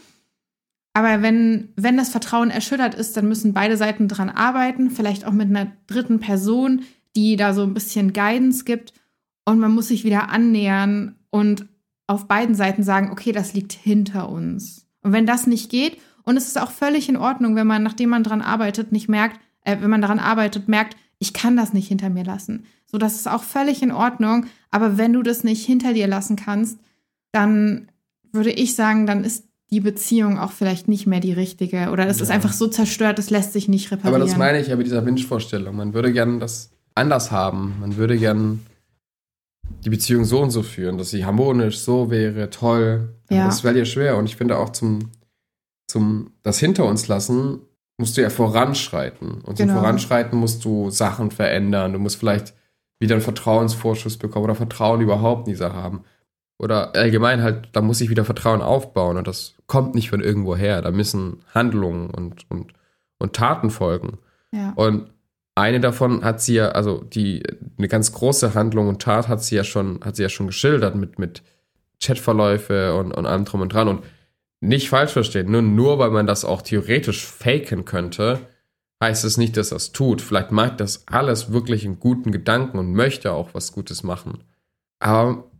Aber 0.92 1.22
wenn, 1.22 1.72
wenn 1.76 1.96
das 1.96 2.08
Vertrauen 2.08 2.50
erschüttert 2.50 2.94
ist, 2.94 3.16
dann 3.16 3.28
müssen 3.28 3.52
beide 3.52 3.76
Seiten 3.76 4.08
dran 4.08 4.28
arbeiten, 4.28 4.90
vielleicht 4.90 5.24
auch 5.24 5.32
mit 5.32 5.48
einer 5.48 5.70
dritten 5.86 6.18
Person, 6.18 6.82
die 7.14 7.36
da 7.36 7.54
so 7.54 7.62
ein 7.62 7.74
bisschen 7.74 8.12
Guidance 8.12 8.64
gibt. 8.64 8.92
Und 9.44 9.58
man 9.58 9.72
muss 9.72 9.88
sich 9.88 10.04
wieder 10.04 10.30
annähern 10.30 11.16
und 11.30 11.66
auf 12.10 12.26
beiden 12.26 12.56
Seiten 12.56 12.82
sagen, 12.82 13.10
okay, 13.12 13.30
das 13.30 13.54
liegt 13.54 13.72
hinter 13.72 14.28
uns. 14.28 14.84
Und 15.02 15.12
wenn 15.12 15.26
das 15.26 15.46
nicht 15.46 15.70
geht, 15.70 15.96
und 16.24 16.36
es 16.36 16.48
ist 16.48 16.60
auch 16.60 16.72
völlig 16.72 17.08
in 17.08 17.16
Ordnung, 17.16 17.54
wenn 17.54 17.68
man, 17.68 17.84
nachdem 17.84 18.10
man 18.10 18.24
dran 18.24 18.42
arbeitet, 18.42 18.90
nicht 18.90 19.08
merkt, 19.08 19.38
äh, 19.64 19.76
wenn 19.80 19.90
man 19.90 20.02
daran 20.02 20.18
arbeitet, 20.18 20.68
merkt, 20.68 20.96
ich 21.20 21.32
kann 21.32 21.56
das 21.56 21.72
nicht 21.72 21.86
hinter 21.86 22.10
mir 22.10 22.24
lassen. 22.24 22.64
So, 22.86 22.98
das 22.98 23.14
ist 23.14 23.28
auch 23.28 23.44
völlig 23.44 23.80
in 23.82 23.92
Ordnung. 23.92 24.46
Aber 24.72 24.98
wenn 24.98 25.12
du 25.12 25.22
das 25.22 25.44
nicht 25.44 25.64
hinter 25.64 25.92
dir 25.92 26.08
lassen 26.08 26.34
kannst, 26.34 26.80
dann 27.30 27.88
würde 28.32 28.50
ich 28.50 28.74
sagen, 28.74 29.06
dann 29.06 29.22
ist 29.22 29.44
die 29.70 29.80
Beziehung 29.80 30.36
auch 30.36 30.50
vielleicht 30.50 30.88
nicht 30.88 31.06
mehr 31.06 31.20
die 31.20 31.32
richtige. 31.32 31.90
Oder 31.90 32.08
es 32.08 32.18
ja. 32.18 32.24
ist 32.24 32.30
einfach 32.30 32.52
so 32.52 32.66
zerstört, 32.66 33.20
es 33.20 33.30
lässt 33.30 33.52
sich 33.52 33.68
nicht 33.68 33.92
reparieren. 33.92 34.20
Aber 34.20 34.24
das 34.24 34.36
meine 34.36 34.60
ich 34.60 34.66
ja 34.66 34.76
mit 34.76 34.86
dieser 34.86 35.06
Wunschvorstellung. 35.06 35.76
Man 35.76 35.94
würde 35.94 36.12
gern 36.12 36.40
das 36.40 36.70
anders 36.96 37.30
haben. 37.30 37.76
Man 37.80 37.96
würde 37.96 38.18
gern 38.18 38.62
die 39.84 39.90
Beziehung 39.90 40.24
so 40.24 40.40
und 40.40 40.50
so 40.50 40.62
führen, 40.62 40.98
dass 40.98 41.10
sie 41.10 41.24
harmonisch 41.24 41.78
so 41.78 42.10
wäre, 42.10 42.50
toll. 42.50 43.14
Ja. 43.30 43.46
Das 43.46 43.64
wäre 43.64 43.74
dir 43.74 43.86
schwer. 43.86 44.16
Und 44.16 44.26
ich 44.26 44.36
finde 44.36 44.58
auch 44.58 44.70
zum, 44.70 45.10
zum 45.86 46.32
das 46.42 46.58
hinter 46.58 46.84
uns 46.84 47.08
lassen, 47.08 47.60
musst 47.98 48.16
du 48.16 48.22
ja 48.22 48.30
voranschreiten. 48.30 49.40
Und 49.42 49.56
zum 49.56 49.68
genau. 49.68 49.80
Voranschreiten 49.80 50.38
musst 50.38 50.64
du 50.64 50.90
Sachen 50.90 51.30
verändern. 51.30 51.92
Du 51.92 51.98
musst 51.98 52.16
vielleicht 52.16 52.54
wieder 52.98 53.14
einen 53.14 53.22
Vertrauensvorschuss 53.22 54.18
bekommen 54.18 54.44
oder 54.44 54.54
Vertrauen 54.54 55.00
überhaupt 55.00 55.46
in 55.46 55.54
die 55.54 55.58
Sache 55.58 55.76
haben. 55.76 56.04
Oder 56.58 56.94
allgemein 56.94 57.42
halt, 57.42 57.70
da 57.72 57.80
muss 57.80 58.02
ich 58.02 58.10
wieder 58.10 58.26
Vertrauen 58.26 58.60
aufbauen 58.60 59.16
und 59.16 59.26
das 59.26 59.54
kommt 59.66 59.94
nicht 59.94 60.10
von 60.10 60.20
irgendwo 60.20 60.56
her. 60.56 60.82
Da 60.82 60.90
müssen 60.90 61.42
Handlungen 61.54 62.10
und, 62.10 62.50
und, 62.50 62.74
und 63.18 63.32
Taten 63.32 63.70
folgen. 63.70 64.18
Ja. 64.52 64.74
Und 64.76 65.10
eine 65.60 65.80
davon 65.80 66.24
hat 66.24 66.40
sie 66.40 66.54
ja, 66.54 66.70
also 66.70 67.02
die, 67.02 67.42
eine 67.78 67.88
ganz 67.88 68.12
große 68.12 68.54
Handlung 68.54 68.88
und 68.88 69.02
Tat 69.02 69.28
hat 69.28 69.42
sie 69.42 69.56
ja 69.56 69.64
schon, 69.64 70.00
hat 70.04 70.16
sie 70.16 70.22
ja 70.22 70.28
schon 70.28 70.46
geschildert 70.46 70.94
mit, 70.94 71.18
mit 71.18 71.42
Chatverläufe 72.02 72.94
und, 72.94 73.12
und 73.12 73.26
allem 73.26 73.44
drum 73.44 73.60
und 73.60 73.72
dran. 73.72 73.88
Und 73.88 74.04
nicht 74.60 74.90
falsch 74.90 75.12
verstehen, 75.12 75.50
nur, 75.50 75.62
nur 75.62 75.98
weil 75.98 76.10
man 76.10 76.26
das 76.26 76.44
auch 76.44 76.62
theoretisch 76.62 77.26
faken 77.26 77.84
könnte, 77.84 78.40
heißt 79.02 79.24
es 79.24 79.38
nicht, 79.38 79.56
dass 79.56 79.72
es 79.72 79.92
tut. 79.92 80.20
Vielleicht 80.20 80.52
mag 80.52 80.76
das 80.78 81.06
alles 81.08 81.52
wirklich 81.52 81.84
einen 81.84 82.00
guten 82.00 82.32
Gedanken 82.32 82.78
und 82.78 82.92
möchte 82.92 83.32
auch 83.32 83.54
was 83.54 83.72
Gutes 83.72 84.02
machen. 84.02 84.44
Aber 84.98 85.50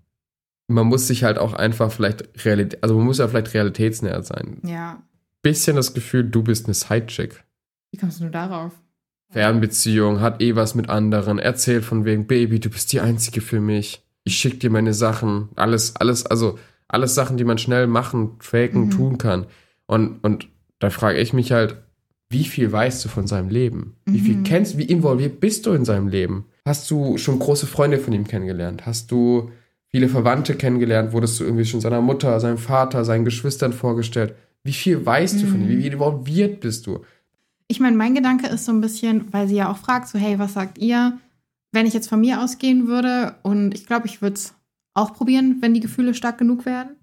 man 0.69 0.87
muss 0.87 1.07
sich 1.07 1.25
halt 1.25 1.39
auch 1.39 1.55
einfach 1.55 1.91
vielleicht 1.91 2.45
Realität, 2.45 2.83
also 2.83 2.97
man 2.97 3.07
muss 3.07 3.19
ja 3.19 3.29
vielleicht 3.29 3.55
realitätsnäher 3.55 4.23
sein. 4.23 4.61
Ja. 4.65 5.03
Bisschen 5.43 5.77
das 5.77 5.95
Gefühl, 5.95 6.25
du 6.25 6.43
bist 6.43 6.67
eine 6.67 6.75
Sidechick. 6.75 7.43
Wie 7.91 7.99
kommst 7.99 8.21
du 8.21 8.29
darauf? 8.29 8.73
Fernbeziehung, 9.31 10.21
hat 10.21 10.43
eh 10.43 10.57
was 10.57 10.75
mit 10.75 10.89
anderen, 10.89 11.39
erzählt 11.39 11.85
von 11.85 12.05
wegen, 12.05 12.27
Baby, 12.27 12.59
du 12.61 12.69
bist 12.69 12.93
die 12.93 13.01
Einzige 13.01 13.41
für 13.41 13.61
mich. 13.61 14.03
Ich 14.25 14.37
schick 14.37 14.61
dir 14.61 14.71
meine 14.71 14.93
Sachen. 14.93 15.49
Alles, 15.57 15.97
alles, 15.97 16.27
also 16.27 16.59
alles 16.89 17.15
Sachen, 17.15 17.37
die 17.37 17.45
man 17.45 17.59
schnell 17.59 17.87
machen, 17.87 18.33
faken, 18.41 18.87
mhm. 18.87 18.91
tun 18.91 19.19
kann. 19.19 19.47
Und, 19.87 20.19
und 20.23 20.49
da 20.81 20.91
frage 20.91 21.19
ich 21.19 21.33
mich 21.33 21.53
halt, 21.53 21.77
wie 22.29 22.45
viel 22.45 22.71
weißt 22.71 23.05
du 23.05 23.09
von 23.09 23.27
seinem 23.27 23.49
Leben? 23.49 23.97
Wie 24.07 24.21
viel 24.21 24.37
mhm. 24.37 24.45
kennst, 24.45 24.79
wie 24.79 24.85
involviert 24.85 25.41
bist 25.41 25.67
du 25.67 25.73
in 25.73 25.85
seinem 25.85 26.09
Leben? 26.09 26.47
Hast 26.65 26.91
du 26.91 27.17
schon 27.17 27.39
große 27.39 27.67
Freunde 27.67 27.99
von 27.99 28.13
ihm 28.13 28.27
kennengelernt? 28.27 28.87
Hast 28.87 29.11
du 29.11 29.51
viele 29.89 30.09
Verwandte 30.09 30.55
kennengelernt? 30.55 31.13
Wurdest 31.13 31.41
du 31.41 31.45
irgendwie 31.45 31.65
schon 31.65 31.81
seiner 31.81 32.01
Mutter, 32.01 32.39
seinem 32.39 32.59
Vater, 32.59 33.05
seinen 33.05 33.25
Geschwistern 33.25 33.73
vorgestellt? 33.73 34.35
Wie 34.63 34.73
viel 34.73 35.05
weißt 35.05 35.37
mhm. 35.37 35.41
du 35.41 35.47
von 35.47 35.63
ihm? 35.63 35.69
Wie 35.69 35.87
involviert 35.87 36.61
bist 36.61 36.87
du? 36.87 37.01
Ich 37.71 37.79
meine, 37.79 37.97
mein 37.97 38.17
Gedanke 38.17 38.49
ist 38.49 38.65
so 38.65 38.73
ein 38.73 38.81
bisschen, 38.81 39.33
weil 39.33 39.47
sie 39.47 39.55
ja 39.55 39.71
auch 39.71 39.77
fragt, 39.77 40.09
so, 40.09 40.19
hey, 40.19 40.41
was 40.41 40.55
sagt 40.55 40.79
ihr, 40.79 41.21
wenn 41.71 41.87
ich 41.87 41.95
jetzt 41.95 42.09
von 42.09 42.19
mir 42.19 42.43
ausgehen 42.43 42.89
würde? 42.89 43.37
Und 43.45 43.75
ich 43.75 43.87
glaube, 43.87 44.09
ich 44.09 44.21
würde 44.21 44.35
es 44.35 44.55
auch 44.93 45.15
probieren, 45.15 45.59
wenn 45.61 45.73
die 45.73 45.79
Gefühle 45.79 46.15
stark 46.15 46.39
genug 46.39 46.67
werden. 46.67 46.97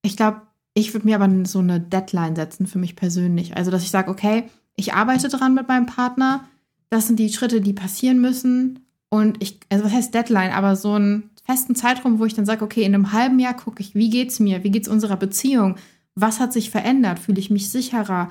Ich 0.00 0.16
glaube, 0.16 0.40
ich 0.72 0.94
würde 0.94 1.06
mir 1.06 1.20
aber 1.20 1.28
so 1.44 1.58
eine 1.58 1.78
Deadline 1.78 2.36
setzen 2.36 2.66
für 2.66 2.78
mich 2.78 2.96
persönlich. 2.96 3.54
Also, 3.54 3.70
dass 3.70 3.82
ich 3.82 3.90
sage, 3.90 4.10
okay, 4.10 4.44
ich 4.76 4.94
arbeite 4.94 5.28
dran 5.28 5.52
mit 5.52 5.68
meinem 5.68 5.84
Partner. 5.84 6.48
Das 6.88 7.06
sind 7.06 7.18
die 7.18 7.30
Schritte, 7.30 7.60
die 7.60 7.74
passieren 7.74 8.18
müssen. 8.18 8.86
Und 9.10 9.42
ich, 9.42 9.60
also 9.68 9.84
was 9.84 9.92
heißt 9.92 10.14
Deadline, 10.14 10.52
aber 10.52 10.74
so 10.74 10.94
einen 10.94 11.28
festen 11.44 11.74
Zeitraum, 11.74 12.18
wo 12.18 12.24
ich 12.24 12.32
dann 12.32 12.46
sage, 12.46 12.64
okay, 12.64 12.84
in 12.84 12.94
einem 12.94 13.12
halben 13.12 13.38
Jahr 13.38 13.54
gucke 13.54 13.82
ich, 13.82 13.94
wie 13.94 14.08
geht's 14.08 14.40
mir, 14.40 14.64
wie 14.64 14.70
geht's 14.70 14.88
unserer 14.88 15.18
Beziehung, 15.18 15.76
was 16.14 16.40
hat 16.40 16.54
sich 16.54 16.70
verändert, 16.70 17.18
fühle 17.18 17.40
ich 17.40 17.50
mich 17.50 17.68
sicherer, 17.68 18.30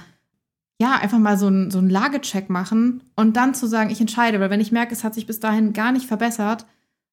ja, 0.82 0.96
einfach 0.96 1.20
mal 1.20 1.38
so 1.38 1.46
einen 1.46 1.70
so 1.70 1.80
Lagecheck 1.80 2.50
machen 2.50 3.04
und 3.16 3.38
dann 3.38 3.54
zu 3.54 3.68
sagen, 3.68 3.92
ich 3.92 4.02
entscheide, 4.02 4.40
weil 4.40 4.50
wenn 4.50 4.60
ich 4.60 4.72
merke, 4.72 4.94
es 4.94 5.04
hat 5.04 5.14
sich 5.14 5.28
bis 5.28 5.40
dahin 5.40 5.74
gar 5.74 5.92
nicht 5.92 6.08
verbessert, 6.08 6.66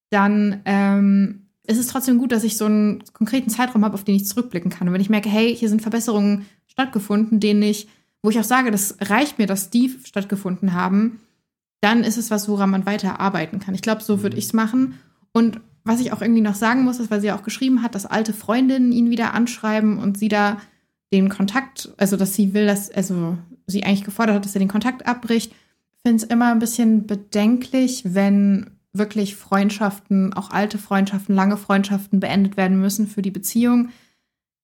dann 0.08 0.62
ähm, 0.64 1.48
ist 1.66 1.78
es 1.78 1.88
trotzdem 1.88 2.16
gut, 2.16 2.32
dass 2.32 2.44
ich 2.44 2.56
so 2.56 2.64
einen 2.64 3.04
konkreten 3.12 3.50
Zeitraum 3.50 3.84
habe, 3.84 3.92
auf 3.92 4.04
den 4.04 4.14
ich 4.14 4.24
zurückblicken 4.24 4.70
kann. 4.70 4.88
Und 4.88 4.94
wenn 4.94 5.02
ich 5.02 5.10
merke, 5.10 5.28
hey, 5.28 5.54
hier 5.54 5.68
sind 5.68 5.82
Verbesserungen 5.82 6.46
stattgefunden, 6.66 7.40
denen 7.40 7.60
ich, 7.60 7.88
wo 8.22 8.30
ich 8.30 8.38
auch 8.38 8.44
sage, 8.44 8.70
das 8.70 8.96
reicht 9.02 9.38
mir, 9.38 9.46
dass 9.46 9.68
die 9.68 9.94
stattgefunden 10.02 10.72
haben, 10.72 11.20
dann 11.82 12.04
ist 12.04 12.16
es 12.16 12.30
was, 12.30 12.48
woran 12.48 12.70
man 12.70 12.86
weiter 12.86 13.20
arbeiten 13.20 13.60
kann. 13.60 13.74
Ich 13.74 13.82
glaube, 13.82 14.02
so 14.02 14.22
würde 14.22 14.36
mhm. 14.36 14.38
ich 14.38 14.46
es 14.46 14.54
machen. 14.54 14.94
Und 15.32 15.60
was 15.84 16.00
ich 16.00 16.14
auch 16.14 16.22
irgendwie 16.22 16.40
noch 16.40 16.54
sagen 16.54 16.84
muss, 16.84 17.00
ist, 17.00 17.10
weil 17.10 17.20
sie 17.20 17.32
auch 17.32 17.42
geschrieben 17.42 17.82
hat, 17.82 17.94
dass 17.94 18.06
alte 18.06 18.32
Freundinnen 18.32 18.92
ihn 18.92 19.10
wieder 19.10 19.34
anschreiben 19.34 19.98
und 19.98 20.16
sie 20.16 20.28
da 20.28 20.56
den 21.12 21.28
Kontakt, 21.28 21.92
also 21.98 22.16
dass 22.16 22.34
sie 22.34 22.54
will, 22.54 22.66
dass, 22.66 22.90
also 22.90 23.36
sie 23.70 23.84
eigentlich 23.84 24.04
gefordert 24.04 24.36
hat, 24.36 24.44
dass 24.44 24.54
er 24.54 24.60
den 24.60 24.68
Kontakt 24.68 25.06
abbricht, 25.06 25.52
finde 26.02 26.24
es 26.24 26.30
immer 26.30 26.50
ein 26.50 26.58
bisschen 26.58 27.06
bedenklich, 27.06 28.02
wenn 28.04 28.70
wirklich 28.92 29.36
Freundschaften, 29.36 30.32
auch 30.32 30.50
alte 30.50 30.78
Freundschaften, 30.78 31.34
lange 31.34 31.56
Freundschaften 31.56 32.20
beendet 32.20 32.56
werden 32.56 32.80
müssen 32.80 33.06
für 33.06 33.22
die 33.22 33.30
Beziehung. 33.30 33.90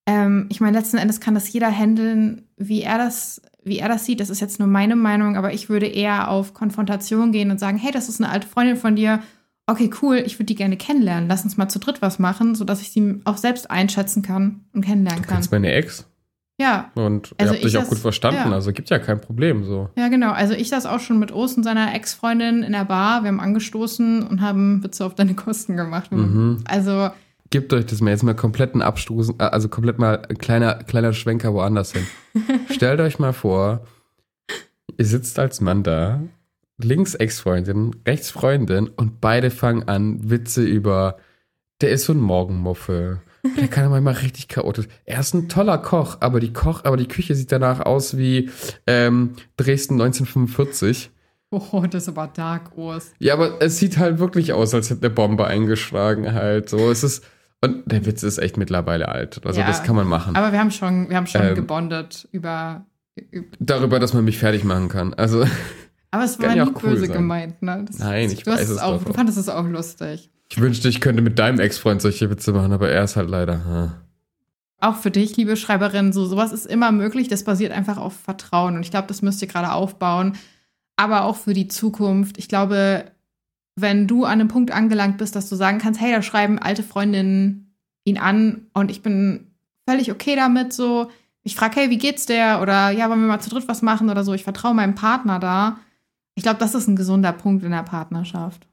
Ähm, 0.06 0.46
ich 0.48 0.60
meine, 0.60 0.76
letzten 0.76 0.96
Endes 0.96 1.20
kann 1.20 1.34
das 1.34 1.52
jeder 1.52 1.70
handeln, 1.70 2.42
wie 2.56 2.82
er 2.82 2.98
das, 2.98 3.42
wie 3.62 3.78
er 3.78 3.88
das 3.88 4.04
sieht. 4.04 4.20
Das 4.20 4.30
ist 4.30 4.40
jetzt 4.40 4.58
nur 4.58 4.68
meine 4.68 4.96
Meinung, 4.96 5.36
aber 5.36 5.52
ich 5.52 5.68
würde 5.68 5.86
eher 5.86 6.30
auf 6.30 6.54
Konfrontation 6.54 7.32
gehen 7.32 7.50
und 7.50 7.60
sagen, 7.60 7.78
hey, 7.78 7.92
das 7.92 8.08
ist 8.08 8.20
eine 8.20 8.32
alte 8.32 8.48
Freundin 8.48 8.76
von 8.76 8.96
dir. 8.96 9.22
Okay, 9.66 9.90
cool, 10.02 10.22
ich 10.24 10.34
würde 10.34 10.46
die 10.46 10.54
gerne 10.54 10.76
kennenlernen. 10.76 11.28
Lass 11.28 11.44
uns 11.44 11.56
mal 11.56 11.68
zu 11.68 11.78
dritt 11.78 12.02
was 12.02 12.18
machen, 12.18 12.54
sodass 12.54 12.82
ich 12.82 12.90
sie 12.90 13.20
auch 13.24 13.38
selbst 13.38 13.70
einschätzen 13.70 14.22
kann 14.22 14.64
und 14.72 14.84
kennenlernen 14.84 15.22
kann. 15.22 15.30
Du 15.30 15.34
kennst 15.36 15.52
meine 15.52 15.72
Ex? 15.72 16.06
Ja. 16.56 16.92
Und 16.94 17.34
also 17.38 17.52
ihr 17.52 17.58
habt 17.58 17.66
euch 17.66 17.76
auch 17.78 17.88
gut 17.88 17.98
verstanden, 17.98 18.50
ja. 18.50 18.52
also 18.52 18.72
gibt 18.72 18.90
ja 18.90 18.98
kein 18.98 19.20
Problem 19.20 19.64
so. 19.64 19.90
Ja, 19.96 20.08
genau. 20.08 20.30
Also 20.30 20.54
ich 20.54 20.68
saß 20.68 20.86
auch 20.86 21.00
schon 21.00 21.18
mit 21.18 21.32
Ost 21.32 21.56
und 21.56 21.64
seiner 21.64 21.94
Ex-Freundin 21.94 22.62
in 22.62 22.72
der 22.72 22.84
Bar, 22.84 23.22
wir 23.22 23.28
haben 23.28 23.40
angestoßen 23.40 24.22
und 24.22 24.40
haben 24.40 24.82
Witze 24.84 25.04
auf 25.04 25.14
deine 25.14 25.34
Kosten 25.34 25.76
gemacht. 25.76 26.12
Mhm. 26.12 26.62
Also. 26.66 27.10
Gebt 27.50 27.72
euch 27.72 27.86
das 27.86 28.00
mal 28.00 28.10
jetzt 28.10 28.22
mal 28.22 28.34
kompletten 28.34 28.82
Abstoßen, 28.82 29.36
äh, 29.38 29.44
also 29.44 29.68
komplett 29.68 29.98
mal 29.98 30.22
ein 30.28 30.38
kleiner, 30.38 30.74
kleiner 30.76 31.12
Schwenker 31.12 31.54
woanders 31.54 31.92
hin. 31.92 32.06
Stellt 32.70 33.00
euch 33.00 33.18
mal 33.18 33.32
vor, 33.32 33.84
ihr 34.96 35.06
sitzt 35.06 35.38
als 35.40 35.60
Mann 35.60 35.82
da, 35.82 36.22
links 36.78 37.14
Ex-Freundin, 37.14 37.96
rechts 38.06 38.30
Freundin 38.30 38.88
und 38.88 39.20
beide 39.20 39.50
fangen 39.50 39.88
an, 39.88 40.30
Witze 40.30 40.62
über, 40.62 41.16
der 41.80 41.90
ist 41.90 42.04
so 42.04 42.12
ein 42.12 42.20
Morgenmuffel 42.20 43.20
der 43.56 43.68
kann 43.68 43.90
manchmal 43.90 44.14
richtig 44.14 44.48
chaotisch. 44.48 44.86
Er 45.04 45.20
ist 45.20 45.34
ein 45.34 45.48
toller 45.48 45.78
Koch, 45.78 46.18
aber 46.20 46.40
die 46.40 46.52
Koch, 46.52 46.84
aber 46.84 46.96
die 46.96 47.08
Küche 47.08 47.34
sieht 47.34 47.52
danach 47.52 47.80
aus 47.80 48.16
wie 48.16 48.50
ähm, 48.86 49.34
Dresden 49.56 49.94
1945. 49.94 51.10
Oh, 51.50 51.84
das 51.88 52.04
ist 52.04 52.08
aber 52.08 52.26
dark, 52.26 52.76
Urs. 52.76 53.12
Ja, 53.18 53.34
aber 53.34 53.62
es 53.62 53.78
sieht 53.78 53.98
halt 53.98 54.18
wirklich 54.18 54.52
aus, 54.52 54.74
als 54.74 54.90
hätte 54.90 55.06
eine 55.06 55.14
Bombe 55.14 55.46
eingeschlagen 55.46 56.32
halt. 56.32 56.68
So, 56.68 56.90
es 56.90 57.04
ist 57.04 57.24
und 57.64 57.90
der 57.90 58.04
Witz 58.04 58.22
ist 58.22 58.36
echt 58.36 58.58
mittlerweile 58.58 59.08
alt. 59.08 59.40
Also 59.44 59.60
ja, 59.60 59.66
das 59.66 59.82
kann 59.82 59.96
man 59.96 60.06
machen. 60.06 60.36
Aber 60.36 60.52
wir 60.52 60.58
haben 60.58 60.70
schon, 60.70 61.08
wir 61.08 61.16
haben 61.16 61.26
schon 61.26 61.42
ähm, 61.42 61.54
gebondet 61.54 62.28
über, 62.30 62.84
über, 63.30 63.46
darüber, 63.58 63.98
dass 63.98 64.12
man 64.12 64.24
mich 64.24 64.38
fertig 64.38 64.64
machen 64.64 64.88
kann. 64.88 65.14
Also 65.14 65.46
aber 66.10 66.24
es 66.24 66.38
war 66.42 66.54
ja 66.54 66.66
nie 66.66 66.72
cool 66.72 66.90
böse 66.90 67.06
sein. 67.06 67.16
gemeint, 67.16 67.62
ne? 67.62 67.84
Das, 67.86 67.98
Nein, 67.98 68.30
ich 68.30 68.42
du 68.42 68.50
weiß 68.50 68.68
es 68.68 68.78
auch. 68.78 69.02
Du 69.02 69.14
fandest 69.14 69.38
es 69.38 69.48
auch 69.48 69.66
lustig. 69.66 70.30
Ich 70.54 70.60
wünschte, 70.60 70.88
ich 70.88 71.00
könnte 71.00 71.20
mit 71.20 71.40
deinem 71.40 71.58
Ex-Freund 71.58 72.00
solche 72.00 72.30
Witze 72.30 72.52
machen, 72.52 72.72
aber 72.72 72.88
er 72.88 73.02
ist 73.02 73.16
halt 73.16 73.28
leider. 73.28 73.64
Hm. 73.64 73.90
Auch 74.78 74.94
für 74.94 75.10
dich, 75.10 75.36
liebe 75.36 75.56
Schreiberin, 75.56 76.12
so 76.12 76.26
sowas 76.26 76.52
ist 76.52 76.66
immer 76.66 76.92
möglich. 76.92 77.26
Das 77.26 77.42
basiert 77.42 77.72
einfach 77.72 77.96
auf 77.96 78.14
Vertrauen. 78.14 78.76
Und 78.76 78.84
ich 78.84 78.92
glaube, 78.92 79.08
das 79.08 79.20
müsst 79.20 79.42
ihr 79.42 79.48
gerade 79.48 79.72
aufbauen. 79.72 80.36
Aber 80.94 81.24
auch 81.24 81.34
für 81.34 81.54
die 81.54 81.66
Zukunft. 81.66 82.38
Ich 82.38 82.46
glaube, 82.46 83.06
wenn 83.74 84.06
du 84.06 84.24
an 84.24 84.34
einem 84.34 84.46
Punkt 84.46 84.70
angelangt 84.70 85.18
bist, 85.18 85.34
dass 85.34 85.48
du 85.48 85.56
sagen 85.56 85.78
kannst, 85.78 86.00
hey, 86.00 86.12
da 86.12 86.22
schreiben 86.22 86.60
alte 86.60 86.84
Freundinnen 86.84 87.74
ihn 88.04 88.18
an 88.18 88.68
und 88.74 88.92
ich 88.92 89.02
bin 89.02 89.48
völlig 89.88 90.12
okay 90.12 90.36
damit, 90.36 90.72
so. 90.72 91.10
Ich 91.42 91.56
frage, 91.56 91.80
hey, 91.80 91.90
wie 91.90 91.98
geht's 91.98 92.26
der? 92.26 92.62
Oder 92.62 92.92
ja, 92.92 93.10
wollen 93.10 93.22
wir 93.22 93.26
mal 93.26 93.40
zu 93.40 93.50
dritt 93.50 93.66
was 93.66 93.82
machen 93.82 94.08
oder 94.08 94.22
so. 94.22 94.32
Ich 94.34 94.44
vertraue 94.44 94.72
meinem 94.74 94.94
Partner 94.94 95.40
da. 95.40 95.80
Ich 96.36 96.44
glaube, 96.44 96.60
das 96.60 96.76
ist 96.76 96.86
ein 96.86 96.94
gesunder 96.94 97.32
Punkt 97.32 97.64
in 97.64 97.72
der 97.72 97.82
Partnerschaft. 97.82 98.68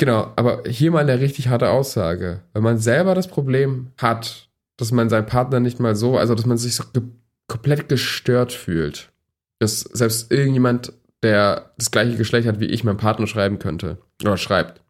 Genau, 0.00 0.32
aber 0.36 0.62
hier 0.66 0.90
mal 0.92 1.00
eine 1.00 1.20
richtig 1.20 1.48
harte 1.48 1.68
Aussage. 1.68 2.40
Wenn 2.54 2.62
man 2.62 2.78
selber 2.78 3.14
das 3.14 3.28
Problem 3.28 3.92
hat, 3.98 4.48
dass 4.78 4.92
man 4.92 5.10
seinen 5.10 5.26
Partner 5.26 5.60
nicht 5.60 5.78
mal 5.78 5.94
so, 5.94 6.16
also 6.16 6.34
dass 6.34 6.46
man 6.46 6.56
sich 6.56 6.74
so 6.74 6.84
ge 6.94 7.02
komplett 7.48 7.90
gestört 7.90 8.54
fühlt, 8.54 9.12
dass 9.58 9.80
selbst 9.80 10.32
irgendjemand, 10.32 10.94
der 11.22 11.72
das 11.76 11.90
gleiche 11.90 12.16
Geschlecht 12.16 12.48
hat 12.48 12.60
wie 12.60 12.66
ich, 12.66 12.82
meinem 12.82 12.96
Partner 12.96 13.26
schreiben 13.26 13.58
könnte 13.58 13.98
oder 14.22 14.38
schreibt, 14.38 14.80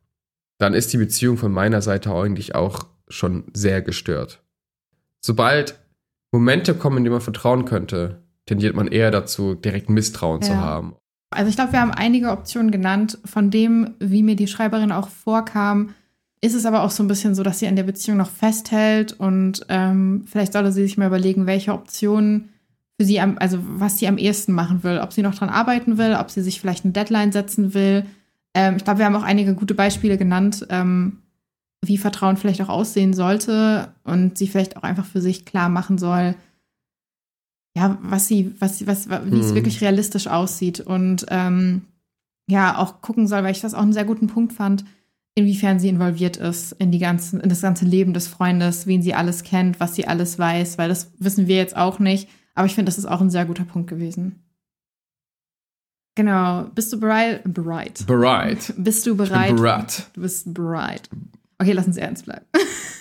dann 0.59 0.75
ist 0.75 0.93
die 0.93 0.99
Beziehung 0.99 1.39
von 1.39 1.51
meiner 1.51 1.83
Seite 1.83 2.13
eigentlich 2.13 2.55
auch 2.55 2.85
schon 3.09 3.47
sehr 3.53 3.83
gestört. 3.83 4.41
Sobald 5.21 5.77
Momente 6.31 6.75
kommen, 6.75 6.99
in 6.99 7.05
denen 7.05 7.15
man 7.15 7.21
vertrauen 7.21 7.65
könnte, 7.65 8.23
tendiert 8.47 8.77
man 8.77 8.87
eher 8.87 9.11
dazu, 9.11 9.57
direkt 9.57 9.91
Misstrauen 9.91 10.41
ja. 10.43 10.47
zu 10.47 10.57
haben. 10.57 10.95
Also 11.31 11.49
ich 11.49 11.57
glaube, 11.57 11.73
wir 11.73 11.81
haben 11.81 11.93
einige 11.93 12.31
Optionen 12.31 12.71
genannt. 12.71 13.19
Von 13.25 13.51
dem, 13.51 13.95
wie 14.01 14.23
mir 14.23 14.37
die 14.37 14.49
Schreiberin 14.49 14.93
auch 14.93 15.09
vorkam, 15.09 15.91
ist 16.41 16.55
es 16.55 16.67
aber 16.67 16.83
auch 16.83 16.91
so 16.91 17.03
ein 17.03 17.09
bisschen 17.09 17.35
so, 17.35 17.43
dass 17.43 17.59
sie 17.59 17.69
an 17.69 17.77
der 17.77 17.85
Beziehung 17.85 18.19
noch 18.19 18.31
festhält 18.31 19.13
und 19.13 19.65
ähm, 19.69 20.25
vielleicht 20.27 20.55
sollte 20.55 20.73
sie 20.73 20.83
sich 20.83 20.97
mal 20.97 21.07
überlegen, 21.07 21.47
welche 21.47 21.75
Optionen 21.75 22.49
für 22.99 23.05
sie, 23.05 23.21
am, 23.21 23.37
also 23.39 23.59
was 23.63 23.99
sie 23.99 24.09
am 24.09 24.19
ehesten 24.19 24.53
machen 24.53 24.83
will. 24.83 24.99
Ob 24.99 25.13
sie 25.13 25.23
noch 25.23 25.35
dran 25.35 25.51
arbeiten 25.51 25.99
will, 25.99 26.17
ob 26.19 26.31
sie 26.31 26.43
sich 26.43 26.61
vielleicht 26.61 26.85
eine 26.85 26.93
Deadline 26.93 27.33
setzen 27.33 27.75
will. 27.75 28.05
Ähm, 28.55 28.77
ich 28.77 28.85
glaube, 28.85 28.99
wir 28.99 29.07
haben 29.07 29.17
auch 29.17 29.23
einige 29.23 29.55
gute 29.55 29.75
Beispiele 29.75 30.19
genannt, 30.19 30.67
ähm, 30.71 31.19
wie 31.83 31.99
Vertrauen 31.99 32.37
vielleicht 32.37 32.61
auch 32.63 32.69
aussehen 32.69 33.13
sollte 33.13 33.89
und 34.05 34.37
sie 34.37 34.49
vielleicht 34.49 34.77
auch 34.77 34.83
einfach 34.83 35.07
für 35.07 35.21
sich 35.21 35.45
klar 35.45 35.69
machen 35.69 35.99
soll, 35.99 36.35
ja, 37.77 37.99
was 38.03 38.29
sie, 38.29 38.55
was, 38.59 38.87
was, 38.87 39.09
wie 39.09 39.15
hm. 39.15 39.41
es 39.41 39.55
wirklich 39.55 39.81
realistisch 39.81 40.27
aussieht 40.27 40.81
und 40.81 41.27
ähm, 41.29 41.83
ja, 42.49 42.79
auch 42.79 43.01
gucken 43.01 43.29
soll, 43.29 43.45
weil 43.45 43.53
ich 43.53 43.61
das 43.61 43.75
auch 43.75 43.83
einen 43.83 43.93
sehr 43.93 44.05
guten 44.05 44.27
Punkt 44.27 44.53
fand, 44.53 44.85
inwiefern 45.35 45.79
sie 45.79 45.89
involviert 45.89 46.37
ist 46.37 46.73
in 46.73 46.91
die 46.91 46.99
ganzen, 46.99 47.41
in 47.41 47.49
das 47.49 47.63
ganze 47.63 47.85
Leben 47.85 48.13
des 48.13 48.27
Freundes, 48.27 48.87
wen 48.87 49.03
sie 49.03 49.15
alles 49.15 49.45
kennt, 49.45 49.79
was 49.79 49.95
sie 49.95 50.07
alles 50.07 50.39
weiß, 50.39 50.79
weil 50.79 50.89
das 50.89 51.13
wissen 51.19 51.47
wir 51.47 51.57
jetzt 51.57 51.77
auch 51.77 51.99
nicht. 52.01 52.29
Aber 52.55 52.67
ich 52.67 52.75
finde, 52.75 52.91
das 52.91 52.99
ist 52.99 53.07
auch 53.07 53.21
ein 53.21 53.31
sehr 53.31 53.45
guter 53.45 53.65
Punkt 53.65 53.89
gewesen. 53.89 54.43
Genau. 56.17 56.65
Bist 56.75 56.93
du 56.93 56.99
bereit? 57.01 57.43
Bereit. 57.45 58.05
Bereit. 58.07 58.75
Bist 58.77 59.07
du 59.07 59.17
bereit? 59.17 59.57
bereit. 59.57 60.11
Du 60.15 60.23
bist 60.23 60.53
bereit. 60.53 61.09
Okay, 61.59 61.73
lass 61.73 61.87
uns 61.87 61.97
ernst 61.97 62.25
bleiben. 62.25 62.45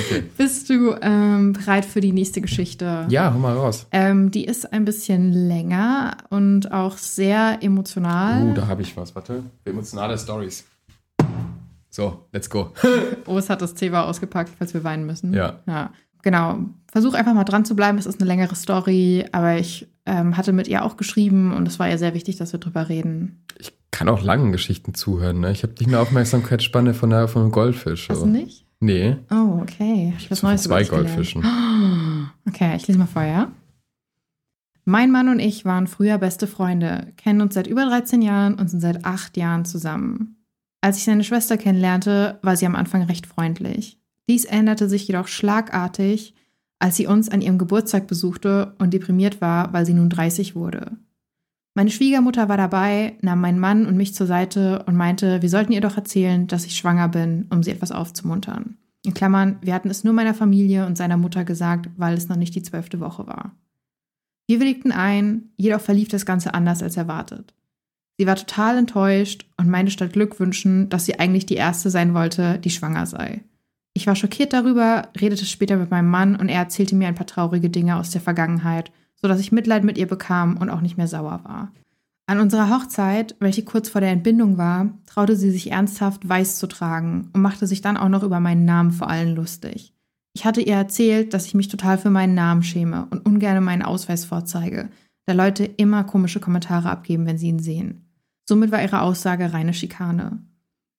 Okay. 0.00 0.24
Bist 0.36 0.70
du 0.70 0.94
ähm, 1.00 1.52
bereit 1.52 1.84
für 1.84 2.00
die 2.00 2.12
nächste 2.12 2.40
Geschichte? 2.40 3.06
Ja, 3.08 3.32
hol 3.32 3.40
mal 3.40 3.56
raus. 3.56 3.86
Ähm, 3.92 4.30
die 4.30 4.44
ist 4.44 4.72
ein 4.72 4.84
bisschen 4.84 5.32
länger 5.32 6.16
und 6.30 6.72
auch 6.72 6.96
sehr 6.96 7.58
emotional. 7.60 8.50
Uh, 8.50 8.54
da 8.54 8.66
habe 8.66 8.82
ich 8.82 8.96
was. 8.96 9.14
Warte. 9.14 9.42
Emotionale 9.64 10.18
Stories. 10.18 10.64
So, 11.90 12.26
let's 12.32 12.48
go. 12.48 12.72
oh, 13.26 13.38
es 13.38 13.50
hat 13.50 13.62
das 13.62 13.74
Thema 13.74 14.04
ausgepackt, 14.04 14.52
falls 14.58 14.74
wir 14.74 14.84
weinen 14.84 15.06
müssen. 15.06 15.34
Ja. 15.34 15.60
Ja. 15.66 15.92
Genau. 16.22 16.58
Versuch 16.90 17.14
einfach 17.14 17.34
mal 17.34 17.44
dran 17.44 17.64
zu 17.64 17.74
bleiben. 17.74 17.98
Es 17.98 18.06
ist 18.06 18.20
eine 18.20 18.28
längere 18.28 18.54
Story, 18.54 19.24
aber 19.32 19.56
ich 19.56 19.88
ähm, 20.06 20.36
hatte 20.36 20.52
mit 20.52 20.68
ihr 20.68 20.84
auch 20.84 20.96
geschrieben 20.96 21.52
und 21.54 21.66
es 21.66 21.78
war 21.78 21.88
ihr 21.88 21.98
sehr 21.98 22.14
wichtig, 22.14 22.36
dass 22.36 22.52
wir 22.52 22.60
drüber 22.60 22.88
reden. 22.88 23.44
Ich 23.58 23.72
kann 23.90 24.08
auch 24.08 24.22
langen 24.22 24.52
Geschichten 24.52 24.94
zuhören. 24.94 25.40
Ne? 25.40 25.52
Ich 25.52 25.62
habe 25.62 25.72
nicht 25.72 25.88
eine 25.88 26.00
Aufmerksamkeitsspanne 26.00 26.94
von, 26.94 27.10
der, 27.10 27.28
von 27.28 27.42
einem 27.42 27.50
Goldfisch. 27.52 28.08
Hast 28.08 28.22
du 28.22 28.26
nicht? 28.26 28.67
Nee. 28.80 29.16
Oh, 29.30 29.60
okay. 29.60 30.14
Ich 30.18 30.30
habe 30.30 30.40
Neues 30.46 30.62
zwei 30.62 30.84
Goldfischen. 30.84 31.44
Okay, 32.48 32.76
ich 32.76 32.86
lese 32.86 32.98
mal 32.98 33.06
vor, 33.06 33.22
ja? 33.22 33.52
Mein 34.84 35.10
Mann 35.10 35.28
und 35.28 35.38
ich 35.38 35.66
waren 35.66 35.86
früher 35.86 36.16
beste 36.16 36.46
Freunde, 36.46 37.12
kennen 37.18 37.42
uns 37.42 37.52
seit 37.52 37.66
über 37.66 37.84
13 37.84 38.22
Jahren 38.22 38.54
und 38.54 38.70
sind 38.70 38.80
seit 38.80 39.04
acht 39.04 39.36
Jahren 39.36 39.66
zusammen. 39.66 40.36
Als 40.80 40.96
ich 40.96 41.04
seine 41.04 41.24
Schwester 41.24 41.58
kennenlernte, 41.58 42.38
war 42.42 42.56
sie 42.56 42.64
am 42.64 42.74
Anfang 42.74 43.02
recht 43.02 43.26
freundlich. 43.26 44.00
Dies 44.28 44.46
änderte 44.46 44.88
sich 44.88 45.06
jedoch 45.06 45.28
schlagartig, 45.28 46.34
als 46.78 46.96
sie 46.96 47.06
uns 47.06 47.28
an 47.28 47.42
ihrem 47.42 47.58
Geburtstag 47.58 48.06
besuchte 48.06 48.74
und 48.78 48.94
deprimiert 48.94 49.40
war, 49.40 49.72
weil 49.74 49.84
sie 49.84 49.94
nun 49.94 50.08
30 50.08 50.54
wurde. 50.54 50.96
Meine 51.78 51.92
Schwiegermutter 51.92 52.48
war 52.48 52.56
dabei, 52.56 53.14
nahm 53.20 53.40
meinen 53.40 53.60
Mann 53.60 53.86
und 53.86 53.96
mich 53.96 54.12
zur 54.12 54.26
Seite 54.26 54.82
und 54.86 54.96
meinte, 54.96 55.42
wir 55.42 55.48
sollten 55.48 55.70
ihr 55.70 55.80
doch 55.80 55.96
erzählen, 55.96 56.48
dass 56.48 56.66
ich 56.66 56.74
schwanger 56.76 57.06
bin, 57.06 57.46
um 57.50 57.62
sie 57.62 57.70
etwas 57.70 57.92
aufzumuntern. 57.92 58.76
In 59.04 59.14
Klammern, 59.14 59.58
wir 59.60 59.74
hatten 59.74 59.88
es 59.88 60.02
nur 60.02 60.12
meiner 60.12 60.34
Familie 60.34 60.86
und 60.86 60.98
seiner 60.98 61.16
Mutter 61.16 61.44
gesagt, 61.44 61.88
weil 61.96 62.14
es 62.14 62.28
noch 62.28 62.34
nicht 62.34 62.56
die 62.56 62.64
zwölfte 62.64 62.98
Woche 62.98 63.28
war. 63.28 63.54
Wir 64.48 64.58
willigten 64.58 64.90
ein, 64.90 65.50
jedoch 65.56 65.80
verlief 65.80 66.08
das 66.08 66.26
Ganze 66.26 66.52
anders 66.52 66.82
als 66.82 66.96
erwartet. 66.96 67.54
Sie 68.16 68.26
war 68.26 68.34
total 68.34 68.76
enttäuscht 68.76 69.46
und 69.56 69.68
meinte 69.68 69.92
statt 69.92 70.14
Glückwünschen, 70.14 70.88
dass 70.88 71.04
sie 71.04 71.20
eigentlich 71.20 71.46
die 71.46 71.54
Erste 71.54 71.90
sein 71.90 72.12
wollte, 72.12 72.58
die 72.58 72.70
schwanger 72.70 73.06
sei. 73.06 73.44
Ich 73.94 74.08
war 74.08 74.16
schockiert 74.16 74.52
darüber, 74.52 75.10
redete 75.20 75.44
später 75.44 75.76
mit 75.76 75.92
meinem 75.92 76.10
Mann 76.10 76.34
und 76.34 76.48
er 76.48 76.58
erzählte 76.58 76.96
mir 76.96 77.06
ein 77.06 77.14
paar 77.14 77.28
traurige 77.28 77.70
Dinge 77.70 77.98
aus 77.98 78.10
der 78.10 78.20
Vergangenheit 78.20 78.90
sodass 79.20 79.40
ich 79.40 79.52
Mitleid 79.52 79.84
mit 79.84 79.98
ihr 79.98 80.06
bekam 80.06 80.56
und 80.56 80.70
auch 80.70 80.80
nicht 80.80 80.96
mehr 80.96 81.08
sauer 81.08 81.40
war. 81.44 81.72
An 82.26 82.40
unserer 82.40 82.68
Hochzeit, 82.68 83.36
welche 83.40 83.64
kurz 83.64 83.88
vor 83.88 84.02
der 84.02 84.10
Entbindung 84.10 84.58
war, 84.58 84.90
traute 85.06 85.34
sie 85.34 85.50
sich 85.50 85.70
ernsthaft 85.70 86.28
weiß 86.28 86.58
zu 86.58 86.66
tragen 86.66 87.30
und 87.32 87.40
machte 87.40 87.66
sich 87.66 87.80
dann 87.80 87.96
auch 87.96 88.10
noch 88.10 88.22
über 88.22 88.38
meinen 88.38 88.66
Namen 88.66 88.90
vor 88.90 89.08
allen 89.08 89.34
lustig. 89.34 89.94
Ich 90.34 90.44
hatte 90.44 90.60
ihr 90.60 90.74
erzählt, 90.74 91.32
dass 91.32 91.46
ich 91.46 91.54
mich 91.54 91.68
total 91.68 91.96
für 91.96 92.10
meinen 92.10 92.34
Namen 92.34 92.62
schäme 92.62 93.06
und 93.10 93.24
ungern 93.24 93.64
meinen 93.64 93.82
Ausweis 93.82 94.26
vorzeige, 94.26 94.90
da 95.24 95.32
Leute 95.32 95.64
immer 95.64 96.04
komische 96.04 96.38
Kommentare 96.38 96.90
abgeben, 96.90 97.26
wenn 97.26 97.38
sie 97.38 97.48
ihn 97.48 97.58
sehen. 97.58 98.08
Somit 98.46 98.72
war 98.72 98.82
ihre 98.82 99.00
Aussage 99.00 99.52
reine 99.52 99.74
Schikane. 99.74 100.42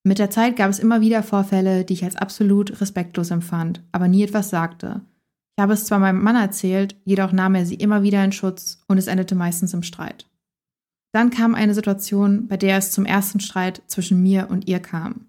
Mit 0.04 0.18
der 0.18 0.30
Zeit 0.30 0.56
gab 0.56 0.70
es 0.70 0.80
immer 0.80 1.02
wieder 1.02 1.24
Vorfälle, 1.24 1.86
die 1.86 1.94
ich 1.94 2.04
als 2.04 2.16
absolut 2.16 2.82
respektlos 2.82 3.32
empfand, 3.32 3.84
aber 3.92 4.08
nie 4.08 4.24
etwas 4.24 4.50
sagte, 4.50 5.02
ich 5.60 5.62
habe 5.62 5.74
es 5.74 5.84
zwar 5.84 6.00
meinem 6.00 6.24
Mann 6.24 6.38
erzählt, 6.38 6.96
jedoch 7.04 7.34
nahm 7.34 7.54
er 7.54 7.66
sie 7.66 7.76
immer 7.76 8.02
wieder 8.02 8.24
in 8.24 8.32
Schutz 8.32 8.82
und 8.88 8.98
es 8.98 9.08
endete 9.08 9.36
meistens 9.36 9.74
im 9.74 9.84
Streit. 9.84 10.26
Dann 11.12 11.32
kam 11.32 11.54
eine 11.54 11.74
Situation, 11.74 12.48
bei 12.48 12.56
der 12.56 12.78
es 12.78 12.92
zum 12.92 13.04
ersten 13.04 13.42
Streit 13.42 13.82
zwischen 13.88 14.24
mir 14.24 14.48
und 14.50 14.70
ihr 14.70 14.80
kam. 14.80 15.26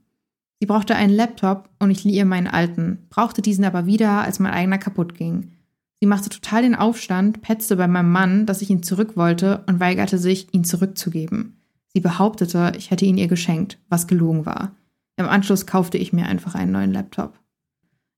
Sie 0.60 0.66
brauchte 0.66 0.94
einen 0.94 1.12
Laptop 1.12 1.68
und 1.80 1.90
ich 1.90 2.04
lieh 2.04 2.14
ihr 2.14 2.26
meinen 2.26 2.46
alten, 2.46 3.08
brauchte 3.10 3.42
diesen 3.42 3.64
aber 3.64 3.86
wieder, 3.86 4.22
als 4.22 4.38
mein 4.38 4.52
eigener 4.52 4.78
kaputt 4.78 5.16
ging. 5.16 5.50
Sie 5.98 6.06
machte 6.06 6.30
total 6.30 6.62
den 6.62 6.76
Aufstand, 6.76 7.42
petzte 7.42 7.74
bei 7.74 7.88
meinem 7.88 8.12
Mann, 8.12 8.46
dass 8.46 8.62
ich 8.62 8.70
ihn 8.70 8.84
zurück 8.84 9.16
wollte 9.16 9.64
und 9.66 9.80
weigerte 9.80 10.16
sich, 10.16 10.54
ihn 10.54 10.62
zurückzugeben. 10.62 11.56
Sie 11.88 11.98
behauptete, 11.98 12.74
ich 12.78 12.92
hätte 12.92 13.04
ihn 13.04 13.18
ihr 13.18 13.26
geschenkt, 13.26 13.78
was 13.88 14.06
gelogen 14.06 14.46
war. 14.46 14.76
Im 15.16 15.26
Anschluss 15.28 15.66
kaufte 15.66 15.98
ich 15.98 16.12
mir 16.12 16.26
einfach 16.26 16.54
einen 16.54 16.70
neuen 16.70 16.92
Laptop. 16.92 17.39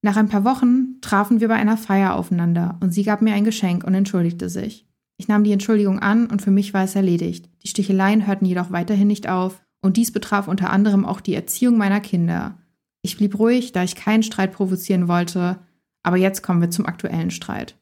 Nach 0.02 0.16
ein 0.16 0.28
paar 0.28 0.44
Wochen 0.44 1.00
trafen 1.00 1.40
wir 1.40 1.46
bei 1.46 1.54
einer 1.54 1.76
Feier 1.76 2.16
aufeinander 2.16 2.76
und 2.80 2.92
sie 2.92 3.04
gab 3.04 3.22
mir 3.22 3.34
ein 3.34 3.44
Geschenk 3.44 3.84
und 3.84 3.94
entschuldigte 3.94 4.48
sich. 4.48 4.86
Ich 5.16 5.28
nahm 5.28 5.44
die 5.44 5.52
Entschuldigung 5.52 6.00
an 6.00 6.26
und 6.26 6.42
für 6.42 6.50
mich 6.50 6.74
war 6.74 6.82
es 6.82 6.96
erledigt. 6.96 7.48
Die 7.62 7.68
Sticheleien 7.68 8.26
hörten 8.26 8.44
jedoch 8.44 8.72
weiterhin 8.72 9.06
nicht 9.06 9.28
auf 9.28 9.62
und 9.80 9.96
dies 9.96 10.10
betraf 10.10 10.48
unter 10.48 10.70
anderem 10.70 11.04
auch 11.04 11.20
die 11.20 11.34
Erziehung 11.34 11.78
meiner 11.78 12.00
Kinder. 12.00 12.58
Ich 13.02 13.16
blieb 13.16 13.38
ruhig, 13.38 13.70
da 13.70 13.84
ich 13.84 13.94
keinen 13.94 14.24
Streit 14.24 14.52
provozieren 14.52 15.06
wollte, 15.06 15.58
aber 16.02 16.16
jetzt 16.16 16.42
kommen 16.42 16.60
wir 16.60 16.70
zum 16.70 16.86
aktuellen 16.86 17.30
Streit. 17.30 17.76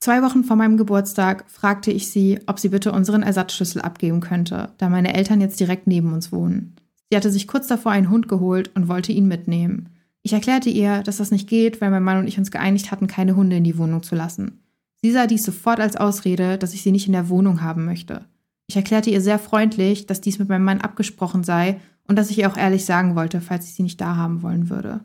Zwei 0.00 0.22
Wochen 0.22 0.44
vor 0.44 0.56
meinem 0.56 0.78
Geburtstag 0.78 1.44
fragte 1.50 1.90
ich 1.90 2.10
sie, 2.10 2.38
ob 2.46 2.58
sie 2.58 2.70
bitte 2.70 2.92
unseren 2.92 3.22
Ersatzschlüssel 3.22 3.82
abgeben 3.82 4.20
könnte, 4.20 4.70
da 4.78 4.88
meine 4.88 5.14
Eltern 5.14 5.42
jetzt 5.42 5.60
direkt 5.60 5.86
neben 5.86 6.14
uns 6.14 6.32
wohnen. 6.32 6.76
Sie 7.10 7.16
hatte 7.16 7.30
sich 7.30 7.46
kurz 7.46 7.66
davor 7.66 7.92
einen 7.92 8.08
Hund 8.08 8.28
geholt 8.28 8.70
und 8.74 8.88
wollte 8.88 9.12
ihn 9.12 9.28
mitnehmen. 9.28 9.90
Ich 10.28 10.34
erklärte 10.34 10.68
ihr, 10.68 11.02
dass 11.04 11.16
das 11.16 11.30
nicht 11.30 11.48
geht, 11.48 11.80
weil 11.80 11.90
mein 11.90 12.02
Mann 12.02 12.18
und 12.18 12.28
ich 12.28 12.36
uns 12.36 12.50
geeinigt 12.50 12.90
hatten, 12.90 13.06
keine 13.06 13.34
Hunde 13.34 13.56
in 13.56 13.64
die 13.64 13.78
Wohnung 13.78 14.02
zu 14.02 14.14
lassen. 14.14 14.60
Sie 15.00 15.10
sah 15.10 15.26
dies 15.26 15.42
sofort 15.42 15.80
als 15.80 15.96
Ausrede, 15.96 16.58
dass 16.58 16.74
ich 16.74 16.82
sie 16.82 16.92
nicht 16.92 17.06
in 17.06 17.14
der 17.14 17.30
Wohnung 17.30 17.62
haben 17.62 17.86
möchte. 17.86 18.26
Ich 18.66 18.76
erklärte 18.76 19.08
ihr 19.08 19.22
sehr 19.22 19.38
freundlich, 19.38 20.04
dass 20.04 20.20
dies 20.20 20.38
mit 20.38 20.50
meinem 20.50 20.64
Mann 20.64 20.82
abgesprochen 20.82 21.44
sei 21.44 21.80
und 22.06 22.16
dass 22.16 22.28
ich 22.28 22.40
ihr 22.40 22.52
auch 22.52 22.58
ehrlich 22.58 22.84
sagen 22.84 23.16
wollte, 23.16 23.40
falls 23.40 23.68
ich 23.68 23.72
sie 23.72 23.82
nicht 23.82 24.02
da 24.02 24.16
haben 24.16 24.42
wollen 24.42 24.68
würde. 24.68 25.00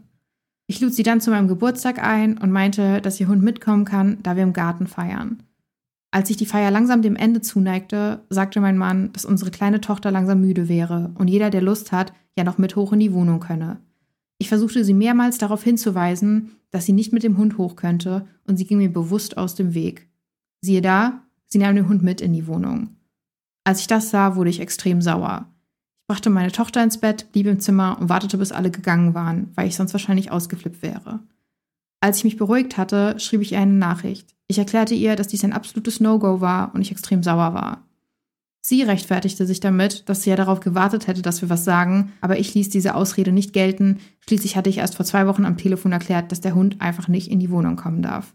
Ich 0.67 0.81
lud 0.81 0.93
sie 0.93 1.03
dann 1.03 1.21
zu 1.21 1.31
meinem 1.31 1.47
Geburtstag 1.47 2.03
ein 2.03 2.37
und 2.37 2.51
meinte, 2.51 2.99
dass 2.99 3.17
ihr 3.21 3.29
Hund 3.29 3.41
mitkommen 3.41 3.85
kann, 3.85 4.17
da 4.23 4.35
wir 4.35 4.43
im 4.43 4.51
Garten 4.51 4.87
feiern. 4.87 5.41
Als 6.11 6.27
sich 6.27 6.35
die 6.35 6.45
Feier 6.45 6.69
langsam 6.69 7.01
dem 7.01 7.15
Ende 7.15 7.39
zuneigte, 7.39 8.25
sagte 8.29 8.59
mein 8.59 8.77
Mann, 8.77 9.13
dass 9.13 9.23
unsere 9.23 9.51
kleine 9.51 9.79
Tochter 9.79 10.11
langsam 10.11 10.41
müde 10.41 10.67
wäre 10.67 11.11
und 11.15 11.29
jeder, 11.29 11.49
der 11.49 11.61
Lust 11.61 11.93
hat, 11.93 12.11
ja 12.37 12.43
noch 12.43 12.57
mit 12.57 12.75
hoch 12.75 12.91
in 12.91 12.99
die 12.99 13.13
Wohnung 13.13 13.39
könne. 13.39 13.79
Ich 14.37 14.49
versuchte 14.49 14.83
sie 14.83 14.93
mehrmals 14.93 15.37
darauf 15.37 15.63
hinzuweisen, 15.63 16.51
dass 16.71 16.85
sie 16.85 16.93
nicht 16.93 17.13
mit 17.13 17.23
dem 17.23 17.37
Hund 17.37 17.57
hoch 17.57 17.75
könnte, 17.75 18.27
und 18.45 18.57
sie 18.57 18.65
ging 18.65 18.79
mir 18.79 18.91
bewusst 18.91 19.37
aus 19.37 19.55
dem 19.55 19.73
Weg. 19.73 20.09
Siehe 20.61 20.81
da, 20.81 21.23
sie 21.45 21.59
nahm 21.59 21.75
den 21.75 21.87
Hund 21.87 22.03
mit 22.03 22.19
in 22.19 22.33
die 22.33 22.47
Wohnung. 22.47 22.95
Als 23.63 23.79
ich 23.79 23.87
das 23.87 24.09
sah, 24.09 24.35
wurde 24.35 24.49
ich 24.49 24.59
extrem 24.59 25.01
sauer. 25.01 25.47
Ich 26.01 26.07
brachte 26.07 26.29
meine 26.29 26.51
Tochter 26.51 26.83
ins 26.83 26.97
Bett, 26.97 27.31
blieb 27.31 27.47
im 27.47 27.59
Zimmer 27.59 27.97
und 27.99 28.09
wartete, 28.09 28.37
bis 28.37 28.51
alle 28.51 28.71
gegangen 28.71 29.13
waren, 29.13 29.51
weil 29.55 29.67
ich 29.67 29.75
sonst 29.75 29.93
wahrscheinlich 29.93 30.31
ausgeflippt 30.31 30.81
wäre. 30.81 31.19
Als 32.01 32.17
ich 32.17 32.23
mich 32.25 32.37
beruhigt 32.37 32.75
hatte, 32.75 33.17
schrieb 33.19 33.41
ich 33.41 33.53
ihr 33.53 33.59
eine 33.59 33.71
Nachricht. 33.71 34.35
Ich 34.47 34.57
erklärte 34.57 34.93
ihr, 34.93 35.15
dass 35.15 35.29
dies 35.29 35.45
ein 35.45 35.53
absolutes 35.53 36.01
No-Go 36.01 36.41
war 36.41 36.75
und 36.75 36.81
ich 36.81 36.91
extrem 36.91 37.23
sauer 37.23 37.53
war. 37.53 37.85
Sie 38.65 38.81
rechtfertigte 38.81 39.45
sich 39.45 39.59
damit, 39.59 40.07
dass 40.07 40.23
sie 40.23 40.29
ja 40.29 40.37
darauf 40.37 40.61
gewartet 40.61 41.07
hätte, 41.07 41.21
dass 41.21 41.41
wir 41.41 41.49
was 41.49 41.65
sagen, 41.65 42.13
aber 42.21 42.39
ich 42.39 42.53
ließ 42.53 42.69
diese 42.69 42.95
Ausrede 42.95 43.33
nicht 43.33 43.51
gelten. 43.51 43.99
Schließlich 44.21 44.55
hatte 44.55 44.69
ich 44.69 44.77
erst 44.77 44.95
vor 44.95 45.05
zwei 45.05 45.27
Wochen 45.27 45.43
am 45.43 45.57
Telefon 45.57 45.91
erklärt, 45.91 46.31
dass 46.31 46.39
der 46.39 46.55
Hund 46.55 46.79
einfach 46.79 47.09
nicht 47.09 47.29
in 47.29 47.39
die 47.39 47.51
Wohnung 47.51 47.75
kommen 47.75 48.01
darf. 48.01 48.33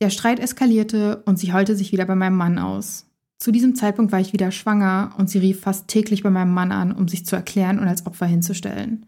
Der 0.00 0.08
Streit 0.08 0.40
eskalierte 0.40 1.22
und 1.26 1.38
sie 1.38 1.52
heulte 1.52 1.76
sich 1.76 1.92
wieder 1.92 2.06
bei 2.06 2.14
meinem 2.14 2.36
Mann 2.36 2.58
aus. 2.58 3.10
Zu 3.38 3.52
diesem 3.52 3.74
Zeitpunkt 3.74 4.10
war 4.10 4.20
ich 4.20 4.32
wieder 4.32 4.50
schwanger 4.52 5.12
und 5.18 5.28
sie 5.28 5.38
rief 5.38 5.60
fast 5.60 5.86
täglich 5.86 6.22
bei 6.22 6.30
meinem 6.30 6.54
Mann 6.54 6.72
an, 6.72 6.92
um 6.92 7.06
sich 7.06 7.26
zu 7.26 7.36
erklären 7.36 7.78
und 7.78 7.88
als 7.88 8.06
Opfer 8.06 8.26
hinzustellen. 8.26 9.06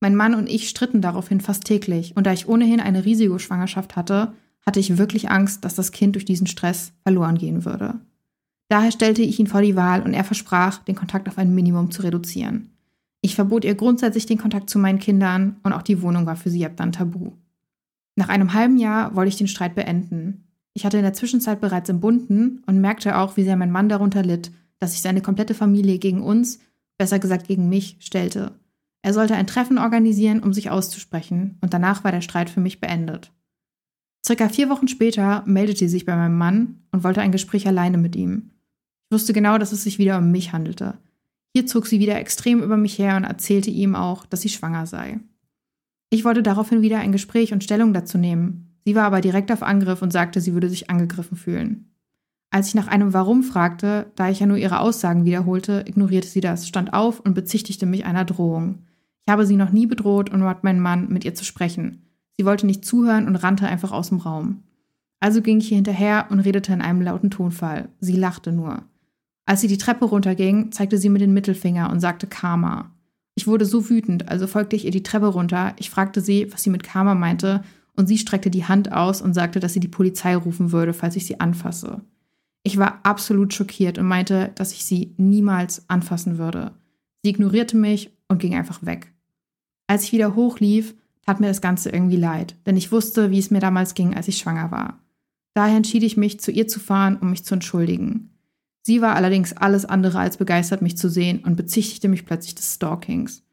Mein 0.00 0.16
Mann 0.16 0.34
und 0.34 0.48
ich 0.48 0.68
stritten 0.68 1.00
daraufhin 1.00 1.40
fast 1.40 1.64
täglich, 1.64 2.16
und 2.16 2.26
da 2.26 2.32
ich 2.32 2.48
ohnehin 2.48 2.80
eine 2.80 3.04
Risikoschwangerschaft 3.04 3.94
hatte, 3.94 4.32
hatte 4.66 4.80
ich 4.80 4.98
wirklich 4.98 5.30
Angst, 5.30 5.64
dass 5.64 5.76
das 5.76 5.92
Kind 5.92 6.16
durch 6.16 6.24
diesen 6.24 6.48
Stress 6.48 6.92
verloren 7.04 7.38
gehen 7.38 7.64
würde. 7.64 8.00
Daher 8.72 8.90
stellte 8.90 9.20
ich 9.20 9.38
ihn 9.38 9.48
vor 9.48 9.60
die 9.60 9.76
Wahl 9.76 10.00
und 10.00 10.14
er 10.14 10.24
versprach, 10.24 10.78
den 10.78 10.94
Kontakt 10.94 11.28
auf 11.28 11.36
ein 11.36 11.54
Minimum 11.54 11.90
zu 11.90 12.00
reduzieren. 12.00 12.70
Ich 13.20 13.34
verbot 13.34 13.66
ihr 13.66 13.74
grundsätzlich 13.74 14.24
den 14.24 14.38
Kontakt 14.38 14.70
zu 14.70 14.78
meinen 14.78 14.98
Kindern 14.98 15.56
und 15.62 15.74
auch 15.74 15.82
die 15.82 16.00
Wohnung 16.00 16.24
war 16.24 16.36
für 16.36 16.48
sie 16.48 16.64
ab 16.64 16.72
dann 16.76 16.90
tabu. 16.90 17.32
Nach 18.16 18.30
einem 18.30 18.54
halben 18.54 18.78
Jahr 18.78 19.14
wollte 19.14 19.28
ich 19.28 19.36
den 19.36 19.46
Streit 19.46 19.74
beenden. 19.74 20.48
Ich 20.72 20.86
hatte 20.86 20.96
in 20.96 21.02
der 21.02 21.12
Zwischenzeit 21.12 21.60
bereits 21.60 21.90
entbunden 21.90 22.62
und 22.66 22.80
merkte 22.80 23.18
auch, 23.18 23.36
wie 23.36 23.44
sehr 23.44 23.58
mein 23.58 23.70
Mann 23.70 23.90
darunter 23.90 24.22
litt, 24.22 24.50
dass 24.78 24.92
sich 24.92 25.02
seine 25.02 25.20
komplette 25.20 25.52
Familie 25.52 25.98
gegen 25.98 26.22
uns, 26.22 26.58
besser 26.96 27.18
gesagt 27.18 27.48
gegen 27.48 27.68
mich, 27.68 27.98
stellte. 28.00 28.52
Er 29.02 29.12
sollte 29.12 29.34
ein 29.34 29.46
Treffen 29.46 29.76
organisieren, 29.76 30.42
um 30.42 30.54
sich 30.54 30.70
auszusprechen, 30.70 31.58
und 31.60 31.74
danach 31.74 32.04
war 32.04 32.10
der 32.12 32.22
Streit 32.22 32.48
für 32.48 32.60
mich 32.60 32.80
beendet. 32.80 33.32
Circa 34.24 34.48
vier 34.48 34.70
Wochen 34.70 34.88
später 34.88 35.42
meldete 35.44 35.80
sie 35.80 35.88
sich 35.88 36.06
bei 36.06 36.16
meinem 36.16 36.38
Mann 36.38 36.78
und 36.90 37.04
wollte 37.04 37.20
ein 37.20 37.32
Gespräch 37.32 37.66
alleine 37.68 37.98
mit 37.98 38.16
ihm. 38.16 38.48
Ich 39.12 39.14
wusste 39.14 39.34
genau, 39.34 39.58
dass 39.58 39.72
es 39.72 39.82
sich 39.82 39.98
wieder 39.98 40.16
um 40.16 40.30
mich 40.30 40.54
handelte. 40.54 40.94
Hier 41.54 41.66
zog 41.66 41.86
sie 41.86 42.00
wieder 42.00 42.16
extrem 42.16 42.62
über 42.62 42.78
mich 42.78 42.98
her 42.98 43.14
und 43.18 43.24
erzählte 43.24 43.68
ihm 43.68 43.94
auch, 43.94 44.24
dass 44.24 44.40
sie 44.40 44.48
schwanger 44.48 44.86
sei. 44.86 45.20
Ich 46.08 46.24
wollte 46.24 46.42
daraufhin 46.42 46.80
wieder 46.80 46.98
ein 47.00 47.12
Gespräch 47.12 47.52
und 47.52 47.62
Stellung 47.62 47.92
dazu 47.92 48.16
nehmen. 48.16 48.74
Sie 48.86 48.94
war 48.94 49.04
aber 49.04 49.20
direkt 49.20 49.52
auf 49.52 49.62
Angriff 49.62 50.00
und 50.00 50.14
sagte, 50.14 50.40
sie 50.40 50.54
würde 50.54 50.70
sich 50.70 50.88
angegriffen 50.88 51.36
fühlen. 51.36 51.92
Als 52.48 52.68
ich 52.68 52.74
nach 52.74 52.88
einem 52.88 53.12
Warum 53.12 53.42
fragte, 53.42 54.10
da 54.16 54.30
ich 54.30 54.40
ja 54.40 54.46
nur 54.46 54.56
ihre 54.56 54.80
Aussagen 54.80 55.26
wiederholte, 55.26 55.84
ignorierte 55.86 56.28
sie 56.28 56.40
das, 56.40 56.66
stand 56.66 56.94
auf 56.94 57.20
und 57.20 57.34
bezichtigte 57.34 57.84
mich 57.84 58.06
einer 58.06 58.24
Drohung. 58.24 58.78
Ich 59.26 59.30
habe 59.30 59.44
sie 59.44 59.56
noch 59.56 59.72
nie 59.72 59.86
bedroht 59.86 60.30
und 60.30 60.40
bat 60.40 60.64
meinen 60.64 60.80
Mann, 60.80 61.08
mit 61.10 61.26
ihr 61.26 61.34
zu 61.34 61.44
sprechen. 61.44 62.06
Sie 62.38 62.46
wollte 62.46 62.64
nicht 62.64 62.86
zuhören 62.86 63.26
und 63.26 63.36
rannte 63.36 63.66
einfach 63.66 63.92
aus 63.92 64.08
dem 64.08 64.20
Raum. 64.20 64.62
Also 65.20 65.42
ging 65.42 65.58
ich 65.58 65.70
ihr 65.70 65.76
hinterher 65.76 66.28
und 66.30 66.40
redete 66.40 66.72
in 66.72 66.80
einem 66.80 67.02
lauten 67.02 67.30
Tonfall. 67.30 67.90
Sie 68.00 68.16
lachte 68.16 68.52
nur. 68.52 68.84
Als 69.46 69.60
sie 69.60 69.68
die 69.68 69.78
Treppe 69.78 70.04
runterging, 70.04 70.72
zeigte 70.72 70.98
sie 70.98 71.08
mir 71.08 71.18
den 71.18 71.34
Mittelfinger 71.34 71.90
und 71.90 72.00
sagte 72.00 72.26
Karma. 72.26 72.90
Ich 73.34 73.46
wurde 73.46 73.64
so 73.64 73.88
wütend, 73.88 74.28
also 74.28 74.46
folgte 74.46 74.76
ich 74.76 74.84
ihr 74.84 74.90
die 74.90 75.02
Treppe 75.02 75.26
runter. 75.26 75.74
Ich 75.78 75.90
fragte 75.90 76.20
sie, 76.20 76.52
was 76.52 76.62
sie 76.62 76.70
mit 76.70 76.82
Karma 76.82 77.14
meinte, 77.14 77.62
und 77.96 78.06
sie 78.06 78.18
streckte 78.18 78.50
die 78.50 78.64
Hand 78.64 78.92
aus 78.92 79.20
und 79.20 79.34
sagte, 79.34 79.60
dass 79.60 79.72
sie 79.72 79.80
die 79.80 79.88
Polizei 79.88 80.36
rufen 80.36 80.72
würde, 80.72 80.94
falls 80.94 81.16
ich 81.16 81.26
sie 81.26 81.40
anfasse. 81.40 82.00
Ich 82.62 82.78
war 82.78 83.00
absolut 83.02 83.52
schockiert 83.52 83.98
und 83.98 84.06
meinte, 84.06 84.52
dass 84.54 84.72
ich 84.72 84.84
sie 84.84 85.14
niemals 85.16 85.88
anfassen 85.88 86.38
würde. 86.38 86.72
Sie 87.22 87.30
ignorierte 87.30 87.76
mich 87.76 88.10
und 88.28 88.38
ging 88.38 88.54
einfach 88.54 88.84
weg. 88.84 89.12
Als 89.88 90.04
ich 90.04 90.12
wieder 90.12 90.34
hochlief, 90.34 90.94
tat 91.26 91.40
mir 91.40 91.48
das 91.48 91.60
Ganze 91.60 91.90
irgendwie 91.90 92.16
leid, 92.16 92.56
denn 92.66 92.76
ich 92.76 92.92
wusste, 92.92 93.30
wie 93.30 93.38
es 93.38 93.50
mir 93.50 93.60
damals 93.60 93.94
ging, 93.94 94.14
als 94.14 94.28
ich 94.28 94.38
schwanger 94.38 94.70
war. 94.70 94.98
Daher 95.54 95.76
entschied 95.76 96.02
ich 96.02 96.16
mich, 96.16 96.40
zu 96.40 96.50
ihr 96.50 96.66
zu 96.66 96.80
fahren, 96.80 97.18
um 97.20 97.30
mich 97.30 97.44
zu 97.44 97.54
entschuldigen. 97.54 98.30
Sie 98.82 99.00
war 99.00 99.14
allerdings 99.14 99.56
alles 99.56 99.84
andere 99.84 100.18
als 100.18 100.36
begeistert, 100.36 100.82
mich 100.82 100.96
zu 100.96 101.08
sehen 101.08 101.40
und 101.44 101.56
bezichtigte 101.56 102.08
mich 102.08 102.26
plötzlich 102.26 102.54
des 102.54 102.74
Stalkings. 102.74 103.44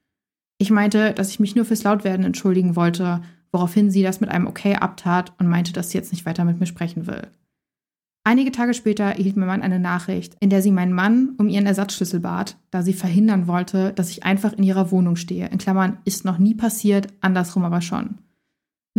Ich 0.57 0.71
meinte, 0.71 1.13
dass 1.13 1.29
ich 1.29 1.39
mich 1.39 1.55
nur 1.55 1.65
fürs 1.65 1.83
Lautwerden 1.83 2.25
entschuldigen 2.25 2.75
wollte, 2.75 3.21
woraufhin 3.51 3.91
sie 3.91 4.03
das 4.03 4.21
mit 4.21 4.29
einem 4.29 4.47
Okay 4.47 4.75
abtat 4.75 5.33
und 5.39 5.47
meinte, 5.47 5.71
dass 5.71 5.91
sie 5.91 5.97
jetzt 5.97 6.11
nicht 6.11 6.25
weiter 6.25 6.45
mit 6.45 6.59
mir 6.59 6.65
sprechen 6.65 7.07
will. 7.07 7.27
Einige 8.25 8.51
Tage 8.51 8.73
später 8.73 9.05
erhielt 9.05 9.37
mein 9.37 9.47
Mann 9.47 9.61
eine 9.61 9.79
Nachricht, 9.79 10.35
in 10.39 10.49
der 10.49 10.61
sie 10.61 10.71
meinen 10.71 10.93
Mann 10.93 11.35
um 11.37 11.47
ihren 11.47 11.65
Ersatzschlüssel 11.65 12.19
bat, 12.19 12.57
da 12.69 12.81
sie 12.81 12.93
verhindern 12.93 13.47
wollte, 13.47 13.93
dass 13.93 14.11
ich 14.11 14.23
einfach 14.23 14.53
in 14.53 14.63
ihrer 14.63 14.91
Wohnung 14.91 15.15
stehe. 15.15 15.47
In 15.47 15.57
Klammern 15.57 15.99
ist 16.05 16.25
noch 16.25 16.37
nie 16.37 16.53
passiert, 16.53 17.07
andersrum 17.21 17.63
aber 17.63 17.81
schon. 17.81 18.19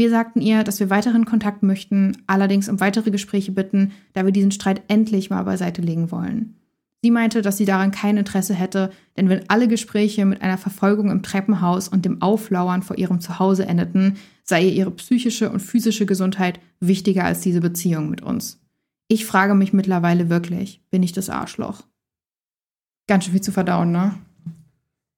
Wir 0.01 0.09
sagten 0.09 0.41
ihr, 0.41 0.65
dass 0.65 0.81
wir 0.81 0.89
weiteren 0.89 1.27
Kontakt 1.27 1.63
möchten, 1.63 2.17
allerdings 2.27 2.71
um 2.71 2.81
weitere 2.81 3.11
Gespräche 3.11 3.53
bitten, 3.53 3.93
da 4.15 4.25
wir 4.25 4.33
diesen 4.33 4.51
Streit 4.51 4.81
endlich 4.89 5.29
mal 5.29 5.43
beiseite 5.43 5.83
legen 5.83 6.11
wollen. 6.11 6.57
Sie 7.03 7.11
meinte, 7.11 7.43
dass 7.43 7.59
sie 7.59 7.67
daran 7.67 7.91
kein 7.91 8.17
Interesse 8.17 8.55
hätte, 8.55 8.93
denn 9.19 9.29
wenn 9.29 9.51
alle 9.51 9.69
Gespräche 9.69 10.25
mit 10.25 10.41
einer 10.41 10.57
Verfolgung 10.57 11.11
im 11.11 11.23
Treppenhaus 11.23 11.87
und 11.87 12.07
dem 12.07 12.23
Auflauern 12.23 12.83
vor 12.83 12.97
ihrem 12.97 13.21
Zuhause 13.21 13.67
endeten, 13.67 14.17
sei 14.43 14.63
ihr 14.63 14.73
ihre 14.73 14.91
psychische 14.93 15.51
und 15.51 15.61
physische 15.61 16.07
Gesundheit 16.07 16.61
wichtiger 16.81 17.27
als 17.27 17.43
diese 17.43 17.61
Beziehung 17.61 18.09
mit 18.09 18.23
uns. 18.23 18.59
Ich 19.07 19.27
frage 19.27 19.55
mich 19.55 19.75
mittlerweile 19.75 20.31
wirklich, 20.31 20.81
bin 20.91 21.03
ich 21.03 21.13
das 21.13 21.29
Arschloch? 21.29 21.83
Ganz 23.07 23.25
schön 23.25 23.35
viel 23.35 23.43
zu 23.43 23.53
verdauen, 23.53 23.93
ne? 23.93 24.15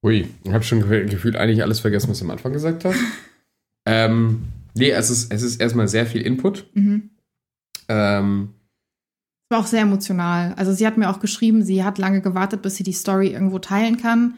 Ui, 0.03 0.27
ich 0.43 0.51
habe 0.51 0.65
schon 0.65 0.81
gefühlt 0.81 1.37
eigentlich 1.37 1.63
alles 1.63 1.79
vergessen, 1.79 2.09
was 2.09 2.19
du 2.19 2.25
am 2.25 2.31
Anfang 2.31 2.51
gesagt 2.51 2.83
hast. 2.83 2.99
ähm, 3.85 4.41
nee, 4.73 4.91
es 4.91 5.09
ist, 5.09 5.31
es 5.31 5.41
ist 5.41 5.61
erstmal 5.61 5.87
sehr 5.87 6.05
viel 6.05 6.21
Input. 6.21 6.69
Mhm. 6.73 7.11
Ähm, 7.87 8.53
war 9.49 9.59
auch 9.59 9.67
sehr 9.67 9.81
emotional. 9.81 10.53
Also 10.55 10.73
sie 10.73 10.85
hat 10.87 10.97
mir 10.97 11.09
auch 11.09 11.19
geschrieben, 11.19 11.63
sie 11.63 11.83
hat 11.83 11.97
lange 11.97 12.21
gewartet, 12.21 12.61
bis 12.61 12.75
sie 12.75 12.83
die 12.83 12.91
Story 12.91 13.29
irgendwo 13.29 13.59
teilen 13.59 13.97
kann. 13.97 14.35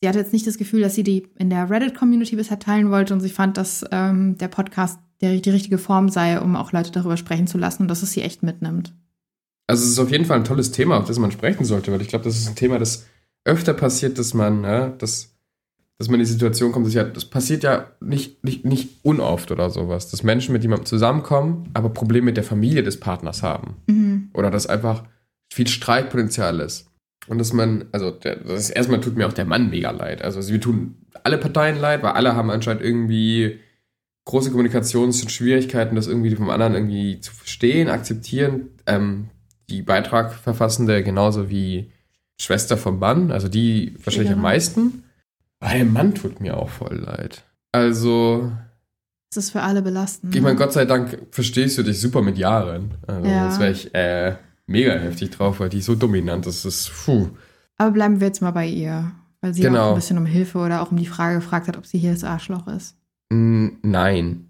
Sie 0.00 0.08
hatte 0.08 0.18
jetzt 0.18 0.32
nicht 0.32 0.46
das 0.46 0.58
Gefühl, 0.58 0.80
dass 0.80 0.94
sie 0.94 1.02
die 1.02 1.28
in 1.38 1.50
der 1.50 1.70
Reddit-Community 1.70 2.36
bisher 2.36 2.58
teilen 2.58 2.90
wollte 2.90 3.14
und 3.14 3.20
sie 3.20 3.30
fand, 3.30 3.56
dass 3.56 3.84
ähm, 3.90 4.36
der 4.38 4.48
Podcast 4.48 4.98
der, 5.20 5.36
die 5.38 5.50
richtige 5.50 5.78
Form 5.78 6.08
sei, 6.08 6.40
um 6.40 6.56
auch 6.56 6.72
Leute 6.72 6.90
darüber 6.90 7.16
sprechen 7.16 7.46
zu 7.46 7.58
lassen 7.58 7.82
und 7.82 7.88
dass 7.88 8.02
es 8.02 8.12
sie 8.12 8.22
echt 8.22 8.42
mitnimmt. 8.42 8.94
Also 9.66 9.84
es 9.84 9.90
ist 9.90 9.98
auf 9.98 10.10
jeden 10.10 10.24
Fall 10.24 10.38
ein 10.38 10.44
tolles 10.44 10.70
Thema, 10.70 10.98
auf 10.98 11.06
das 11.06 11.18
man 11.18 11.32
sprechen 11.32 11.64
sollte, 11.64 11.92
weil 11.92 12.02
ich 12.02 12.08
glaube, 12.08 12.24
das 12.24 12.36
ist 12.36 12.48
ein 12.48 12.56
Thema, 12.56 12.78
das 12.78 13.06
öfter 13.44 13.74
passiert, 13.74 14.18
dass 14.18 14.34
man, 14.34 14.64
ja, 14.64 14.88
dass, 14.88 15.35
dass 15.98 16.08
man 16.08 16.20
in 16.20 16.26
die 16.26 16.32
Situation 16.32 16.72
kommt, 16.72 16.86
dass 16.86 16.94
ja, 16.94 17.04
das 17.04 17.24
passiert 17.24 17.62
ja 17.62 17.90
nicht, 18.00 18.44
nicht, 18.44 18.64
nicht 18.64 18.88
unoft 19.02 19.50
oder 19.50 19.70
sowas, 19.70 20.10
dass 20.10 20.22
Menschen 20.22 20.52
mit 20.52 20.62
jemandem 20.62 20.86
zusammenkommen, 20.86 21.70
aber 21.72 21.88
Probleme 21.88 22.26
mit 22.26 22.36
der 22.36 22.44
Familie 22.44 22.82
des 22.82 23.00
Partners 23.00 23.42
haben. 23.42 23.76
Mhm. 23.86 24.30
Oder 24.34 24.50
dass 24.50 24.66
einfach 24.66 25.04
viel 25.50 25.66
Streitpotenzial 25.66 26.60
ist. 26.60 26.90
Und 27.28 27.38
dass 27.38 27.52
man, 27.52 27.86
also 27.92 28.10
der, 28.10 28.36
das 28.36 28.60
ist, 28.60 28.70
erstmal 28.70 29.00
tut 29.00 29.16
mir 29.16 29.26
auch 29.26 29.32
der 29.32 29.46
Mann 29.46 29.70
mega 29.70 29.90
leid. 29.90 30.22
Also 30.22 30.46
wir 30.52 30.60
tun 30.60 31.06
alle 31.24 31.38
Parteien 31.38 31.80
leid, 31.80 32.02
weil 32.02 32.12
alle 32.12 32.36
haben 32.36 32.50
anscheinend 32.50 32.82
irgendwie 32.82 33.58
große 34.26 34.50
Kommunikationsschwierigkeiten, 34.50 35.96
das 35.96 36.08
irgendwie 36.08 36.34
vom 36.36 36.50
anderen 36.50 36.74
irgendwie 36.74 37.20
zu 37.20 37.32
verstehen, 37.32 37.88
akzeptieren. 37.88 38.70
Ähm, 38.86 39.30
die 39.70 39.82
Beitragverfassende 39.82 41.02
genauso 41.02 41.48
wie 41.48 41.90
Schwester 42.38 42.76
vom 42.76 42.98
Mann, 42.98 43.32
also 43.32 43.48
die 43.48 43.94
wahrscheinlich 44.04 44.32
am 44.32 44.42
meisten. 44.42 45.04
Der 45.62 45.84
Mann 45.84 46.14
tut 46.14 46.40
mir 46.40 46.56
auch 46.56 46.68
voll 46.68 46.96
leid. 46.96 47.44
Also. 47.72 48.52
Das 49.30 49.44
ist 49.44 49.50
für 49.50 49.62
alle 49.62 49.82
belastend. 49.82 50.34
Ich 50.34 50.40
meine, 50.40 50.54
ne? 50.54 50.60
Gott 50.60 50.72
sei 50.72 50.84
Dank 50.84 51.18
verstehst 51.30 51.76
du 51.78 51.82
dich 51.82 52.00
super 52.00 52.22
mit 52.22 52.38
Jahren. 52.38 52.94
Also, 53.06 53.28
ja. 53.28 53.46
das 53.46 53.58
wäre 53.58 53.70
ich 53.72 53.94
äh, 53.94 54.36
mega 54.66 54.92
heftig 54.92 55.30
drauf, 55.30 55.60
weil 55.60 55.68
die 55.68 55.80
so 55.80 55.94
dominant 55.94 56.46
ist. 56.46 56.64
Das 56.64 56.86
ist, 56.86 57.04
puh. 57.04 57.28
Aber 57.76 57.90
bleiben 57.90 58.20
wir 58.20 58.28
jetzt 58.28 58.40
mal 58.40 58.52
bei 58.52 58.66
ihr. 58.66 59.12
Weil 59.40 59.54
sie 59.54 59.62
genau. 59.62 59.86
auch 59.86 59.88
ein 59.90 59.96
bisschen 59.96 60.18
um 60.18 60.26
Hilfe 60.26 60.58
oder 60.58 60.82
auch 60.82 60.90
um 60.90 60.96
die 60.96 61.06
Frage 61.06 61.36
gefragt 61.36 61.68
hat, 61.68 61.76
ob 61.76 61.86
sie 61.86 61.98
hier 61.98 62.12
das 62.12 62.24
Arschloch 62.24 62.66
ist. 62.68 62.96
Nein, 63.30 64.48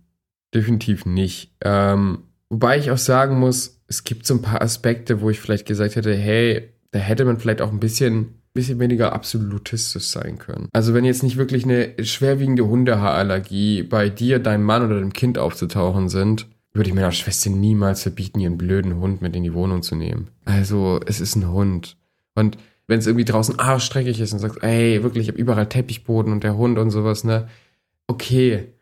definitiv 0.54 1.06
nicht. 1.06 1.52
Ähm, 1.62 2.24
wobei 2.48 2.78
ich 2.78 2.90
auch 2.90 2.98
sagen 2.98 3.38
muss, 3.38 3.80
es 3.88 4.04
gibt 4.04 4.26
so 4.26 4.34
ein 4.34 4.42
paar 4.42 4.62
Aspekte, 4.62 5.20
wo 5.20 5.30
ich 5.30 5.40
vielleicht 5.40 5.66
gesagt 5.66 5.96
hätte, 5.96 6.14
hey, 6.14 6.70
da 6.90 6.98
hätte 6.98 7.24
man 7.24 7.38
vielleicht 7.38 7.62
auch 7.62 7.72
ein 7.72 7.80
bisschen, 7.80 8.40
bisschen 8.56 8.80
weniger 8.80 9.12
absolutistisch 9.12 10.08
sein 10.08 10.38
können. 10.38 10.68
Also 10.72 10.92
wenn 10.92 11.04
jetzt 11.04 11.22
nicht 11.22 11.36
wirklich 11.36 11.64
eine 11.64 11.92
schwerwiegende 12.02 12.66
Hundehaarallergie 12.66 13.84
bei 13.84 14.08
dir, 14.08 14.40
deinem 14.40 14.64
Mann 14.64 14.84
oder 14.84 14.98
dem 14.98 15.12
Kind 15.12 15.38
aufzutauchen 15.38 16.08
sind, 16.08 16.48
würde 16.74 16.90
ich 16.90 16.94
meiner 16.94 17.12
Schwester 17.12 17.50
niemals 17.50 18.02
verbieten, 18.02 18.40
ihren 18.40 18.58
blöden 18.58 18.96
Hund 18.96 19.22
mit 19.22 19.36
in 19.36 19.44
die 19.44 19.54
Wohnung 19.54 19.82
zu 19.82 19.94
nehmen. 19.94 20.28
Also 20.44 20.98
es 21.06 21.20
ist 21.20 21.36
ein 21.36 21.48
Hund. 21.48 21.96
Und 22.34 22.58
wenn 22.88 22.98
es 22.98 23.06
irgendwie 23.06 23.24
draußen 23.24 23.58
arschstreckig 23.58 24.20
ist 24.20 24.32
und 24.32 24.40
sagst, 24.40 24.62
ey, 24.62 25.02
wirklich, 25.02 25.22
ich 25.22 25.28
habe 25.28 25.38
überall 25.38 25.68
Teppichboden 25.68 26.32
und 26.32 26.42
der 26.44 26.56
Hund 26.56 26.78
und 26.78 26.90
sowas, 26.90 27.22
ne? 27.24 27.46
okay. 28.06 28.72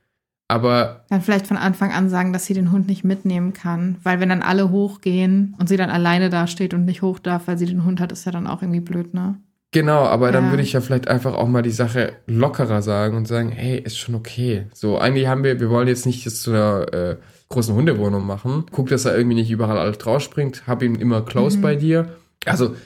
Aber. 0.47 1.05
Dann 1.09 1.22
vielleicht 1.22 1.47
von 1.47 1.57
Anfang 1.57 1.91
an 1.91 2.11
sagen, 2.11 2.33
dass 2.33 2.47
sie 2.47 2.55
den 2.55 2.70
Hund 2.70 2.87
nicht 2.87 3.03
mitnehmen 3.03 3.55
kann. 3.55 3.97
Weil 4.03 4.20
wenn 4.20 4.29
dann 4.29 4.43
alle 4.43 4.70
hochgehen 4.70 5.55
und 5.59 5.68
sie 5.68 5.77
dann 5.77 5.91
alleine 5.91 6.29
dasteht 6.29 6.75
und 6.75 6.85
nicht 6.85 7.03
hoch 7.03 7.18
darf, 7.18 7.49
weil 7.49 7.57
sie 7.57 7.66
den 7.66 7.85
Hund 7.85 8.01
hat, 8.01 8.12
ist 8.12 8.27
ja 8.27 8.33
dann 8.33 8.47
auch 8.47 8.61
irgendwie 8.61 8.81
blöd, 8.81 9.14
ne? 9.14 9.37
Genau, 9.75 10.05
aber 10.05 10.27
ja. 10.27 10.33
dann 10.33 10.51
würde 10.51 10.62
ich 10.62 10.72
ja 10.72 10.81
vielleicht 10.81 11.09
einfach 11.09 11.35
auch 11.35 11.49
mal 11.49 11.62
die 11.62 11.72
Sache 11.72 12.12
lockerer 12.29 12.81
sagen 12.81 13.16
und 13.16 13.27
sagen, 13.27 13.51
hey, 13.51 13.77
ist 13.77 13.99
schon 13.99 14.14
okay. 14.14 14.66
So, 14.72 14.99
eigentlich 14.99 15.27
haben 15.27 15.43
wir, 15.43 15.59
wir 15.59 15.68
wollen 15.68 15.89
jetzt 15.89 16.07
nicht 16.07 16.25
jetzt 16.25 16.43
zu 16.43 16.53
einer 16.53 16.93
äh, 16.93 17.16
großen 17.49 17.75
Hundewohnung 17.75 18.25
machen. 18.25 18.66
Guck, 18.70 18.91
dass 18.91 19.05
er 19.05 19.16
irgendwie 19.16 19.35
nicht 19.35 19.51
überall 19.51 19.77
alles 19.77 19.99
draufspringt. 19.99 20.68
Hab 20.68 20.81
ihn 20.85 20.95
immer 20.95 21.22
close 21.22 21.59
mhm. 21.59 21.62
bei 21.62 21.75
dir. 21.75 22.09
Also, 22.47 22.77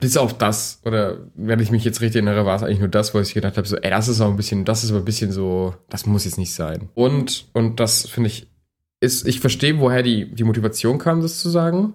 bis 0.00 0.16
auf 0.16 0.38
das, 0.38 0.80
oder 0.86 1.18
wenn 1.34 1.60
ich 1.60 1.70
mich 1.70 1.84
jetzt 1.84 2.00
richtig 2.00 2.24
erinnere, 2.24 2.46
war 2.46 2.56
es 2.56 2.62
eigentlich 2.62 2.78
nur 2.78 2.88
das, 2.88 3.12
wo 3.12 3.20
ich 3.20 3.34
gedacht 3.34 3.58
habe, 3.58 3.68
so, 3.68 3.76
ey, 3.76 3.90
das 3.90 4.08
ist 4.08 4.22
auch 4.22 4.30
ein 4.30 4.36
bisschen, 4.36 4.64
das 4.64 4.84
ist 4.84 4.92
aber 4.92 5.00
ein 5.00 5.04
bisschen 5.04 5.30
so, 5.30 5.74
das 5.90 6.06
muss 6.06 6.24
jetzt 6.24 6.38
nicht 6.38 6.54
sein. 6.54 6.88
Und, 6.94 7.48
und 7.52 7.80
das 7.80 8.08
finde 8.08 8.28
ich, 8.28 8.46
ist, 9.00 9.28
ich 9.28 9.40
verstehe, 9.40 9.78
woher 9.78 10.02
die, 10.02 10.34
die 10.34 10.44
Motivation 10.44 10.96
kam, 10.96 11.20
das 11.20 11.38
zu 11.38 11.50
sagen. 11.50 11.92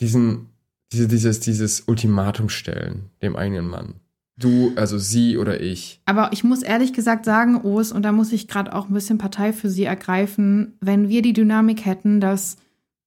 Diesen, 0.00 0.50
diese, 0.92 1.08
dieses, 1.08 1.40
dieses 1.40 1.82
Ultimatum 1.86 2.48
stellen, 2.48 3.10
dem 3.22 3.36
eigenen 3.36 3.66
Mann. 3.66 3.94
Du, 4.36 4.72
also 4.74 4.98
sie 4.98 5.38
oder 5.38 5.60
ich. 5.60 6.00
Aber 6.06 6.32
ich 6.32 6.42
muss 6.42 6.62
ehrlich 6.62 6.92
gesagt 6.92 7.24
sagen, 7.24 7.60
Os, 7.62 7.92
und 7.92 8.02
da 8.02 8.10
muss 8.10 8.32
ich 8.32 8.48
gerade 8.48 8.74
auch 8.74 8.88
ein 8.88 8.94
bisschen 8.94 9.18
Partei 9.18 9.52
für 9.52 9.70
sie 9.70 9.84
ergreifen, 9.84 10.76
wenn 10.80 11.08
wir 11.08 11.22
die 11.22 11.32
Dynamik 11.32 11.84
hätten, 11.84 12.20
dass 12.20 12.56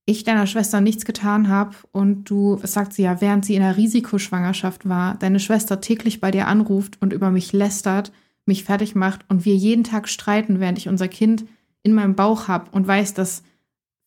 ich 0.05 0.23
deiner 0.23 0.47
Schwester 0.47 0.79
nichts 0.79 1.03
getan 1.03 1.49
habe 1.49 1.75
und 1.91 2.29
du, 2.29 2.57
was 2.61 2.71
sagt 2.71 2.93
sie 2.93 3.03
ja, 3.03 3.19
während 3.19 3.45
sie 3.45 3.55
in 3.55 3.61
einer 3.61 3.75
Risikoschwangerschaft 3.75 4.87
war, 4.87 5.15
deine 5.15 5.41
Schwester 5.41 5.81
täglich 5.81 6.21
bei 6.21 6.31
dir 6.31 6.47
anruft 6.47 6.97
und 7.01 7.11
über 7.11 7.29
mich 7.29 7.51
lästert, 7.51 8.13
mich 8.45 8.63
fertig 8.63 8.95
macht 8.95 9.25
und 9.27 9.43
wir 9.43 9.55
jeden 9.55 9.83
Tag 9.83 10.07
streiten, 10.07 10.61
während 10.61 10.77
ich 10.77 10.87
unser 10.87 11.09
Kind 11.09 11.45
in 11.83 11.93
meinem 11.93 12.15
Bauch 12.15 12.47
habe 12.47 12.71
und 12.71 12.87
weiß, 12.87 13.15
dass 13.15 13.43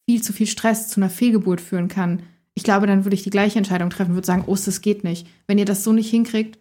viel 0.08 0.22
zu 0.22 0.32
viel 0.32 0.46
Stress 0.46 0.88
zu 0.88 1.00
einer 1.00 1.10
Fehlgeburt 1.10 1.60
führen 1.60 1.88
kann. 1.88 2.22
Ich 2.54 2.64
glaube, 2.64 2.86
dann 2.86 3.04
würde 3.04 3.14
ich 3.14 3.22
die 3.22 3.30
gleiche 3.30 3.58
Entscheidung 3.58 3.90
treffen, 3.90 4.14
würde 4.14 4.26
sagen, 4.26 4.44
oh, 4.46 4.56
das 4.56 4.80
geht 4.80 5.04
nicht. 5.04 5.26
Wenn 5.46 5.58
ihr 5.58 5.64
das 5.64 5.84
so 5.84 5.92
nicht 5.92 6.10
hinkriegt, 6.10 6.58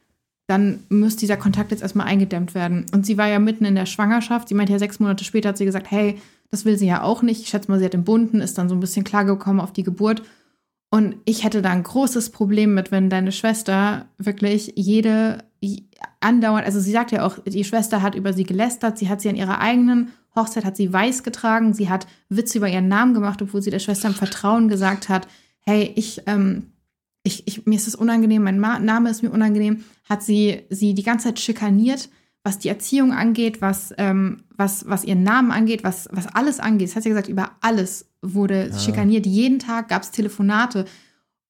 dann 0.47 0.83
muss 0.89 1.15
dieser 1.15 1.37
Kontakt 1.37 1.71
jetzt 1.71 1.81
erstmal 1.81 2.07
eingedämmt 2.07 2.55
werden. 2.55 2.85
Und 2.91 3.05
sie 3.05 3.17
war 3.17 3.27
ja 3.27 3.39
mitten 3.39 3.65
in 3.65 3.75
der 3.75 3.85
Schwangerschaft. 3.85 4.49
Sie 4.49 4.55
meinte 4.55 4.73
ja, 4.73 4.79
sechs 4.79 4.99
Monate 4.99 5.23
später 5.23 5.49
hat 5.49 5.57
sie 5.57 5.65
gesagt, 5.65 5.91
hey, 5.91 6.19
das 6.49 6.65
will 6.65 6.77
sie 6.77 6.87
ja 6.87 7.03
auch 7.03 7.21
nicht. 7.21 7.41
Ich 7.41 7.49
schätze 7.49 7.69
mal, 7.69 7.77
sie 7.79 7.85
hat 7.85 7.93
den 7.93 8.03
Bunden, 8.03 8.41
ist 8.41 8.57
dann 8.57 8.69
so 8.69 8.75
ein 8.75 8.79
bisschen 8.79 9.03
klargekommen 9.03 9.61
auf 9.61 9.73
die 9.73 9.83
Geburt. 9.83 10.23
Und 10.89 11.17
ich 11.25 11.43
hätte 11.43 11.61
da 11.61 11.69
ein 11.69 11.83
großes 11.83 12.31
Problem 12.31 12.73
mit, 12.73 12.91
wenn 12.91 13.11
deine 13.11 13.31
Schwester 13.31 14.07
wirklich 14.17 14.73
jede 14.75 15.43
andauernd, 16.21 16.65
also 16.65 16.79
sie 16.79 16.91
sagt 16.91 17.11
ja 17.11 17.25
auch, 17.25 17.37
die 17.45 17.63
Schwester 17.63 18.01
hat 18.01 18.15
über 18.15 18.33
sie 18.33 18.43
gelästert, 18.43 18.97
sie 18.97 19.09
hat 19.09 19.21
sie 19.21 19.29
an 19.29 19.35
ihrer 19.35 19.59
eigenen 19.59 20.11
Hochzeit, 20.35 20.65
hat 20.65 20.77
sie 20.77 20.91
weiß 20.91 21.23
getragen, 21.23 21.73
sie 21.73 21.89
hat 21.89 22.07
Witze 22.29 22.57
über 22.57 22.69
ihren 22.69 22.87
Namen 22.87 23.13
gemacht, 23.13 23.41
obwohl 23.41 23.61
sie 23.61 23.69
der 23.69 23.79
Schwester 23.79 24.07
im 24.07 24.15
Vertrauen 24.15 24.67
gesagt 24.67 25.09
hat, 25.09 25.27
hey, 25.61 25.91
ich, 25.95 26.21
ähm, 26.25 26.73
ich, 27.23 27.47
ich, 27.47 27.65
mir 27.65 27.75
ist 27.75 27.87
es 27.87 27.95
unangenehm, 27.95 28.43
mein 28.43 28.59
Ma 28.59 28.79
Name 28.79 29.09
ist 29.09 29.23
mir 29.23 29.31
unangenehm, 29.31 29.83
hat 30.07 30.23
sie 30.23 30.63
sie 30.69 30.93
die 30.93 31.03
ganze 31.03 31.27
Zeit 31.27 31.39
schikaniert, 31.39 32.09
was 32.43 32.59
die 32.59 32.69
Erziehung 32.69 33.11
angeht, 33.11 33.61
was, 33.61 33.93
ähm, 33.97 34.43
was, 34.55 34.87
was 34.87 35.03
ihren 35.03 35.23
Namen 35.23 35.51
angeht, 35.51 35.83
was, 35.83 36.07
was 36.11 36.27
alles 36.27 36.59
angeht. 36.59 36.89
Das 36.89 36.95
hat 36.95 37.03
sie 37.03 37.09
gesagt, 37.09 37.27
über 37.27 37.51
alles 37.61 38.09
wurde 38.21 38.69
ja. 38.69 38.79
schikaniert. 38.79 39.25
Jeden 39.25 39.59
Tag 39.59 39.89
gab 39.89 40.03
es 40.03 40.11
Telefonate. 40.11 40.85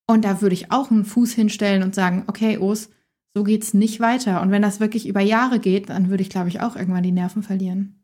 Und 0.07 0.25
da 0.25 0.41
würde 0.41 0.55
ich 0.55 0.71
auch 0.71 0.89
einen 0.89 1.05
Fuß 1.05 1.33
hinstellen 1.33 1.83
und 1.83 1.93
sagen, 1.93 2.23
okay, 2.27 2.57
Os, 2.57 2.89
so 3.35 3.43
geht's 3.43 3.75
nicht 3.75 3.99
weiter. 3.99 4.41
Und 4.41 4.49
wenn 4.49 4.63
das 4.63 4.79
wirklich 4.79 5.07
über 5.07 5.21
Jahre 5.21 5.59
geht, 5.59 5.89
dann 5.89 6.09
würde 6.09 6.23
ich, 6.23 6.31
glaube 6.31 6.49
ich, 6.49 6.61
auch 6.61 6.75
irgendwann 6.75 7.03
die 7.03 7.11
Nerven 7.11 7.43
verlieren. 7.43 7.98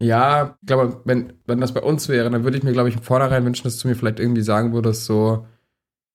Ja, 0.00 0.56
ich 0.60 0.66
glaube, 0.66 1.00
wenn, 1.04 1.32
wenn 1.46 1.60
das 1.60 1.72
bei 1.72 1.80
uns 1.80 2.08
wäre, 2.08 2.30
dann 2.30 2.44
würde 2.44 2.58
ich 2.58 2.62
mir, 2.62 2.72
glaube 2.72 2.88
ich, 2.88 2.96
im 2.96 3.02
Vornherein 3.02 3.44
wünschen, 3.44 3.64
dass 3.64 3.78
du 3.78 3.88
mir 3.88 3.94
vielleicht 3.94 4.20
irgendwie 4.20 4.42
sagen 4.42 4.72
würdest, 4.72 5.06
so, 5.06 5.46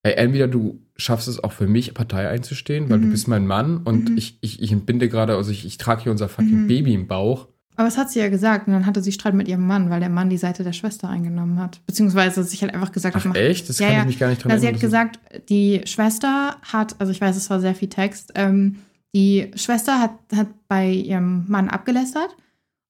ey, 0.03 0.13
entweder 0.13 0.47
du 0.47 0.81
schaffst 0.97 1.27
es 1.27 1.43
auch 1.43 1.51
für 1.51 1.67
mich, 1.67 1.93
Partei 1.93 2.29
einzustehen, 2.29 2.89
weil 2.89 2.99
mhm. 2.99 3.03
du 3.03 3.09
bist 3.11 3.27
mein 3.27 3.47
Mann 3.47 3.77
und 3.77 4.11
mhm. 4.11 4.17
ich, 4.17 4.37
ich, 4.41 4.61
ich 4.61 4.71
entbinde 4.71 5.09
gerade, 5.09 5.35
also 5.35 5.51
ich, 5.51 5.65
ich 5.65 5.77
trage 5.77 6.03
hier 6.03 6.11
unser 6.11 6.29
fucking 6.29 6.63
mhm. 6.63 6.67
Baby 6.67 6.93
im 6.93 7.07
Bauch. 7.07 7.47
Aber 7.75 7.87
das 7.87 7.97
hat 7.97 8.11
sie 8.11 8.19
ja 8.19 8.29
gesagt 8.29 8.67
und 8.67 8.73
dann 8.73 8.85
hatte 8.85 9.01
sie 9.01 9.11
Streit 9.11 9.33
mit 9.33 9.47
ihrem 9.47 9.65
Mann, 9.65 9.89
weil 9.89 9.99
der 9.99 10.09
Mann 10.09 10.29
die 10.29 10.37
Seite 10.37 10.63
der 10.63 10.73
Schwester 10.73 11.09
eingenommen 11.09 11.57
hat. 11.57 11.81
Beziehungsweise 11.87 12.43
sich 12.43 12.61
halt 12.61 12.73
einfach 12.73 12.91
gesagt 12.91 13.15
Ach, 13.15 13.25
hat. 13.25 13.35
echt? 13.35 13.69
Das 13.69 13.79
ja, 13.79 13.87
kann 13.87 13.95
ja. 13.95 14.01
ich 14.01 14.07
mich 14.07 14.19
gar 14.19 14.29
nicht 14.29 14.43
dran 14.43 14.51
erinnern. 14.51 14.61
Sie 14.61 14.75
hat 14.75 14.81
gesagt, 14.81 15.19
die 15.49 15.81
Schwester 15.85 16.57
hat, 16.61 16.95
also 16.99 17.11
ich 17.11 17.21
weiß, 17.21 17.35
es 17.35 17.49
war 17.49 17.59
sehr 17.59 17.73
viel 17.73 17.89
Text, 17.89 18.33
ähm, 18.35 18.77
die 19.15 19.51
Schwester 19.55 19.99
hat, 19.99 20.11
hat 20.35 20.47
bei 20.67 20.89
ihrem 20.89 21.45
Mann 21.47 21.69
abgelästert 21.69 22.35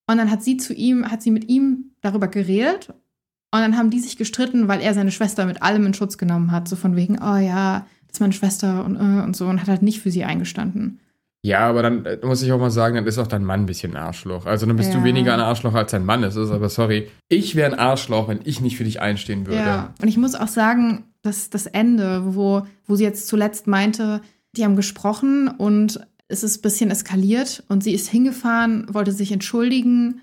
und 0.08 0.18
dann 0.18 0.32
hat 0.32 0.43
sie 0.43 0.58
zu 0.58 0.74
ihm, 0.74 1.10
hat 1.10 1.22
sie 1.22 1.32
mit 1.32 1.49
ihm 1.49 1.91
darüber 2.02 2.28
geredet. 2.28 2.89
Und 3.54 3.60
dann 3.60 3.78
haben 3.78 3.89
die 3.89 3.99
sich 3.99 4.18
gestritten, 4.18 4.68
weil 4.68 4.82
er 4.82 4.93
seine 4.93 5.12
Schwester 5.12 5.45
mit 5.45 5.62
allem 5.62 5.86
in 5.86 5.93
Schutz 5.93 6.18
genommen 6.18 6.52
hat. 6.52 6.68
So 6.68 6.76
von 6.76 6.95
wegen, 6.95 7.20
oh 7.22 7.38
ja, 7.38 7.86
das 8.08 8.18
ist 8.18 8.22
meine 8.22 8.34
Schwester 8.34 8.86
und, 8.86 8.95
äh, 8.95 9.24
und 9.24 9.36
so. 9.36 9.47
Und 9.47 9.62
hat 9.62 9.68
halt 9.68 9.82
nicht 9.82 10.02
für 10.02 10.12
sie 10.12 10.24
eingestanden. 10.24 10.99
Ja, 11.43 11.68
aber 11.68 11.82
dann 11.82 12.06
äh, 12.06 12.18
muss 12.24 12.41
ich 12.43 12.52
auch 12.52 12.60
mal 12.60 12.72
sagen, 12.72 12.95
dann 12.95 13.08
ist 13.08 13.18
auch 13.18 13.28
dein 13.28 13.43
Mann 13.43 13.62
ein 13.62 13.66
bisschen 13.66 13.95
ein 13.95 14.04
Arschloch. 14.04 14.45
Also 14.45 14.66
dann 14.66 14.76
bist 14.76 14.93
ja. 14.93 14.99
du 14.99 15.04
weniger 15.04 15.34
ein 15.34 15.39
Arschloch 15.39 15.74
als 15.74 15.91
dein 15.91 16.06
Mann 16.06 16.24
ist. 16.24 16.38
Aber 16.38 16.70
sorry, 16.70 17.10
ich 17.30 17.56
wäre 17.56 17.74
ein 17.74 17.80
Arschloch, 17.80 18.28
wenn 18.28 18.41
ich 18.43 18.62
nicht 18.62 18.78
für 18.78 18.84
dich 18.84 19.02
einstehen 19.02 19.47
würde. 19.47 19.60
Ja, 19.60 19.93
und 20.02 20.08
ich 20.08 20.18
muss 20.18 20.36
auch 20.36 20.47
sagen, 20.47 21.06
dass 21.24 21.49
das 21.49 21.66
Ende, 21.66 22.36
wo, 22.36 22.66
wo 22.86 22.95
sie 22.95 23.04
jetzt 23.04 23.28
zuletzt 23.28 23.68
meinte, 23.68 24.22
die 24.56 24.64
haben 24.64 24.76
gesprochen 24.76 25.47
und 25.47 25.99
es 26.32 26.44
ist 26.44 26.58
ein 26.58 26.62
bisschen 26.62 26.92
eskaliert 26.92 27.64
und 27.68 27.84
sie 27.84 27.94
ist 27.94 28.10
hingefahren, 28.10 28.86
wollte 28.94 29.12
sich 29.12 29.32
entschuldigen, 29.32 30.22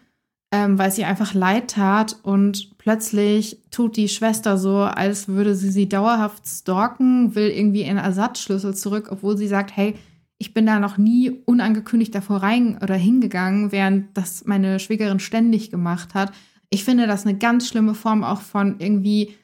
ähm, 0.51 0.79
weil 0.79 0.91
sie 0.91 1.05
einfach 1.05 1.35
leid 1.35 1.73
tat 1.73 2.17
und 2.23 2.79
plötzlich 2.79 3.59
tut 3.71 3.97
die 3.97 4.09
Schwester 4.09 4.57
so, 4.57 4.79
als 4.79 5.29
würde 5.29 5.55
sie 5.55 5.71
sie 5.71 5.89
dauerhaft 5.89 6.47
stalken, 6.47 7.35
will 7.35 7.49
irgendwie 7.49 7.85
einen 7.85 7.99
Ersatzschlüssel 7.99 8.75
zurück, 8.75 9.09
obwohl 9.11 9.37
sie 9.37 9.49
sagt, 9.49 9.77
hey, 9.77 9.95
ich 10.39 10.55
bin 10.55 10.67
da 10.67 10.79
noch 10.79 10.97
nie 10.97 11.31
unangekündigt 11.45 12.15
davor 12.15 12.39
rein 12.39 12.79
oder 12.83 12.95
hingegangen, 12.95 13.73
während 13.73 14.17
das 14.17 14.45
meine 14.47 14.79
Schwägerin 14.79 15.19
ständig 15.19 15.71
gemacht 15.71 16.15
hat. 16.15 16.33
Ich 16.71 16.85
finde 16.85 17.07
das 17.07 17.27
eine 17.27 17.37
ganz 17.37 17.69
schlimme 17.69 17.95
Form 17.95 18.25
auch 18.25 18.41
von 18.41 18.77
irgendwie 18.79 19.35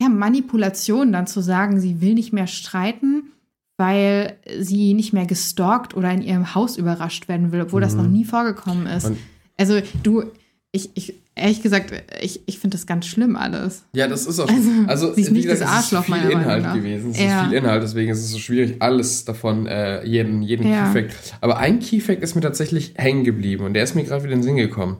ja, 0.00 0.08
Manipulation, 0.08 1.12
dann 1.12 1.26
zu 1.26 1.40
sagen, 1.40 1.80
sie 1.80 2.00
will 2.00 2.14
nicht 2.14 2.32
mehr 2.32 2.46
streiten 2.46 3.32
weil 3.78 4.36
sie 4.58 4.92
nicht 4.92 5.12
mehr 5.12 5.24
gestalkt 5.24 5.96
oder 5.96 6.12
in 6.12 6.20
ihrem 6.20 6.54
Haus 6.54 6.76
überrascht 6.76 7.28
werden 7.28 7.52
will, 7.52 7.62
obwohl 7.62 7.80
mhm. 7.80 7.84
das 7.84 7.94
noch 7.94 8.08
nie 8.08 8.24
vorgekommen 8.24 8.86
ist. 8.86 9.06
Und 9.06 9.18
also 9.56 9.80
du, 10.02 10.24
ich, 10.72 10.90
ich, 10.94 11.14
ehrlich 11.36 11.62
gesagt, 11.62 11.92
ich, 12.20 12.42
ich 12.46 12.58
finde 12.58 12.76
das 12.76 12.86
ganz 12.86 13.06
schlimm 13.06 13.36
alles. 13.36 13.84
Ja, 13.94 14.08
das 14.08 14.26
ist 14.26 14.40
auch. 14.40 14.48
Also, 14.48 14.70
also 14.88 15.14
sie 15.14 15.22
ist 15.22 15.30
nicht 15.30 15.44
gesagt, 15.44 15.62
das 15.62 15.68
Arschloch, 15.68 16.02
es 16.02 16.08
ist 16.08 16.14
viel 16.22 16.30
Inhalt 16.32 16.62
Meinung 16.64 16.82
gewesen. 16.82 17.10
Es 17.12 17.20
ja. 17.20 17.42
ist 17.42 17.48
viel 17.48 17.56
Inhalt, 17.56 17.82
deswegen 17.84 18.10
ist 18.10 18.18
es 18.18 18.30
so 18.30 18.38
schwierig, 18.38 18.82
alles 18.82 19.24
davon, 19.24 19.66
äh, 19.66 20.04
jeden, 20.04 20.42
jeden 20.42 20.68
ja. 20.68 20.92
Keyfact. 20.92 21.36
Aber 21.40 21.58
ein 21.58 21.78
Keyfact 21.78 22.22
ist 22.22 22.34
mir 22.34 22.40
tatsächlich 22.40 22.94
hängen 22.96 23.22
geblieben 23.22 23.64
und 23.64 23.74
der 23.74 23.84
ist 23.84 23.94
mir 23.94 24.02
gerade 24.02 24.24
wieder 24.24 24.34
in 24.34 24.40
den 24.40 24.44
Sinn 24.44 24.56
gekommen. 24.56 24.98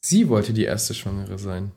Sie 0.00 0.28
wollte 0.28 0.52
die 0.52 0.64
erste 0.64 0.94
Schwangere 0.94 1.38
sein. 1.38 1.70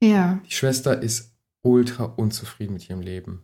Ja. 0.00 0.38
Die 0.46 0.52
Schwester 0.52 1.02
ist 1.02 1.32
ultra 1.62 2.04
unzufrieden 2.04 2.74
mit 2.74 2.88
ihrem 2.88 3.00
Leben. 3.00 3.42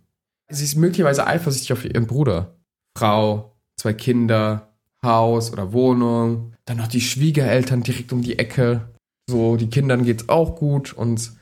Sie 0.49 0.65
ist 0.65 0.77
möglicherweise 0.77 1.27
eifersüchtig 1.27 1.73
auf 1.73 1.85
ihren 1.85 2.07
Bruder. 2.07 2.57
Frau, 2.97 3.57
zwei 3.77 3.93
Kinder, 3.93 4.75
Haus 5.05 5.53
oder 5.53 5.73
Wohnung. 5.73 6.55
Dann 6.65 6.79
noch 6.79 6.89
die 6.89 7.01
Schwiegereltern 7.01 7.83
direkt 7.83 8.13
um 8.13 8.23
die 8.23 8.39
Ecke. 8.39 8.89
So, 9.29 9.57
die 9.57 9.71
Kindern 9.71 10.05
geht's 10.05 10.29
auch 10.29 10.57
gut 10.57 10.93
und 10.93 11.33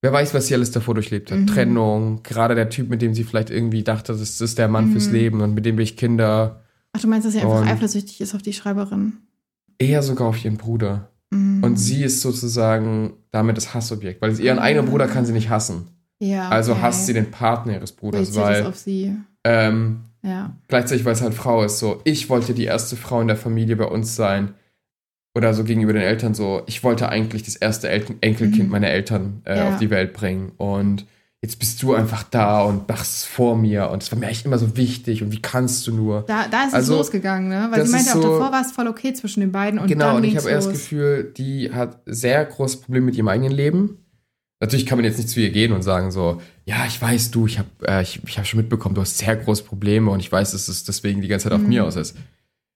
wer 0.00 0.12
weiß, 0.12 0.34
was 0.34 0.46
sie 0.46 0.54
alles 0.54 0.70
davor 0.70 0.94
durchlebt 0.94 1.30
hat. 1.30 1.40
Mhm. 1.40 1.46
Trennung, 1.46 2.22
gerade 2.22 2.54
der 2.54 2.70
Typ, 2.70 2.88
mit 2.88 3.02
dem 3.02 3.14
sie 3.14 3.24
vielleicht 3.24 3.50
irgendwie 3.50 3.82
dachte, 3.82 4.12
das 4.12 4.40
ist 4.40 4.58
der 4.58 4.68
Mann 4.68 4.88
mhm. 4.88 4.92
fürs 4.92 5.10
Leben 5.10 5.40
und 5.40 5.54
mit 5.54 5.66
dem 5.66 5.76
will 5.76 5.84
ich 5.84 5.96
Kinder. 5.96 6.62
Ach, 6.92 7.00
du 7.00 7.08
meinst, 7.08 7.26
dass 7.26 7.34
sie 7.34 7.40
einfach 7.40 7.66
eifersüchtig 7.66 8.20
ist 8.20 8.34
auf 8.34 8.42
die 8.42 8.52
Schreiberin? 8.52 9.14
Eher 9.78 10.02
sogar 10.02 10.28
auf 10.28 10.42
ihren 10.44 10.56
Bruder. 10.56 11.10
Mhm. 11.30 11.62
Und 11.62 11.76
sie 11.76 12.02
ist 12.02 12.20
sozusagen 12.20 13.14
damit 13.30 13.56
das 13.56 13.74
Hassobjekt, 13.74 14.20
weil 14.22 14.38
ihren 14.38 14.58
eigenen 14.58 14.88
Bruder 14.88 15.06
kann 15.06 15.26
sie 15.26 15.32
nicht 15.32 15.50
hassen. 15.50 15.88
Ja. 16.22 16.50
Also 16.50 16.80
hasst 16.80 17.06
sie 17.06 17.14
den 17.14 17.32
Partner 17.32 17.74
ihres 17.74 17.90
Bruders, 17.90 18.36
weil. 18.36 18.64
auf 18.64 18.76
sie. 18.76 19.12
Ähm, 19.42 20.04
ja. 20.22 20.54
Gleichzeitig, 20.68 21.04
weil 21.04 21.14
es 21.14 21.20
halt 21.20 21.34
Frau 21.34 21.64
ist. 21.64 21.80
So, 21.80 22.00
ich 22.04 22.30
wollte 22.30 22.54
die 22.54 22.64
erste 22.64 22.94
Frau 22.94 23.20
in 23.20 23.26
der 23.26 23.36
Familie 23.36 23.74
bei 23.74 23.86
uns 23.86 24.14
sein. 24.14 24.54
Oder 25.34 25.52
so 25.52 25.64
gegenüber 25.64 25.94
den 25.94 26.02
Eltern 26.02 26.34
so, 26.34 26.62
ich 26.66 26.84
wollte 26.84 27.08
eigentlich 27.08 27.42
das 27.42 27.56
erste 27.56 27.88
El 27.88 28.04
Enkelkind 28.20 28.66
mhm. 28.66 28.70
meiner 28.70 28.88
Eltern 28.88 29.40
äh, 29.44 29.56
ja. 29.56 29.68
auf 29.70 29.78
die 29.78 29.90
Welt 29.90 30.12
bringen. 30.12 30.52
Und 30.58 31.06
jetzt 31.40 31.58
bist 31.58 31.82
du 31.82 31.94
einfach 31.94 32.22
da 32.22 32.62
und 32.62 32.88
machst 32.88 33.16
es 33.16 33.24
vor 33.24 33.56
mir. 33.56 33.90
Und 33.90 34.02
es 34.02 34.12
war 34.12 34.18
mir 34.18 34.26
echt 34.26 34.44
immer 34.44 34.58
so 34.58 34.76
wichtig. 34.76 35.22
Und 35.22 35.32
wie 35.32 35.42
kannst 35.42 35.86
du 35.86 35.92
nur? 35.92 36.22
Da, 36.28 36.46
da 36.48 36.64
ist 36.66 36.74
also, 36.74 36.92
es 36.92 36.98
losgegangen, 36.98 37.48
ne? 37.48 37.66
Weil 37.70 37.84
sie 37.84 37.92
meinte, 37.92 38.10
auch 38.10 38.14
so, 38.14 38.22
davor 38.22 38.52
war 38.52 38.60
es 38.60 38.70
voll 38.70 38.86
okay 38.86 39.12
zwischen 39.14 39.40
den 39.40 39.50
beiden. 39.50 39.80
Und 39.80 39.88
genau, 39.88 40.16
und 40.16 40.24
ich 40.24 40.36
habe 40.36 40.50
erst 40.50 40.68
das 40.68 40.74
Gefühl, 40.74 41.32
die 41.36 41.72
hat 41.72 42.00
sehr 42.06 42.44
großes 42.44 42.82
Problem 42.82 43.06
mit 43.06 43.16
ihrem 43.16 43.28
eigenen 43.28 43.52
Leben. 43.52 44.01
Natürlich 44.62 44.86
kann 44.86 44.96
man 44.96 45.04
jetzt 45.04 45.16
nicht 45.16 45.28
zu 45.28 45.40
ihr 45.40 45.50
gehen 45.50 45.72
und 45.72 45.82
sagen 45.82 46.12
so, 46.12 46.40
ja, 46.66 46.86
ich 46.86 47.02
weiß, 47.02 47.32
du, 47.32 47.48
ich 47.48 47.58
habe 47.58 47.68
äh, 47.84 48.00
ich, 48.00 48.20
ich 48.24 48.38
hab 48.38 48.46
schon 48.46 48.60
mitbekommen, 48.60 48.94
du 48.94 49.00
hast 49.00 49.18
sehr 49.18 49.34
große 49.34 49.64
Probleme 49.64 50.08
und 50.08 50.20
ich 50.20 50.30
weiß, 50.30 50.52
dass 50.52 50.68
es 50.68 50.84
deswegen 50.84 51.20
die 51.20 51.26
ganze 51.26 51.48
Zeit 51.48 51.52
auf 51.52 51.62
mhm. 51.62 51.68
mir 51.68 51.84
aus 51.84 51.96
ist. 51.96 52.16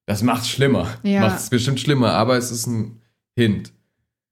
Das 0.04 0.24
macht 0.24 0.42
es 0.42 0.48
schlimmer. 0.48 0.88
Ja. 1.04 1.20
Macht 1.20 1.38
es 1.38 1.48
bestimmt 1.48 1.78
schlimmer, 1.78 2.10
aber 2.14 2.36
es 2.36 2.50
ist 2.50 2.66
ein 2.66 3.00
Hint. 3.36 3.72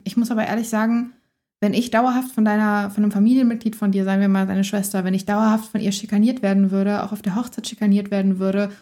Ich 0.02 0.16
muss 0.16 0.32
aber 0.32 0.44
ehrlich 0.44 0.68
sagen, 0.68 1.12
wenn 1.60 1.74
ich 1.74 1.92
dauerhaft 1.92 2.34
von 2.34 2.44
deiner, 2.44 2.90
von 2.90 3.04
einem 3.04 3.12
Familienmitglied 3.12 3.76
von 3.76 3.92
dir, 3.92 4.02
sagen 4.02 4.20
wir 4.20 4.28
mal 4.28 4.48
deine 4.48 4.64
Schwester, 4.64 5.04
wenn 5.04 5.14
ich 5.14 5.24
dauerhaft 5.24 5.70
von 5.70 5.80
ihr 5.80 5.92
schikaniert 5.92 6.42
werden 6.42 6.72
würde, 6.72 7.04
auch 7.04 7.12
auf 7.12 7.22
der 7.22 7.36
Hochzeit 7.36 7.68
schikaniert 7.68 8.10
werden 8.10 8.40
würde 8.40 8.72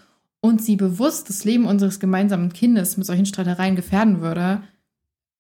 und 0.41 0.63
sie 0.63 0.77
bewusst 0.77 1.29
das 1.29 1.45
Leben 1.45 1.67
unseres 1.67 2.01
gemeinsamen 2.01 2.55
Kindes 2.55 2.97
mit 2.97 3.07
solchen 3.07 3.27
Streitereien 3.27 3.77
gefährden 3.77 4.23
würde, 4.23 4.63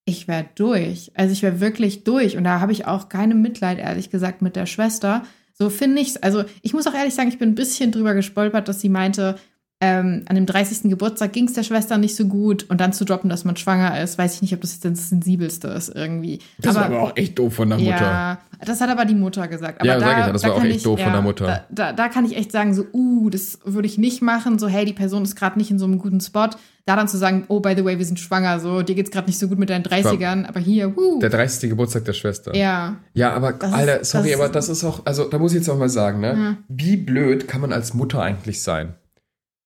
ich 0.05 0.29
wäre 0.29 0.47
durch. 0.55 1.13
Also 1.15 1.33
ich 1.33 1.43
wäre 1.43 1.61
wirklich 1.61 2.05
durch. 2.05 2.37
Und 2.37 2.45
da 2.45 2.61
habe 2.61 2.73
ich 2.73 2.87
auch 2.87 3.09
keine 3.09 3.35
Mitleid, 3.35 3.79
ehrlich 3.79 4.11
gesagt, 4.11 4.43
mit 4.43 4.57
der 4.57 4.67
Schwester. 4.67 5.25
So 5.55 5.71
finde 5.71 6.01
ich 6.01 6.09
es. 6.09 6.17
Also 6.17 6.45
ich 6.63 6.73
muss 6.73 6.87
auch 6.87 6.95
ehrlich 6.95 7.15
sagen, 7.15 7.29
ich 7.29 7.39
bin 7.39 7.51
ein 7.51 7.55
bisschen 7.55 7.93
drüber 7.93 8.15
gestolpert, 8.15 8.69
dass 8.69 8.81
sie 8.81 8.89
meinte, 8.89 9.37
ähm, 9.83 10.22
an 10.28 10.37
dem 10.37 10.47
30. 10.47 10.89
Geburtstag 10.91 11.33
ging 11.33 11.49
es 11.49 11.55
der 11.55 11.64
Schwester 11.64 11.99
nicht 11.99 12.14
so 12.14 12.26
gut 12.26 12.66
und 12.70 12.80
dann 12.80 12.93
zu 12.93 13.05
droppen, 13.05 13.28
dass 13.28 13.45
man 13.45 13.57
schwanger 13.57 14.01
ist, 14.01 14.16
weiß 14.16 14.37
ich 14.37 14.43
nicht, 14.43 14.55
ob 14.55 14.61
das 14.61 14.74
jetzt 14.74 14.85
das 14.85 15.09
Sensibelste 15.09 15.66
ist 15.66 15.89
irgendwie. 15.89 16.39
Das 16.61 16.76
aber, 16.76 16.91
war 16.91 16.99
aber 16.99 17.11
auch 17.11 17.16
echt 17.16 17.37
doof 17.37 17.55
von 17.55 17.68
der 17.68 17.78
Mutter. 17.78 17.91
Ja, 17.91 18.39
das 18.64 18.80
hat 18.80 18.91
aber 18.91 19.05
die 19.07 19.16
Mutter 19.16 19.49
gesagt. 19.49 19.80
Aber 19.80 19.89
ja, 19.89 19.95
da, 19.95 20.01
sag 20.01 20.12
ich 20.12 20.26
ja, 20.26 20.33
das 20.33 20.43
da 20.43 20.49
war 20.49 20.55
auch 20.55 20.62
echt 20.62 20.76
ich, 20.76 20.83
doof 20.85 21.01
ja, 21.01 21.07
von 21.07 21.12
der 21.14 21.22
Mutter. 21.22 21.47
Da, 21.47 21.64
da, 21.68 21.93
da, 21.93 22.09
kann 22.09 22.24
ich 22.24 22.37
echt 22.37 22.53
sagen, 22.53 22.74
so, 22.74 22.85
uh, 22.93 23.28
das 23.28 23.59
würde 23.64 23.89
ich 23.89 23.99
nicht 23.99 24.22
machen. 24.22 24.61
So, 24.61 24.68
hey, 24.68 24.85
die 24.85 24.93
Person 24.93 25.24
ist 25.24 25.35
gerade 25.35 25.59
nicht 25.59 25.72
in 25.72 25.80
so 25.80 25.85
einem 25.85 25.99
guten 25.99 26.20
Spot. 26.20 26.51
Da 26.87 26.95
dann 26.95 27.09
zu 27.09 27.18
sagen, 27.18 27.45
oh, 27.49 27.59
by 27.59 27.74
the 27.76 27.85
way, 27.85 27.99
wir 27.99 28.07
sind 28.07 28.20
schwanger, 28.20 28.61
so, 28.61 28.83
dir 28.83 28.95
geht's 28.95 29.11
gerade 29.11 29.26
nicht 29.26 29.39
so 29.39 29.49
gut 29.49 29.59
mit 29.59 29.70
deinen 29.70 29.85
30ern, 29.85 30.47
aber 30.47 30.61
hier, 30.61 30.97
uh. 30.97 31.18
Der 31.18 31.30
30. 31.30 31.70
Geburtstag 31.70 32.05
der 32.05 32.12
Schwester. 32.12 32.55
Ja. 32.55 32.97
Ja, 33.14 33.33
aber, 33.33 33.53
das 33.53 33.72
Alter, 33.72 34.01
ist, 34.01 34.11
sorry, 34.11 34.35
aber 34.35 34.49
das 34.49 34.68
ist 34.68 34.85
auch, 34.85 35.07
also, 35.07 35.28
da 35.28 35.39
muss 35.39 35.53
ich 35.53 35.59
jetzt 35.59 35.68
auch 35.68 35.78
mal 35.78 35.89
sagen, 35.89 36.20
ne? 36.20 36.35
Ja. 36.37 36.57
Wie 36.68 36.97
blöd 36.97 37.49
kann 37.49 37.61
man 37.61 37.72
als 37.72 37.95
Mutter 37.95 38.22
eigentlich 38.22 38.62
sein? 38.62 38.95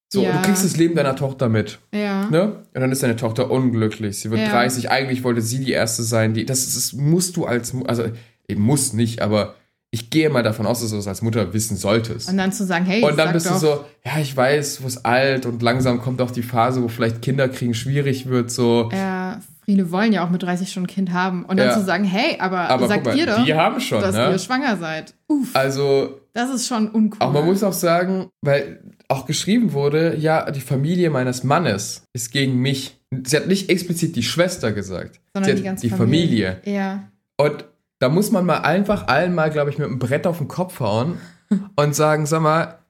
So, 0.09 0.23
ja. 0.23 0.33
du 0.33 0.43
kriegst 0.43 0.65
das 0.65 0.77
Leben 0.77 0.95
deiner 0.95 1.17
Tochter 1.17 1.49
mit. 1.49 1.79
Ja. 1.93 2.29
Ne? 2.31 2.63
Und 2.75 2.81
dann 2.81 2.93
ist 2.93 3.03
deine 3.03 3.17
Tochter 3.17 3.51
unglücklich. 3.51 4.19
Sie 4.19 4.31
wird 4.31 4.41
ja. 4.41 4.51
30. 4.51 4.91
Eigentlich 4.91 5.25
wollte 5.25 5.41
sie 5.41 5.65
die 5.65 5.73
Erste 5.73 6.03
sein. 6.05 6.35
Die, 6.35 6.47
das, 6.47 6.73
das 6.75 6.93
musst 6.93 7.37
du 7.37 7.45
als, 7.45 7.75
also, 7.87 8.05
eben 8.47 8.63
muss 8.63 8.93
nicht, 8.93 9.21
aber 9.21 9.55
ich 9.91 10.11
gehe 10.11 10.29
mal 10.31 10.43
davon 10.43 10.67
aus, 10.67 10.81
dass 10.81 10.91
du 10.91 10.97
das 10.97 11.09
als 11.09 11.23
Mutter 11.23 11.53
wissen 11.53 11.77
solltest. 11.77 12.29
Und 12.29 12.37
dann 12.37 12.53
zu 12.53 12.65
sagen, 12.65 12.85
hey, 12.85 13.03
Und 13.03 13.19
dann 13.19 13.33
bist 13.33 13.47
doch. 13.47 13.55
du 13.55 13.59
so, 13.59 13.85
ja, 14.05 14.19
ich 14.21 14.37
weiß, 14.37 14.83
wo 14.83 14.87
es 14.87 15.05
alt 15.05 15.47
und 15.47 15.63
langsam 15.63 16.01
kommt 16.01 16.21
auch 16.21 16.31
die 16.31 16.43
Phase, 16.43 16.83
wo 16.83 16.89
vielleicht 16.89 17.23
Kinder 17.23 17.49
kriegen 17.49 17.75
schwierig 17.75 18.27
wird, 18.29 18.51
so. 18.51 18.91
Ja, 18.93 19.41
viele 19.65 19.91
wollen 19.91 20.13
ja 20.13 20.25
auch 20.25 20.31
mit 20.31 20.43
30 20.43 20.71
schon 20.71 20.85
ein 20.85 20.89
Kind 20.89 21.13
haben. 21.13 21.45
Und 21.45 21.59
dann 21.59 21.69
ja. 21.69 21.75
zu 21.75 21.85
sagen, 21.85 22.05
hey, 22.05 22.37
aber, 22.39 22.69
aber 22.69 22.89
sagt 22.89 23.07
mal, 23.07 23.17
ihr 23.17 23.27
doch, 23.27 23.45
die 23.45 23.55
haben 23.55 23.81
schon, 23.81 24.01
dass 24.01 24.15
ne? 24.15 24.31
ihr 24.31 24.39
schwanger 24.39 24.77
seid. 24.77 25.15
Uff. 25.29 25.49
Also. 25.55 26.21
Das 26.37 26.51
ist 26.51 26.67
schon 26.67 26.91
uncool. 26.91 27.27
Auch 27.27 27.33
man 27.33 27.47
muss 27.47 27.63
auch 27.63 27.73
sagen, 27.73 28.29
weil 28.43 28.83
auch 29.09 29.25
geschrieben 29.25 29.73
wurde, 29.73 30.17
ja, 30.17 30.51
die 30.51 30.61
Familie 30.61 31.09
meines 31.09 31.45
Mannes 31.45 32.03
ist 32.13 32.31
gegen 32.31 32.61
mich. 32.61 33.01
Sie 33.25 33.39
hat 33.39 33.47
nicht 33.47 33.71
explizit 33.71 34.17
die 34.17 34.23
Schwester 34.23 34.73
gesagt, 34.73 35.19
sondern 35.33 35.57
die, 35.57 35.63
ganze 35.63 35.89
die 35.89 35.95
Familie. 35.95 36.61
Familie. 36.63 36.79
Ja. 36.79 37.09
Und 37.39 37.65
da 38.01 38.11
muss 38.11 38.33
man 38.33 38.45
mal 38.45 38.59
einfach 38.59 39.09
allen 39.09 39.35
mal, 39.35 39.51
glaube 39.51 39.71
ich, 39.71 39.79
mit 39.79 39.87
einem 39.87 39.99
Brett 39.99 40.27
auf 40.27 40.37
den 40.37 40.47
Kopf 40.47 40.79
hauen 40.79 41.17
und 41.77 41.95
sagen, 41.95 42.27
sag 42.27 42.43
mal, 42.43 42.81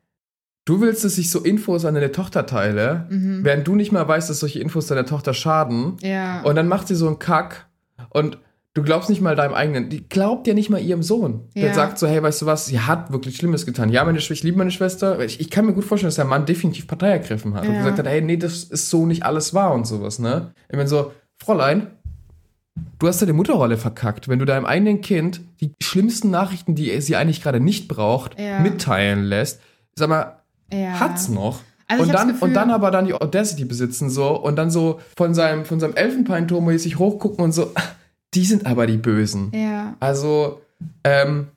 du 0.64 0.80
willst, 0.80 1.04
dass 1.04 1.16
ich 1.16 1.30
so 1.30 1.38
Infos 1.38 1.84
an 1.84 1.94
deine 1.94 2.10
Tochter 2.10 2.46
teile, 2.46 3.06
mhm. 3.10 3.44
während 3.44 3.64
du 3.68 3.76
nicht 3.76 3.92
mal 3.92 4.08
weißt, 4.08 4.28
dass 4.28 4.40
solche 4.40 4.58
Infos 4.58 4.88
deiner 4.88 5.06
Tochter 5.06 5.34
schaden. 5.34 5.98
Ja. 6.00 6.42
Und 6.42 6.56
dann 6.56 6.66
macht 6.66 6.88
sie 6.88 6.96
so 6.96 7.06
einen 7.06 7.20
Kack 7.20 7.68
und 8.08 8.38
Du 8.76 8.82
glaubst 8.82 9.08
nicht 9.08 9.22
mal 9.22 9.34
deinem 9.34 9.54
eigenen, 9.54 9.88
die 9.88 10.06
glaubt 10.06 10.46
ja 10.46 10.52
nicht 10.52 10.68
mal 10.68 10.82
ihrem 10.82 11.02
Sohn. 11.02 11.48
Ja. 11.54 11.62
Der 11.62 11.74
sagt 11.74 11.98
so, 11.98 12.06
hey, 12.06 12.22
weißt 12.22 12.42
du 12.42 12.46
was, 12.46 12.66
sie 12.66 12.78
hat 12.78 13.10
wirklich 13.10 13.36
Schlimmes 13.36 13.64
getan. 13.64 13.88
Ja, 13.88 14.04
meine 14.04 14.18
ich 14.18 14.42
liebe 14.42 14.58
meine 14.58 14.70
Schwester. 14.70 15.18
Ich, 15.20 15.40
ich, 15.40 15.48
kann 15.48 15.64
mir 15.64 15.72
gut 15.72 15.86
vorstellen, 15.86 16.08
dass 16.08 16.16
der 16.16 16.26
Mann 16.26 16.44
definitiv 16.44 16.86
Partei 16.86 17.08
ergriffen 17.08 17.54
hat 17.54 17.64
ja. 17.64 17.70
und 17.70 17.78
gesagt 17.78 17.98
hat, 17.98 18.06
hey, 18.06 18.20
nee, 18.20 18.36
das 18.36 18.64
ist 18.64 18.90
so 18.90 19.06
nicht 19.06 19.24
alles 19.24 19.54
wahr 19.54 19.72
und 19.72 19.86
sowas, 19.86 20.18
ne? 20.18 20.52
Ich 20.68 20.76
meine 20.76 20.90
so, 20.90 21.12
Fräulein, 21.42 21.86
du 22.98 23.08
hast 23.08 23.22
deine 23.22 23.32
Mutterrolle 23.32 23.78
verkackt, 23.78 24.28
wenn 24.28 24.40
du 24.40 24.44
deinem 24.44 24.66
eigenen 24.66 25.00
Kind 25.00 25.40
die 25.62 25.72
schlimmsten 25.82 26.30
Nachrichten, 26.30 26.74
die 26.74 27.00
sie 27.00 27.16
eigentlich 27.16 27.42
gerade 27.42 27.60
nicht 27.60 27.88
braucht, 27.88 28.38
ja. 28.38 28.60
mitteilen 28.60 29.24
lässt. 29.24 29.62
Sag 29.94 30.10
mal, 30.10 30.42
hat's 30.70 31.30
noch? 31.30 31.60
Also 31.88 32.02
und, 32.02 32.12
dann, 32.12 32.28
Gefühl, 32.28 32.48
und 32.48 32.54
dann 32.54 32.70
aber 32.70 32.90
dann 32.90 33.06
die 33.06 33.14
Audacity 33.14 33.64
besitzen 33.64 34.10
so 34.10 34.38
und 34.38 34.56
dann 34.56 34.70
so 34.70 35.00
von 35.16 35.32
seinem, 35.32 35.64
von 35.64 35.80
seinem 35.80 35.94
Elfenbeinturm 35.94 36.66
mäßig 36.66 36.98
hochgucken 36.98 37.42
und 37.42 37.52
so, 37.52 37.72
die 38.36 38.44
sind 38.44 38.66
aber 38.66 38.86
die 38.86 38.98
Bösen. 38.98 39.50
Ja. 39.52 39.96
Also, 39.98 40.60
ähm, 41.04 41.48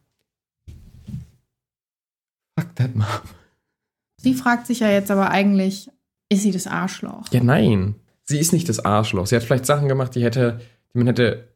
fuck 2.57 2.75
that 2.75 2.95
mom. 2.95 3.05
Sie 4.17 4.33
fragt 4.33 4.67
sich 4.67 4.79
ja 4.79 4.89
jetzt 4.89 5.11
aber 5.11 5.29
eigentlich, 5.29 5.89
ist 6.29 6.43
sie 6.43 6.51
das 6.51 6.67
Arschloch? 6.67 7.25
Ja, 7.31 7.43
nein. 7.43 7.95
Sie 8.23 8.39
ist 8.39 8.53
nicht 8.53 8.69
das 8.69 8.83
Arschloch. 8.83 9.27
Sie 9.27 9.35
hat 9.35 9.43
vielleicht 9.43 9.65
Sachen 9.65 9.87
gemacht, 9.87 10.15
die 10.15 10.23
hätte, 10.23 10.61
die 10.93 10.97
man 10.97 11.07
hätte 11.07 11.49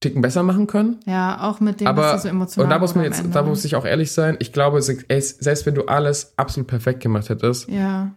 Ticken 0.00 0.22
besser 0.22 0.42
machen 0.42 0.66
können. 0.66 1.00
Ja, 1.06 1.48
auch 1.48 1.58
mit 1.60 1.80
dem, 1.80 1.88
aber, 1.88 2.14
was 2.14 2.22
so 2.22 2.28
emotional 2.28 2.64
Und 2.64 2.70
da 2.70 2.78
muss 2.78 2.94
man 2.94 3.04
jetzt, 3.04 3.24
da 3.32 3.42
muss 3.42 3.64
ich 3.64 3.74
auch 3.74 3.84
ehrlich 3.84 4.12
sein, 4.12 4.36
ich 4.38 4.52
glaube, 4.52 4.80
selbst 4.80 5.66
wenn 5.66 5.74
du 5.74 5.86
alles 5.86 6.34
absolut 6.36 6.68
perfekt 6.68 7.00
gemacht 7.00 7.28
hättest, 7.28 7.68
ja. 7.68 8.12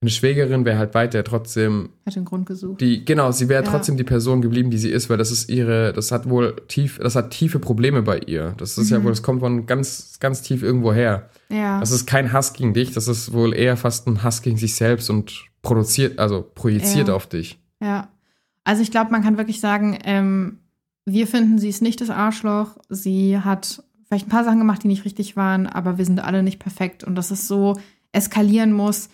Eine 0.00 0.10
Schwägerin 0.10 0.64
wäre 0.64 0.78
halt 0.78 0.94
weiter 0.94 1.24
trotzdem. 1.24 1.88
Hat 2.06 2.14
den 2.14 2.24
Grund 2.24 2.46
gesucht. 2.46 2.80
Die, 2.80 3.04
genau, 3.04 3.32
sie 3.32 3.48
wäre 3.48 3.64
ja. 3.64 3.68
trotzdem 3.68 3.96
die 3.96 4.04
Person 4.04 4.40
geblieben, 4.40 4.70
die 4.70 4.78
sie 4.78 4.90
ist, 4.90 5.10
weil 5.10 5.16
das 5.16 5.32
ist 5.32 5.50
ihre, 5.50 5.92
das 5.92 6.12
hat 6.12 6.30
wohl 6.30 6.54
tief, 6.68 7.00
das 7.02 7.16
hat 7.16 7.30
tiefe 7.30 7.58
Probleme 7.58 8.02
bei 8.02 8.18
ihr. 8.20 8.54
Das 8.58 8.78
ist 8.78 8.90
mhm. 8.90 8.96
ja 8.96 9.02
wohl, 9.04 9.10
das 9.10 9.24
kommt 9.24 9.40
von 9.40 9.66
ganz, 9.66 10.18
ganz 10.20 10.42
tief 10.42 10.62
irgendwo 10.62 10.92
her. 10.92 11.30
Ja. 11.48 11.80
Das 11.80 11.90
ist 11.90 12.06
kein 12.06 12.32
Hass 12.32 12.52
gegen 12.52 12.74
dich, 12.74 12.92
das 12.92 13.08
ist 13.08 13.32
wohl 13.32 13.52
eher 13.52 13.76
fast 13.76 14.06
ein 14.06 14.22
Hass 14.22 14.42
gegen 14.42 14.56
sich 14.56 14.76
selbst 14.76 15.10
und 15.10 15.46
produziert, 15.62 16.20
also 16.20 16.48
projiziert 16.54 17.08
ja. 17.08 17.14
auf 17.14 17.26
dich. 17.26 17.58
Ja. 17.80 18.08
Also 18.62 18.82
ich 18.82 18.92
glaube, 18.92 19.10
man 19.10 19.24
kann 19.24 19.36
wirklich 19.36 19.60
sagen, 19.60 19.98
ähm, 20.04 20.58
wir 21.06 21.26
finden, 21.26 21.58
sie 21.58 21.70
ist 21.70 21.82
nicht 21.82 22.00
das 22.00 22.10
Arschloch. 22.10 22.76
Sie 22.88 23.38
hat 23.38 23.82
vielleicht 24.06 24.26
ein 24.26 24.30
paar 24.30 24.44
Sachen 24.44 24.58
gemacht, 24.60 24.84
die 24.84 24.88
nicht 24.88 25.04
richtig 25.04 25.36
waren, 25.36 25.66
aber 25.66 25.98
wir 25.98 26.04
sind 26.04 26.20
alle 26.20 26.44
nicht 26.44 26.60
perfekt 26.60 27.02
und 27.02 27.16
dass 27.16 27.32
es 27.32 27.48
so 27.48 27.76
eskalieren 28.12 28.72
muss 28.72 29.08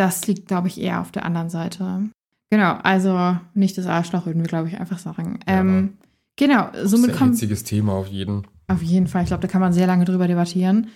das 0.00 0.26
liegt, 0.26 0.48
glaube 0.48 0.68
ich, 0.68 0.80
eher 0.80 1.02
auf 1.02 1.12
der 1.12 1.26
anderen 1.26 1.50
Seite. 1.50 2.08
Genau, 2.48 2.72
also 2.82 3.36
nicht 3.52 3.76
das 3.76 3.86
Arschloch, 3.86 4.24
würden 4.24 4.42
wir, 4.42 4.48
glaube 4.48 4.68
ich, 4.68 4.80
einfach 4.80 4.98
sagen. 4.98 5.38
Ja, 5.46 5.60
ähm, 5.60 5.98
genau, 6.36 6.68
somit 6.84 7.12
kommt. 7.12 7.34
Das 7.34 7.42
ist 7.42 7.42
ein 7.42 7.50
witziges 7.50 7.64
Thema 7.64 7.92
auf 7.92 8.08
jeden. 8.08 8.46
Auf 8.66 8.82
jeden 8.82 9.08
Fall. 9.08 9.22
Ich 9.22 9.28
glaube, 9.28 9.42
da 9.42 9.48
kann 9.48 9.60
man 9.60 9.74
sehr 9.74 9.86
lange 9.86 10.06
drüber 10.06 10.26
debattieren. 10.26 10.88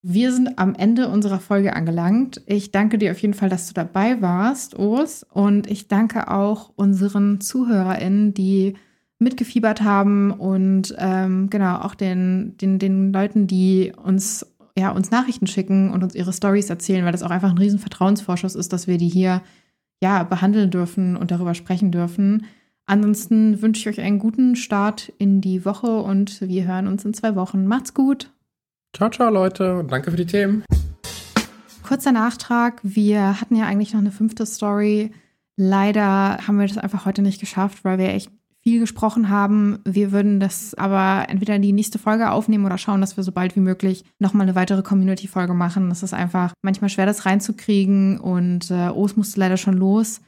Wir 0.00 0.32
sind 0.32 0.58
am 0.58 0.74
Ende 0.74 1.08
unserer 1.08 1.40
Folge 1.40 1.76
angelangt. 1.76 2.40
Ich 2.46 2.70
danke 2.70 2.96
dir 2.96 3.10
auf 3.10 3.18
jeden 3.18 3.34
Fall, 3.34 3.50
dass 3.50 3.68
du 3.68 3.74
dabei 3.74 4.22
warst, 4.22 4.78
Urs. 4.78 5.26
Und 5.30 5.70
ich 5.70 5.88
danke 5.88 6.30
auch 6.30 6.72
unseren 6.74 7.42
ZuhörerInnen, 7.42 8.32
die 8.32 8.76
mitgefiebert 9.18 9.82
haben 9.82 10.30
und 10.30 10.94
ähm, 10.96 11.50
genau 11.50 11.80
auch 11.80 11.94
den, 11.94 12.56
den, 12.56 12.78
den 12.78 13.12
Leuten, 13.12 13.46
die 13.46 13.92
uns 14.02 14.46
ja, 14.78 14.90
uns 14.90 15.10
Nachrichten 15.10 15.46
schicken 15.46 15.90
und 15.90 16.02
uns 16.02 16.14
ihre 16.14 16.32
Stories 16.32 16.70
erzählen, 16.70 17.04
weil 17.04 17.12
das 17.12 17.22
auch 17.22 17.30
einfach 17.30 17.50
ein 17.50 17.58
riesen 17.58 17.78
Vertrauensvorschuss 17.78 18.54
ist, 18.54 18.72
dass 18.72 18.86
wir 18.86 18.96
die 18.96 19.08
hier 19.08 19.42
ja 20.00 20.22
behandeln 20.22 20.70
dürfen 20.70 21.16
und 21.16 21.30
darüber 21.30 21.54
sprechen 21.54 21.90
dürfen. 21.90 22.46
Ansonsten 22.86 23.60
wünsche 23.60 23.80
ich 23.90 23.98
euch 23.98 24.04
einen 24.04 24.18
guten 24.18 24.56
Start 24.56 25.12
in 25.18 25.40
die 25.40 25.64
Woche 25.64 25.98
und 25.98 26.40
wir 26.40 26.66
hören 26.66 26.86
uns 26.86 27.04
in 27.04 27.12
zwei 27.12 27.34
Wochen. 27.34 27.66
Macht's 27.66 27.92
gut. 27.92 28.30
Ciao, 28.96 29.10
ciao, 29.10 29.30
Leute. 29.30 29.78
Und 29.78 29.92
danke 29.92 30.10
für 30.10 30.16
die 30.16 30.26
Themen. 30.26 30.64
Kurzer 31.82 32.12
Nachtrag. 32.12 32.80
Wir 32.82 33.40
hatten 33.40 33.56
ja 33.56 33.66
eigentlich 33.66 33.92
noch 33.92 34.00
eine 34.00 34.12
fünfte 34.12 34.46
Story. 34.46 35.12
Leider 35.56 36.38
haben 36.46 36.58
wir 36.58 36.66
das 36.66 36.78
einfach 36.78 37.04
heute 37.04 37.20
nicht 37.20 37.40
geschafft, 37.40 37.84
weil 37.84 37.98
wir 37.98 38.08
echt 38.10 38.30
viel 38.68 38.80
gesprochen 38.80 39.30
haben. 39.30 39.78
Wir 39.86 40.12
würden 40.12 40.40
das 40.40 40.74
aber 40.74 41.30
entweder 41.30 41.56
in 41.56 41.62
die 41.62 41.72
nächste 41.72 41.98
Folge 41.98 42.30
aufnehmen 42.30 42.66
oder 42.66 42.76
schauen, 42.76 43.00
dass 43.00 43.16
wir 43.16 43.24
so 43.24 43.32
bald 43.32 43.56
wie 43.56 43.60
möglich 43.60 44.04
nochmal 44.18 44.46
eine 44.46 44.54
weitere 44.54 44.82
Community-Folge 44.82 45.54
machen. 45.54 45.88
Das 45.88 46.02
ist 46.02 46.12
einfach 46.12 46.52
manchmal 46.60 46.90
schwer, 46.90 47.06
das 47.06 47.24
reinzukriegen 47.24 48.18
und 48.18 48.70
äh, 48.70 48.88
Os 48.88 49.16
musste 49.16 49.40
leider 49.40 49.56
schon 49.56 49.72
los. 49.72 50.20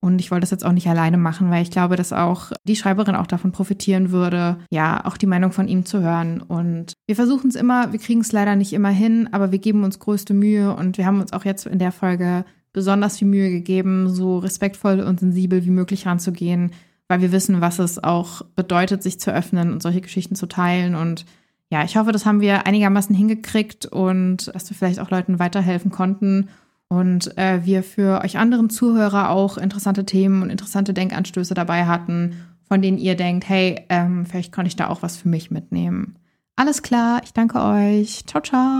Und 0.00 0.22
ich 0.22 0.30
wollte 0.30 0.40
das 0.40 0.50
jetzt 0.52 0.64
auch 0.64 0.72
nicht 0.72 0.88
alleine 0.88 1.18
machen, 1.18 1.50
weil 1.50 1.62
ich 1.62 1.70
glaube, 1.70 1.96
dass 1.96 2.14
auch 2.14 2.50
die 2.64 2.76
Schreiberin 2.76 3.14
auch 3.14 3.26
davon 3.26 3.52
profitieren 3.52 4.10
würde, 4.10 4.56
ja, 4.70 5.04
auch 5.04 5.18
die 5.18 5.26
Meinung 5.26 5.52
von 5.52 5.68
ihm 5.68 5.84
zu 5.84 6.00
hören. 6.00 6.40
Und 6.40 6.94
wir 7.06 7.14
versuchen 7.14 7.50
es 7.50 7.56
immer, 7.56 7.92
wir 7.92 8.00
kriegen 8.00 8.22
es 8.22 8.32
leider 8.32 8.56
nicht 8.56 8.72
immer 8.72 8.88
hin, 8.88 9.28
aber 9.32 9.52
wir 9.52 9.58
geben 9.58 9.84
uns 9.84 9.98
größte 9.98 10.32
Mühe 10.32 10.74
und 10.74 10.96
wir 10.96 11.04
haben 11.04 11.20
uns 11.20 11.34
auch 11.34 11.44
jetzt 11.44 11.66
in 11.66 11.78
der 11.78 11.92
Folge 11.92 12.46
besonders 12.72 13.18
viel 13.18 13.28
Mühe 13.28 13.50
gegeben, 13.50 14.08
so 14.08 14.38
respektvoll 14.38 15.00
und 15.00 15.20
sensibel 15.20 15.66
wie 15.66 15.70
möglich 15.70 16.06
ranzugehen 16.06 16.72
weil 17.12 17.20
wir 17.20 17.30
wissen, 17.30 17.60
was 17.60 17.78
es 17.78 18.02
auch 18.02 18.40
bedeutet, 18.56 19.02
sich 19.02 19.20
zu 19.20 19.30
öffnen 19.34 19.70
und 19.70 19.82
solche 19.82 20.00
Geschichten 20.00 20.34
zu 20.34 20.46
teilen. 20.46 20.94
Und 20.94 21.26
ja, 21.68 21.84
ich 21.84 21.98
hoffe, 21.98 22.10
das 22.10 22.24
haben 22.24 22.40
wir 22.40 22.66
einigermaßen 22.66 23.14
hingekriegt 23.14 23.84
und 23.84 24.50
dass 24.54 24.70
wir 24.70 24.76
vielleicht 24.78 24.98
auch 24.98 25.10
Leuten 25.10 25.38
weiterhelfen 25.38 25.90
konnten 25.90 26.48
und 26.88 27.36
äh, 27.36 27.66
wir 27.66 27.82
für 27.82 28.22
euch 28.24 28.38
anderen 28.38 28.70
Zuhörer 28.70 29.28
auch 29.28 29.58
interessante 29.58 30.06
Themen 30.06 30.42
und 30.42 30.48
interessante 30.48 30.94
Denkanstöße 30.94 31.52
dabei 31.52 31.84
hatten, 31.84 32.34
von 32.66 32.80
denen 32.80 32.96
ihr 32.96 33.14
denkt, 33.14 33.46
hey, 33.46 33.84
ähm, 33.90 34.24
vielleicht 34.24 34.50
konnte 34.50 34.68
ich 34.68 34.76
da 34.76 34.88
auch 34.88 35.02
was 35.02 35.18
für 35.18 35.28
mich 35.28 35.50
mitnehmen. 35.50 36.16
Alles 36.56 36.80
klar, 36.82 37.20
ich 37.24 37.34
danke 37.34 37.60
euch. 37.62 38.24
Ciao, 38.26 38.42
ciao. 38.42 38.78